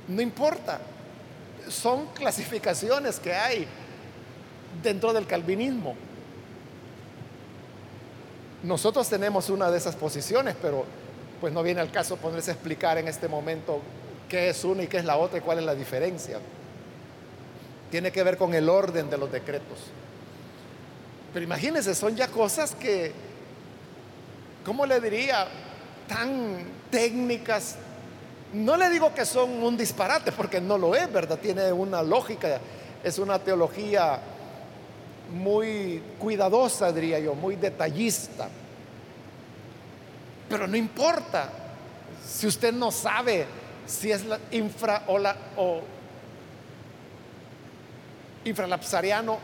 No 0.10 0.22
importa. 0.22 0.80
Son 1.68 2.06
clasificaciones 2.14 3.20
que 3.20 3.34
hay 3.34 3.66
dentro 4.84 5.12
del 5.12 5.26
calvinismo. 5.26 5.96
Nosotros 8.62 9.10
tenemos 9.10 9.50
una 9.50 9.72
de 9.72 9.80
esas 9.80 9.96
posiciones, 9.96 10.56
pero 10.62 10.86
pues 11.42 11.52
no 11.52 11.64
viene 11.64 11.82
al 11.82 11.92
caso 11.92 12.18
ponerse 12.18 12.52
a 12.52 12.54
explicar 12.54 13.00
en 13.00 13.08
este 13.08 13.28
momento 13.28 13.82
qué 14.30 14.50
es 14.50 14.64
una 14.64 14.84
y 14.84 14.88
qué 14.88 14.98
es 14.98 15.06
la 15.06 15.18
otra 15.18 15.40
y 15.40 15.42
cuál 15.42 15.58
es 15.58 15.66
la 15.66 15.74
diferencia. 15.74 16.38
Tiene 17.90 18.12
que 18.12 18.22
ver 18.22 18.38
con 18.38 18.54
el 18.54 18.70
orden 18.70 19.10
de 19.10 19.18
los 19.18 19.32
decretos. 19.32 19.80
Pero 21.34 21.44
imagínense, 21.44 21.96
son 21.96 22.16
ya 22.16 22.28
cosas 22.28 22.76
que, 22.76 23.12
¿cómo 24.64 24.86
le 24.86 25.02
diría? 25.02 25.48
Tan 26.08 26.64
técnicas. 26.92 27.76
No 28.54 28.78
le 28.78 28.90
digo 28.90 29.14
que 29.16 29.26
son 29.26 29.64
un 29.64 29.76
disparate, 29.76 30.32
porque 30.32 30.62
no 30.62 30.78
lo 30.78 30.94
es, 30.94 31.12
¿verdad? 31.12 31.40
Tiene 31.40 31.72
una 31.72 32.04
lógica, 32.04 32.60
es 33.04 33.18
una 33.18 33.40
teología 33.40 34.20
muy 35.34 36.04
cuidadosa, 36.20 36.92
diría 36.92 37.18
yo, 37.20 37.34
muy 37.34 37.56
detallista. 37.56 38.48
Pero 40.52 40.68
no 40.68 40.76
importa 40.76 41.50
si 42.28 42.46
usted 42.46 42.74
no 42.74 42.92
sabe 42.92 43.46
si 43.88 44.12
es 44.12 44.22
infra 44.52 45.06
o 45.08 45.18
la 45.18 45.34
o 45.56 45.82
infralapsariano 48.44 49.40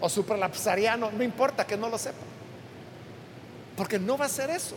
o 0.00 0.08
supralapsariano, 0.08 1.10
no 1.10 1.24
importa 1.24 1.66
que 1.66 1.76
no 1.76 1.88
lo 1.88 1.98
sepa. 1.98 2.24
Porque 3.76 3.98
no 3.98 4.16
va 4.16 4.26
a 4.26 4.28
ser 4.28 4.50
eso. 4.50 4.76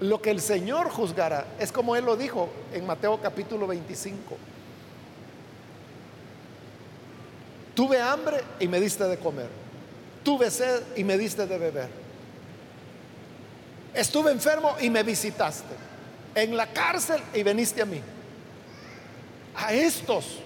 Lo 0.00 0.20
que 0.20 0.30
el 0.30 0.42
Señor 0.42 0.90
juzgará 0.90 1.46
es 1.58 1.72
como 1.72 1.96
Él 1.96 2.04
lo 2.04 2.18
dijo 2.18 2.50
en 2.74 2.86
Mateo 2.86 3.18
capítulo 3.22 3.66
25. 3.66 4.36
Tuve 7.74 7.98
hambre 7.98 8.42
y 8.60 8.68
me 8.68 8.78
diste 8.78 9.04
de 9.04 9.16
comer. 9.16 9.48
Tuve 10.22 10.50
sed 10.50 10.82
y 10.96 11.04
me 11.04 11.16
diste 11.16 11.46
de 11.46 11.56
beber. 11.56 12.01
Estuve 13.94 14.30
enfermo 14.30 14.76
y 14.80 14.90
me 14.90 15.02
visitaste. 15.02 15.74
En 16.34 16.56
la 16.56 16.66
cárcel 16.68 17.20
y 17.34 17.42
veniste 17.42 17.82
a 17.82 17.86
mí. 17.86 18.00
A 19.56 19.72
estos, 19.72 20.38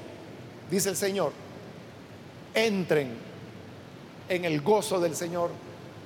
dice 0.70 0.88
el 0.88 0.96
Señor, 0.96 1.32
entren 2.54 3.16
en 4.28 4.44
el 4.44 4.60
gozo 4.62 4.98
del 4.98 5.14
Señor, 5.14 5.50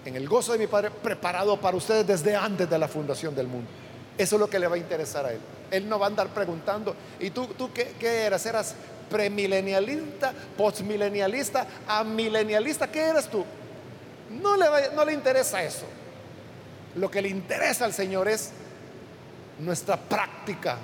en 0.05 0.17
el 0.17 0.29
gozo 0.29 0.53
de 0.53 0.59
mi 0.59 0.67
Padre, 0.67 0.91
preparado 0.91 1.59
para 1.59 1.77
ustedes 1.77 2.07
desde 2.07 2.37
antes 2.37 2.69
de 2.69 2.79
la 2.79 2.89
fundación 2.89 3.35
del 3.35 3.47
mundo. 3.47 3.69
Eso 4.19 4.37
es 4.37 4.41
lo 4.41 4.51
que 4.51 4.59
le 4.59 4.67
va 4.67 4.75
a 4.75 4.79
interesar 4.79 5.25
a 5.25 5.33
Él. 5.33 5.41
Él 5.71 5.89
no 5.89 5.99
va 5.99 6.07
a 6.07 6.09
andar 6.09 6.29
preguntando, 6.29 6.95
¿y 7.19 7.31
tú, 7.31 7.47
tú 7.57 7.71
qué, 7.73 7.95
eras? 8.03 8.45
¿Eras 8.45 8.75
premilenialista, 9.09 10.35
postmilenialista, 10.59 11.67
amilenialista? 11.87 12.91
¿Qué 12.91 13.01
eras 13.01 13.29
tú? 13.29 13.45
No 14.31 14.57
le, 14.57 14.67
no 14.95 15.05
le 15.07 15.15
interesa 15.15 15.63
eso. 15.63 15.87
Lo 16.97 17.11
que 17.11 17.23
le 17.23 17.29
interesa 17.29 17.85
al 17.85 17.93
Señor 17.93 18.29
es 18.29 18.51
nuestra 19.59 19.97
práctica, 19.97 20.79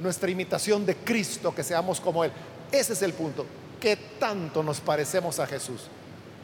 nuestra 0.00 0.30
imitación 0.30 0.86
de 0.86 0.96
Cristo, 0.96 1.54
que 1.54 1.62
seamos 1.62 2.00
como 2.00 2.24
Él. 2.24 2.32
Ese 2.72 2.94
es 2.94 3.02
el 3.02 3.12
punto. 3.12 3.44
Que 3.80 3.96
tanto 3.96 4.62
nos 4.62 4.80
parecemos 4.80 5.38
a 5.38 5.46
Jesús. 5.46 5.82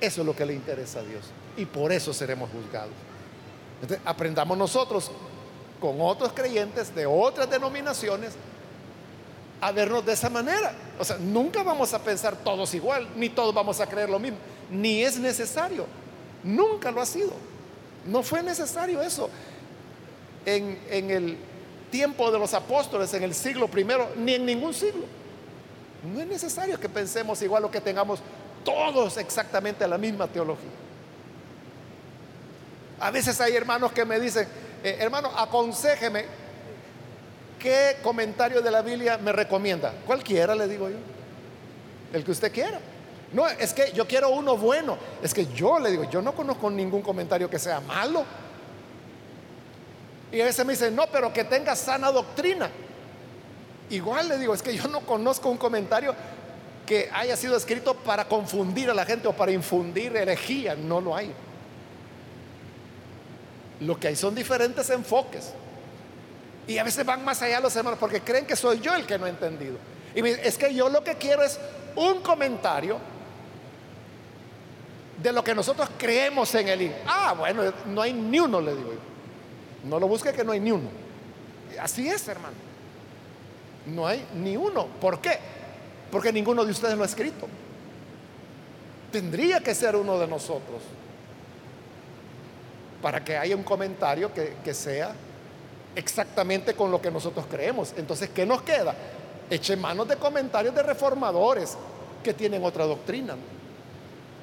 Eso 0.01 0.21
es 0.21 0.27
lo 0.27 0.37
que 0.37 0.45
le 0.45 0.55
interesa 0.55 1.01
a 1.01 1.03
Dios. 1.03 1.25
Y 1.57 1.65
por 1.65 1.93
eso 1.93 2.13
seremos 2.13 2.51
juzgados. 2.51 2.93
aprendamos 4.05 4.57
nosotros 4.57 5.11
con 5.81 6.01
otros 6.01 6.33
creyentes 6.33 6.95
de 6.95 7.07
otras 7.07 7.49
denominaciones 7.49 8.33
a 9.61 9.73
vernos 9.73 10.05
de 10.05 10.13
esa 10.13 10.29
manera. 10.29 10.75
O 10.99 11.05
sea, 11.05 11.17
nunca 11.19 11.63
vamos 11.63 11.93
a 11.95 12.03
pensar 12.03 12.37
todos 12.37 12.75
igual, 12.75 13.09
ni 13.17 13.29
todos 13.29 13.55
vamos 13.55 13.81
a 13.81 13.87
creer 13.87 14.11
lo 14.11 14.19
mismo, 14.19 14.39
ni 14.71 15.03
es 15.03 15.19
necesario. 15.19 15.87
Nunca 16.43 16.91
lo 16.91 17.01
ha 17.01 17.07
sido. 17.07 17.33
No 18.07 18.23
fue 18.23 18.43
necesario 18.43 19.03
eso 19.03 19.29
en, 20.45 20.79
en 20.91 21.11
el 21.11 21.37
tiempo 21.91 22.31
de 22.31 22.39
los 22.39 22.55
apóstoles, 22.55 23.13
en 23.15 23.23
el 23.23 23.35
siglo 23.35 23.69
primero, 23.69 24.11
ni 24.17 24.35
en 24.35 24.47
ningún 24.47 24.75
siglo. 24.75 25.05
No 26.13 26.21
es 26.21 26.27
necesario 26.27 26.79
que 26.79 26.89
pensemos 26.89 27.41
igual 27.43 27.65
o 27.65 27.71
que 27.71 27.81
tengamos 27.81 28.21
todos 28.65 29.17
exactamente 29.17 29.87
la 29.87 29.99
misma 29.99 30.27
teología. 30.27 30.71
A 33.01 33.11
veces 33.11 33.41
hay 33.41 33.55
hermanos 33.55 33.93
que 33.93 34.05
me 34.05 34.19
dicen, 34.19 34.47
eh, 34.83 34.97
hermano, 35.01 35.31
aconsejeme, 35.37 36.25
¿qué 37.59 37.99
comentario 38.03 38.63
de 38.63 38.71
la 38.71 38.83
Biblia 38.83 39.19
me 39.19 39.33
recomienda? 39.33 39.93
Cualquiera, 40.07 40.55
le 40.55 40.67
digo 40.69 40.89
yo. 40.89 40.97
El 42.13 42.25
que 42.25 42.31
usted 42.31 42.53
quiera. 42.53 42.81
No, 43.33 43.47
es 43.49 43.75
que 43.75 43.93
yo 43.93 44.07
quiero 44.07 44.31
uno 44.31 44.57
bueno. 44.57 44.97
Es 45.23 45.35
que 45.35 45.47
yo 45.47 45.79
le 45.79 45.91
digo, 45.91 46.05
yo 46.11 46.23
no 46.23 46.33
conozco 46.33 46.71
ningún 46.71 47.03
comentario 47.03 47.51
que 47.51 47.59
sea 47.59 47.81
malo. 47.81 48.25
Y 50.33 50.41
a 50.41 50.45
veces 50.45 50.65
me 50.65 50.73
dicen, 50.73 50.95
no, 50.95 51.07
pero 51.09 51.33
que 51.33 51.45
tenga 51.45 51.75
sana 51.77 52.11
doctrina. 52.11 52.71
Igual 53.91 54.29
le 54.29 54.39
digo, 54.39 54.55
es 54.55 54.63
que 54.63 54.77
yo 54.77 54.89
no 54.89 55.01
conozco 55.01 55.49
un 55.49 55.57
comentario 55.57 56.15
que 56.85 57.11
haya 57.13 57.37
sido 57.37 57.57
escrito 57.57 57.95
para 57.95 58.27
confundir 58.27 58.91
a 58.91 58.95
la 58.95 59.05
gente 59.05 59.29
o 59.29 59.33
para 59.33 59.53
infundir 59.53 60.17
herejía. 60.17 60.75
No 60.75 61.01
lo 61.01 61.15
hay. 61.15 61.33
Lo 63.81 63.99
que 63.99 64.09
hay 64.09 64.17
son 64.17 64.35
diferentes 64.35 64.89
enfoques. 64.91 65.53
Y 66.67 66.79
a 66.79 66.85
veces 66.85 67.05
van 67.05 67.25
más 67.25 67.43
allá 67.43 67.61
los 67.61 67.75
hermanos 67.77 67.99
porque 67.99 68.21
creen 68.21 68.47
que 68.47 68.57
soy 68.57 68.81
yo 68.81 68.95
el 68.95 69.07
que 69.07 69.19
no 69.19 69.27
he 69.27 69.31
entendido. 69.31 69.77
Y 70.15 70.27
es 70.27 70.57
que 70.57 70.75
yo 70.75 70.89
lo 70.89 71.05
que 71.05 71.15
quiero 71.17 71.43
es 71.43 71.59
un 71.95 72.21
comentario 72.23 72.99
de 75.23 75.33
lo 75.33 75.43
que 75.43 75.55
nosotros 75.55 75.89
creemos 75.99 76.55
en 76.55 76.69
el 76.69 76.95
Ah, 77.07 77.35
bueno, 77.39 77.63
no 77.87 78.03
hay 78.03 78.13
ni 78.13 78.39
uno, 78.39 78.61
le 78.61 78.75
digo 78.75 78.93
yo. 78.93 79.89
No 79.89 79.99
lo 80.01 80.09
busque 80.09 80.33
que 80.33 80.45
no 80.45 80.53
hay 80.53 80.61
ni 80.61 80.71
uno. 80.71 80.89
Así 81.81 82.09
es, 82.09 82.27
hermano. 82.29 82.55
No 83.87 84.07
hay 84.07 84.27
ni 84.35 84.57
uno. 84.57 84.87
¿Por 85.01 85.21
qué? 85.21 85.39
Porque 86.11 86.33
ninguno 86.33 86.65
de 86.65 86.73
ustedes 86.73 86.97
lo 86.97 87.03
ha 87.03 87.07
escrito. 87.07 87.47
Tendría 89.13 89.61
que 89.61 89.75
ser 89.75 89.97
uno 89.97 90.19
de 90.19 90.27
nosotros 90.27 90.83
para 93.01 93.25
que 93.25 93.37
haya 93.37 93.55
un 93.55 93.63
comentario 93.63 94.33
que, 94.35 94.57
que 94.65 94.75
sea 94.75 95.15
exactamente 95.95 96.75
con 96.75 96.91
lo 96.91 97.01
que 97.01 97.11
nosotros 97.11 97.47
creemos. 97.49 97.95
Entonces, 97.97 98.31
¿qué 98.31 98.45
nos 98.45 98.63
queda? 98.63 98.95
Eche 99.49 99.77
manos 99.77 100.09
de 100.09 100.17
comentarios 100.17 100.75
de 100.75 100.83
reformadores 100.83 101.77
que 102.23 102.35
tienen 102.35 102.65
otra 102.65 102.85
doctrina. 102.85 103.37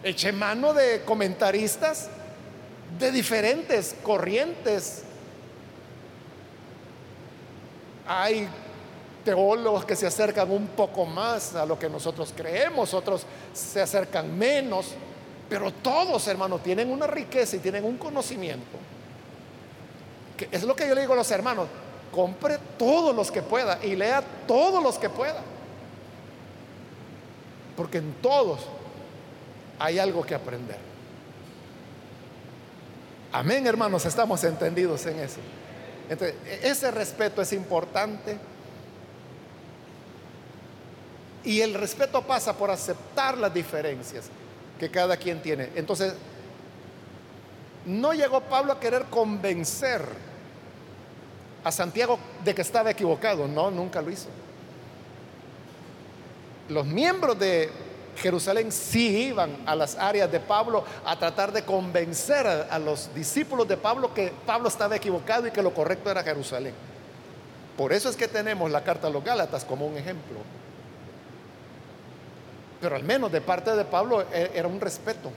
Eche 0.04 0.34
mano 0.34 0.74
de 0.74 1.01
comentaristas 1.06 2.10
de 2.99 3.12
diferentes 3.12 3.95
corrientes. 4.04 5.04
Hay 8.06 8.49
teólogos 9.24 9.86
que 9.86 9.95
se 9.95 10.06
acercan 10.06 10.51
un 10.51 10.68
poco 10.68 11.06
más 11.06 11.56
a 11.56 11.66
lo 11.66 11.80
que 11.80 11.89
nosotros 11.89 12.34
creemos, 12.36 12.93
otros 12.93 13.26
se 13.54 13.82
acercan 13.82 14.38
menos, 14.38 14.88
pero 15.49 15.72
todos, 15.72 16.28
hermanos, 16.28 16.62
tienen 16.62 16.91
una 16.91 17.08
riqueza 17.08 17.56
y 17.56 17.60
tienen 17.60 17.86
un 17.86 17.97
conocimiento. 17.97 18.78
Que 20.36 20.49
es 20.51 20.64
lo 20.64 20.76
que 20.76 20.86
yo 20.86 20.95
le 20.95 21.01
digo 21.01 21.14
a 21.14 21.18
los 21.18 21.32
hermanos, 21.32 21.68
compre 22.12 22.58
todos 22.78 23.16
los 23.16 23.32
que 23.32 23.41
pueda 23.41 23.80
y 23.84 23.95
lea 23.95 24.22
todos 24.45 24.84
los 24.84 24.99
que 24.99 25.10
pueda. 25.10 25.41
Porque 27.78 27.99
en 27.99 28.14
todos 28.16 28.60
hay 29.84 29.99
algo 29.99 30.25
que 30.25 30.34
aprender. 30.34 30.77
Amén, 33.34 33.67
hermanos, 33.67 34.05
estamos 34.05 34.41
entendidos 34.45 35.05
en 35.07 35.19
eso. 35.19 35.41
Entonces, 36.09 36.38
ese 36.61 36.89
respeto 36.89 37.41
es 37.41 37.51
importante. 37.51 38.38
Y 41.43 41.59
el 41.59 41.73
respeto 41.73 42.21
pasa 42.21 42.53
por 42.53 42.71
aceptar 42.71 43.38
las 43.38 43.53
diferencias 43.53 44.27
que 44.79 44.89
cada 44.89 45.17
quien 45.17 45.41
tiene. 45.41 45.67
Entonces, 45.75 46.13
no 47.86 48.13
llegó 48.13 48.39
Pablo 48.39 48.71
a 48.71 48.79
querer 48.79 49.03
convencer 49.09 50.01
a 51.61 51.73
Santiago 51.73 52.17
de 52.45 52.55
que 52.55 52.61
estaba 52.61 52.89
equivocado. 52.89 53.49
No, 53.49 53.69
nunca 53.69 54.01
lo 54.01 54.11
hizo. 54.11 54.29
Los 56.69 56.86
miembros 56.86 57.38
de 57.38 57.69
Jerusalén 58.18 58.72
sí 58.72 59.28
iban 59.28 59.57
a 59.66 59.76
las 59.76 59.97
áreas 59.97 60.32
de 60.32 60.39
Pablo 60.39 60.84
a 61.05 61.18
tratar 61.18 61.51
de 61.51 61.64
convencer 61.64 62.45
a, 62.45 62.80
los 62.80 63.14
discípulos 63.14 63.68
de 63.68 63.78
Pablo 63.78 64.14
que 64.14 64.32
Pablo 64.45 64.68
estaba 64.68 64.95
equivocado 64.95 65.47
y 65.47 65.51
que 65.51 65.61
lo 65.61 65.74
correcto 65.74 66.11
era 66.11 66.24
Jerusalén. 66.24 66.74
Por 67.78 67.91
eso 67.91 68.09
es 68.09 68.16
que 68.16 68.28
tenemos 68.28 68.70
la 68.70 68.84
carta 68.84 69.07
a 69.07 69.09
los 69.09 69.24
Gálatas 69.24 69.66
como 69.66 69.88
un 69.88 69.97
ejemplo. 69.97 70.38
Pero 72.80 72.95
al 72.95 73.03
menos 73.03 73.32
de 73.32 73.41
parte 73.41 73.76
de 73.76 73.86
Pablo 73.86 74.22
e, 74.32 74.51
era 74.53 74.68
un 74.68 74.80
respeto. 74.80 75.32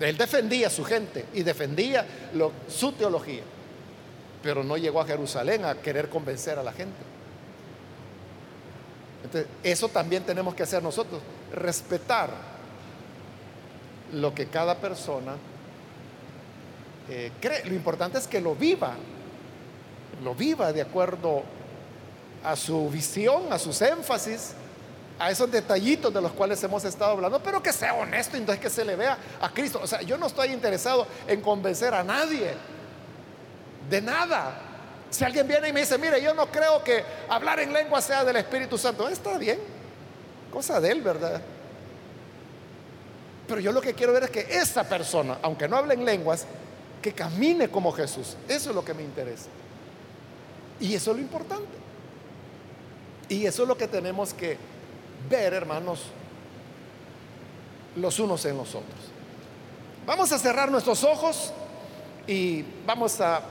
Él 0.00 0.16
defendía 0.16 0.68
a 0.68 0.70
su 0.70 0.84
gente 0.84 1.26
y 1.32 1.42
defendía 1.42 2.06
su 2.68 2.92
teología. 2.92 3.42
Pero 4.42 4.62
no 4.64 4.76
llegó 4.76 5.00
a 5.00 5.06
Jerusalén 5.06 5.64
a 5.64 5.74
querer 5.76 6.08
convencer 6.08 6.58
a 6.58 6.62
la 6.62 6.72
gente. 6.72 7.12
Entonces, 9.24 9.50
eso 9.62 9.88
también 9.88 10.24
tenemos 10.24 10.54
que 10.54 10.62
hacer 10.62 10.82
nosotros, 10.82 11.20
respetar 11.52 12.30
lo 14.12 14.34
que 14.34 14.46
cada 14.46 14.76
persona 14.76 15.34
eh, 17.08 17.32
cree. 17.40 17.64
Lo 17.64 17.74
importante 17.74 18.18
es 18.18 18.26
que 18.26 18.40
lo 18.40 18.54
viva, 18.54 18.94
lo 20.22 20.34
viva 20.34 20.72
de 20.72 20.82
acuerdo 20.82 21.42
a 22.44 22.56
su 22.56 22.88
visión, 22.90 23.52
a 23.52 23.58
sus 23.58 23.80
énfasis, 23.82 24.54
a 25.18 25.30
esos 25.30 25.50
detallitos 25.50 26.12
de 26.12 26.20
los 26.20 26.32
cuales 26.32 26.62
hemos 26.64 26.84
estado 26.84 27.12
hablando, 27.12 27.40
pero 27.42 27.62
que 27.62 27.72
sea 27.72 27.94
honesto, 27.94 28.36
entonces 28.36 28.62
que 28.62 28.70
se 28.70 28.84
le 28.84 28.96
vea 28.96 29.16
a 29.40 29.48
Cristo. 29.50 29.80
O 29.82 29.86
sea, 29.86 30.02
yo 30.02 30.18
no 30.18 30.26
estoy 30.26 30.48
interesado 30.48 31.06
en 31.26 31.40
convencer 31.40 31.94
a 31.94 32.02
nadie 32.02 32.54
de 33.88 34.00
nada. 34.00 34.52
Si 35.10 35.24
alguien 35.24 35.46
viene 35.46 35.68
y 35.68 35.72
me 35.72 35.80
dice, 35.80 35.98
mire, 35.98 36.20
yo 36.22 36.34
no 36.34 36.46
creo 36.46 36.82
que 36.82 37.04
hablar 37.28 37.60
en 37.60 37.72
lengua 37.72 38.00
sea 38.00 38.24
del 38.24 38.36
Espíritu 38.36 38.78
Santo, 38.78 39.08
está 39.08 39.36
bien, 39.38 39.58
cosa 40.52 40.80
de 40.80 40.92
él, 40.92 41.02
¿verdad? 41.02 41.40
Pero 43.48 43.60
yo 43.60 43.72
lo 43.72 43.80
que 43.80 43.94
quiero 43.94 44.12
ver 44.12 44.24
es 44.24 44.30
que 44.30 44.46
esa 44.50 44.84
persona, 44.84 45.38
aunque 45.42 45.66
no 45.66 45.76
hable 45.76 45.94
en 45.94 46.04
lenguas, 46.04 46.46
que 47.00 47.12
camine 47.12 47.68
como 47.68 47.92
Jesús. 47.92 48.36
Eso 48.48 48.70
es 48.70 48.76
lo 48.76 48.84
que 48.84 48.94
me 48.94 49.02
interesa. 49.02 49.48
Y 50.80 50.94
eso 50.94 51.10
es 51.10 51.16
lo 51.16 51.22
importante. 51.22 51.82
Y 53.28 53.46
eso 53.46 53.62
es 53.62 53.68
lo 53.68 53.76
que 53.76 53.88
tenemos 53.88 54.32
que 54.32 54.56
ver, 55.28 55.54
hermanos, 55.54 56.02
los 57.96 58.18
unos 58.18 58.44
en 58.44 58.56
los 58.56 58.68
otros. 58.68 59.12
Vamos 60.06 60.32
a 60.32 60.38
cerrar 60.38 60.70
nuestros 60.70 61.02
ojos 61.04 61.52
y 62.26 62.64
vamos 62.86 63.20
a 63.20 63.42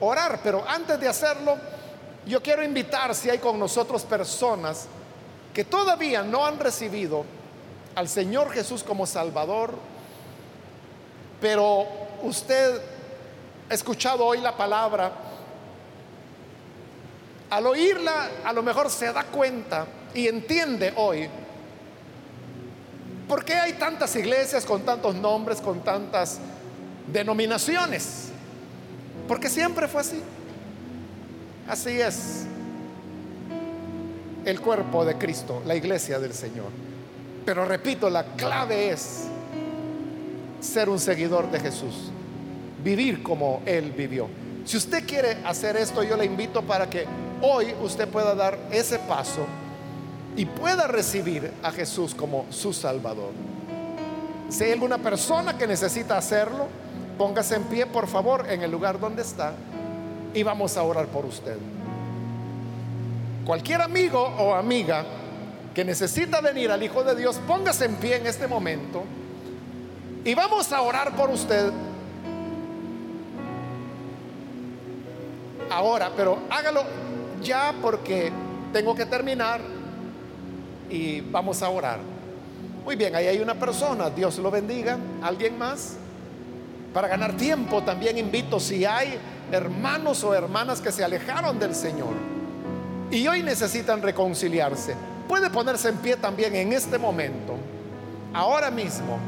orar, 0.00 0.40
pero 0.42 0.64
antes 0.66 0.98
de 1.00 1.08
hacerlo, 1.08 1.56
yo 2.26 2.42
quiero 2.42 2.64
invitar 2.64 3.14
si 3.14 3.30
hay 3.30 3.38
con 3.38 3.58
nosotros 3.58 4.02
personas 4.02 4.86
que 5.54 5.64
todavía 5.64 6.22
no 6.22 6.44
han 6.44 6.58
recibido 6.58 7.24
al 7.94 8.08
Señor 8.08 8.50
Jesús 8.50 8.82
como 8.82 9.06
Salvador, 9.06 9.74
pero 11.40 11.86
usted 12.22 12.80
ha 13.70 13.74
escuchado 13.74 14.26
hoy 14.26 14.40
la 14.40 14.56
palabra, 14.56 15.12
al 17.50 17.66
oírla 17.66 18.30
a 18.44 18.52
lo 18.52 18.64
mejor 18.64 18.90
se 18.90 19.12
da 19.12 19.22
cuenta 19.24 19.86
y 20.12 20.26
entiende 20.26 20.92
hoy 20.96 21.28
por 23.28 23.44
qué 23.44 23.54
hay 23.54 23.74
tantas 23.74 24.16
iglesias 24.16 24.64
con 24.66 24.82
tantos 24.82 25.14
nombres, 25.14 25.60
con 25.60 25.80
tantas 25.84 26.40
denominaciones. 27.06 28.30
Porque 29.28 29.48
siempre 29.48 29.88
fue 29.88 30.00
así. 30.02 30.20
Así 31.66 32.00
es 32.00 32.46
el 34.44 34.60
cuerpo 34.60 35.04
de 35.04 35.16
Cristo, 35.16 35.62
la 35.66 35.74
iglesia 35.74 36.18
del 36.18 36.34
Señor. 36.34 36.68
Pero 37.44 37.64
repito, 37.64 38.08
la 38.10 38.24
clave 38.36 38.90
es 38.90 39.24
ser 40.60 40.88
un 40.88 40.98
seguidor 40.98 41.50
de 41.50 41.60
Jesús, 41.60 42.10
vivir 42.82 43.22
como 43.22 43.62
Él 43.66 43.92
vivió. 43.92 44.28
Si 44.64 44.76
usted 44.76 45.06
quiere 45.06 45.38
hacer 45.44 45.76
esto, 45.76 46.02
yo 46.02 46.16
le 46.16 46.24
invito 46.24 46.62
para 46.62 46.88
que 46.88 47.06
hoy 47.42 47.74
usted 47.82 48.08
pueda 48.08 48.34
dar 48.34 48.58
ese 48.70 48.98
paso 48.98 49.46
y 50.36 50.46
pueda 50.46 50.86
recibir 50.86 51.52
a 51.62 51.70
Jesús 51.70 52.14
como 52.14 52.46
su 52.50 52.72
Salvador. 52.72 53.32
Si 54.48 54.64
hay 54.64 54.72
alguna 54.72 54.98
persona 54.98 55.56
que 55.58 55.66
necesita 55.66 56.16
hacerlo, 56.16 56.66
póngase 57.18 57.56
en 57.56 57.64
pie, 57.64 57.86
por 57.86 58.06
favor, 58.06 58.46
en 58.48 58.62
el 58.62 58.70
lugar 58.70 58.98
donde 58.98 59.22
está 59.22 59.54
y 60.32 60.42
vamos 60.42 60.76
a 60.76 60.82
orar 60.82 61.06
por 61.06 61.26
usted. 61.26 61.56
Cualquier 63.44 63.82
amigo 63.82 64.22
o 64.22 64.54
amiga 64.54 65.04
que 65.74 65.84
necesita 65.84 66.40
venir 66.40 66.70
al 66.70 66.82
Hijo 66.82 67.04
de 67.04 67.14
Dios, 67.14 67.38
póngase 67.46 67.84
en 67.84 67.96
pie 67.96 68.16
en 68.16 68.26
este 68.26 68.46
momento 68.46 69.02
y 70.24 70.34
vamos 70.34 70.72
a 70.72 70.80
orar 70.80 71.14
por 71.14 71.28
usted. 71.28 71.70
Ahora, 75.70 76.10
pero 76.16 76.38
hágalo 76.48 76.84
ya 77.42 77.74
porque 77.82 78.32
tengo 78.72 78.94
que 78.94 79.04
terminar 79.04 79.60
y 80.88 81.20
vamos 81.20 81.62
a 81.62 81.68
orar. 81.68 81.98
Muy 82.82 82.96
bien, 82.96 83.14
ahí 83.14 83.26
hay 83.26 83.40
una 83.40 83.54
persona, 83.54 84.08
Dios 84.08 84.38
lo 84.38 84.50
bendiga. 84.50 84.96
¿Alguien 85.22 85.58
más? 85.58 85.96
Para 86.94 87.08
ganar 87.08 87.36
tiempo 87.36 87.82
también 87.82 88.16
invito 88.16 88.58
si 88.58 88.86
hay 88.86 89.18
hermanos 89.52 90.24
o 90.24 90.32
hermanas 90.32 90.80
que 90.80 90.92
se 90.92 91.04
alejaron 91.04 91.58
del 91.58 91.74
Señor 91.74 92.33
y 93.14 93.28
hoy 93.28 93.42
necesitan 93.42 94.02
reconciliarse. 94.02 94.94
Puede 95.28 95.48
ponerse 95.48 95.88
en 95.88 95.96
pie 95.98 96.16
también 96.16 96.54
en 96.56 96.72
este 96.72 96.98
momento, 96.98 97.54
ahora 98.32 98.70
mismo, 98.70 99.18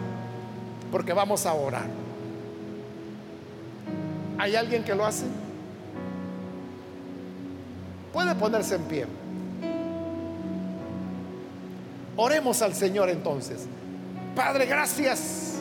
porque 0.90 1.12
vamos 1.12 1.46
a 1.46 1.54
orar. 1.54 1.86
¿Hay 4.38 4.56
alguien 4.56 4.84
que 4.84 4.94
lo 4.94 5.06
hace? 5.06 5.24
Puede 8.12 8.34
ponerse 8.34 8.74
en 8.74 8.82
pie. 8.82 9.06
Oremos 12.16 12.60
al 12.62 12.74
Señor 12.74 13.08
entonces. 13.08 13.66
Padre, 14.34 14.66
gracias 14.66 15.54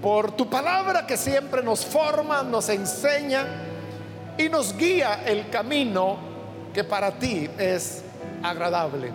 por 0.00 0.30
tu 0.32 0.48
palabra 0.48 1.06
que 1.06 1.16
siempre 1.16 1.62
nos 1.62 1.84
forma, 1.84 2.42
nos 2.42 2.68
enseña 2.68 3.44
y 4.38 4.48
nos 4.48 4.76
guía 4.76 5.22
el 5.26 5.50
camino 5.50 6.35
que 6.76 6.84
para 6.84 7.10
ti 7.10 7.48
es 7.56 8.02
agradable. 8.42 9.10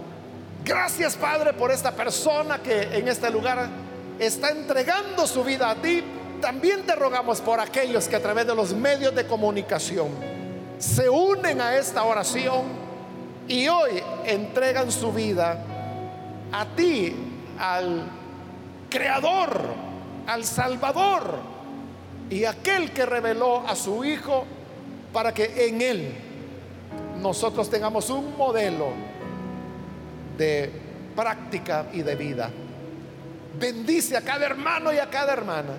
Gracias 0.66 1.16
Padre 1.16 1.54
por 1.54 1.70
esta 1.70 1.92
persona 1.92 2.58
que 2.58 2.98
en 2.98 3.08
este 3.08 3.30
lugar 3.30 3.70
está 4.18 4.50
entregando 4.50 5.28
su 5.28 5.44
vida 5.44 5.70
a 5.70 5.76
ti. 5.76 6.04
También 6.42 6.88
te 6.88 6.96
rogamos 6.96 7.40
por 7.40 7.60
aquellos 7.60 8.08
que 8.08 8.16
a 8.16 8.20
través 8.20 8.48
de 8.48 8.56
los 8.56 8.74
medios 8.74 9.14
de 9.14 9.28
comunicación 9.28 10.10
se 10.80 11.08
unen 11.08 11.62
a 11.62 11.78
esta 11.78 12.04
oración 12.04 12.64
y 13.48 13.68
hoy 13.68 14.02
entregan 14.26 14.92
su 14.92 15.14
vida 15.14 15.64
a 16.52 16.66
ti, 16.76 17.16
al 17.60 18.10
Creador, 18.90 19.62
al 20.26 20.46
Salvador 20.46 21.38
y 22.28 22.44
aquel 22.44 22.92
que 22.92 23.06
reveló 23.06 23.60
a 23.68 23.76
su 23.76 24.04
Hijo 24.04 24.46
para 25.14 25.32
que 25.32 25.68
en 25.68 25.80
Él 25.84 26.21
nosotros 27.22 27.70
tengamos 27.70 28.10
un 28.10 28.36
modelo 28.38 28.88
de 30.38 30.72
práctica 31.16 31.88
y 31.94 32.02
de 32.02 32.16
vida. 32.16 32.50
Bendice 33.60 34.18
a 34.18 34.22
cada 34.22 34.46
hermano 34.46 34.92
y 34.92 34.98
a 34.98 35.10
cada 35.10 35.34
hermana 35.34 35.74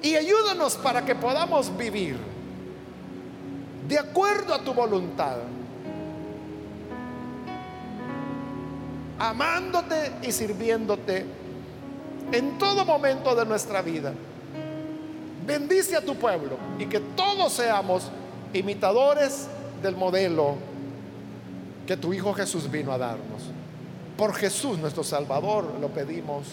y 0.00 0.16
ayúdanos 0.16 0.76
para 0.76 1.04
que 1.04 1.14
podamos 1.14 1.76
vivir 1.76 2.16
de 3.88 3.98
acuerdo 3.98 4.54
a 4.54 4.62
tu 4.62 4.72
voluntad 4.72 5.36
amándote 9.18 10.12
y 10.22 10.32
sirviéndote 10.32 11.24
en 12.32 12.58
todo 12.58 12.84
momento 12.84 13.34
de 13.34 13.44
nuestra 13.44 13.82
vida. 13.82 14.12
Bendice 15.46 15.96
a 15.96 16.00
tu 16.00 16.16
pueblo 16.16 16.56
y 16.78 16.86
que 16.86 16.98
todos 16.98 17.52
seamos 17.52 18.10
imitadores 18.52 19.48
del 19.82 19.96
modelo 19.96 20.56
que 21.86 21.96
tu 21.96 22.12
Hijo 22.14 22.32
Jesús 22.32 22.70
vino 22.70 22.92
a 22.92 22.98
darnos. 22.98 23.42
Por 24.16 24.34
Jesús 24.34 24.78
nuestro 24.78 25.02
Salvador 25.02 25.74
lo 25.80 25.88
pedimos. 25.88 26.46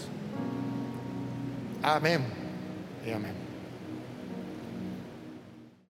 Amén 1.83 2.25
y 3.05 3.11
amén. 3.11 3.38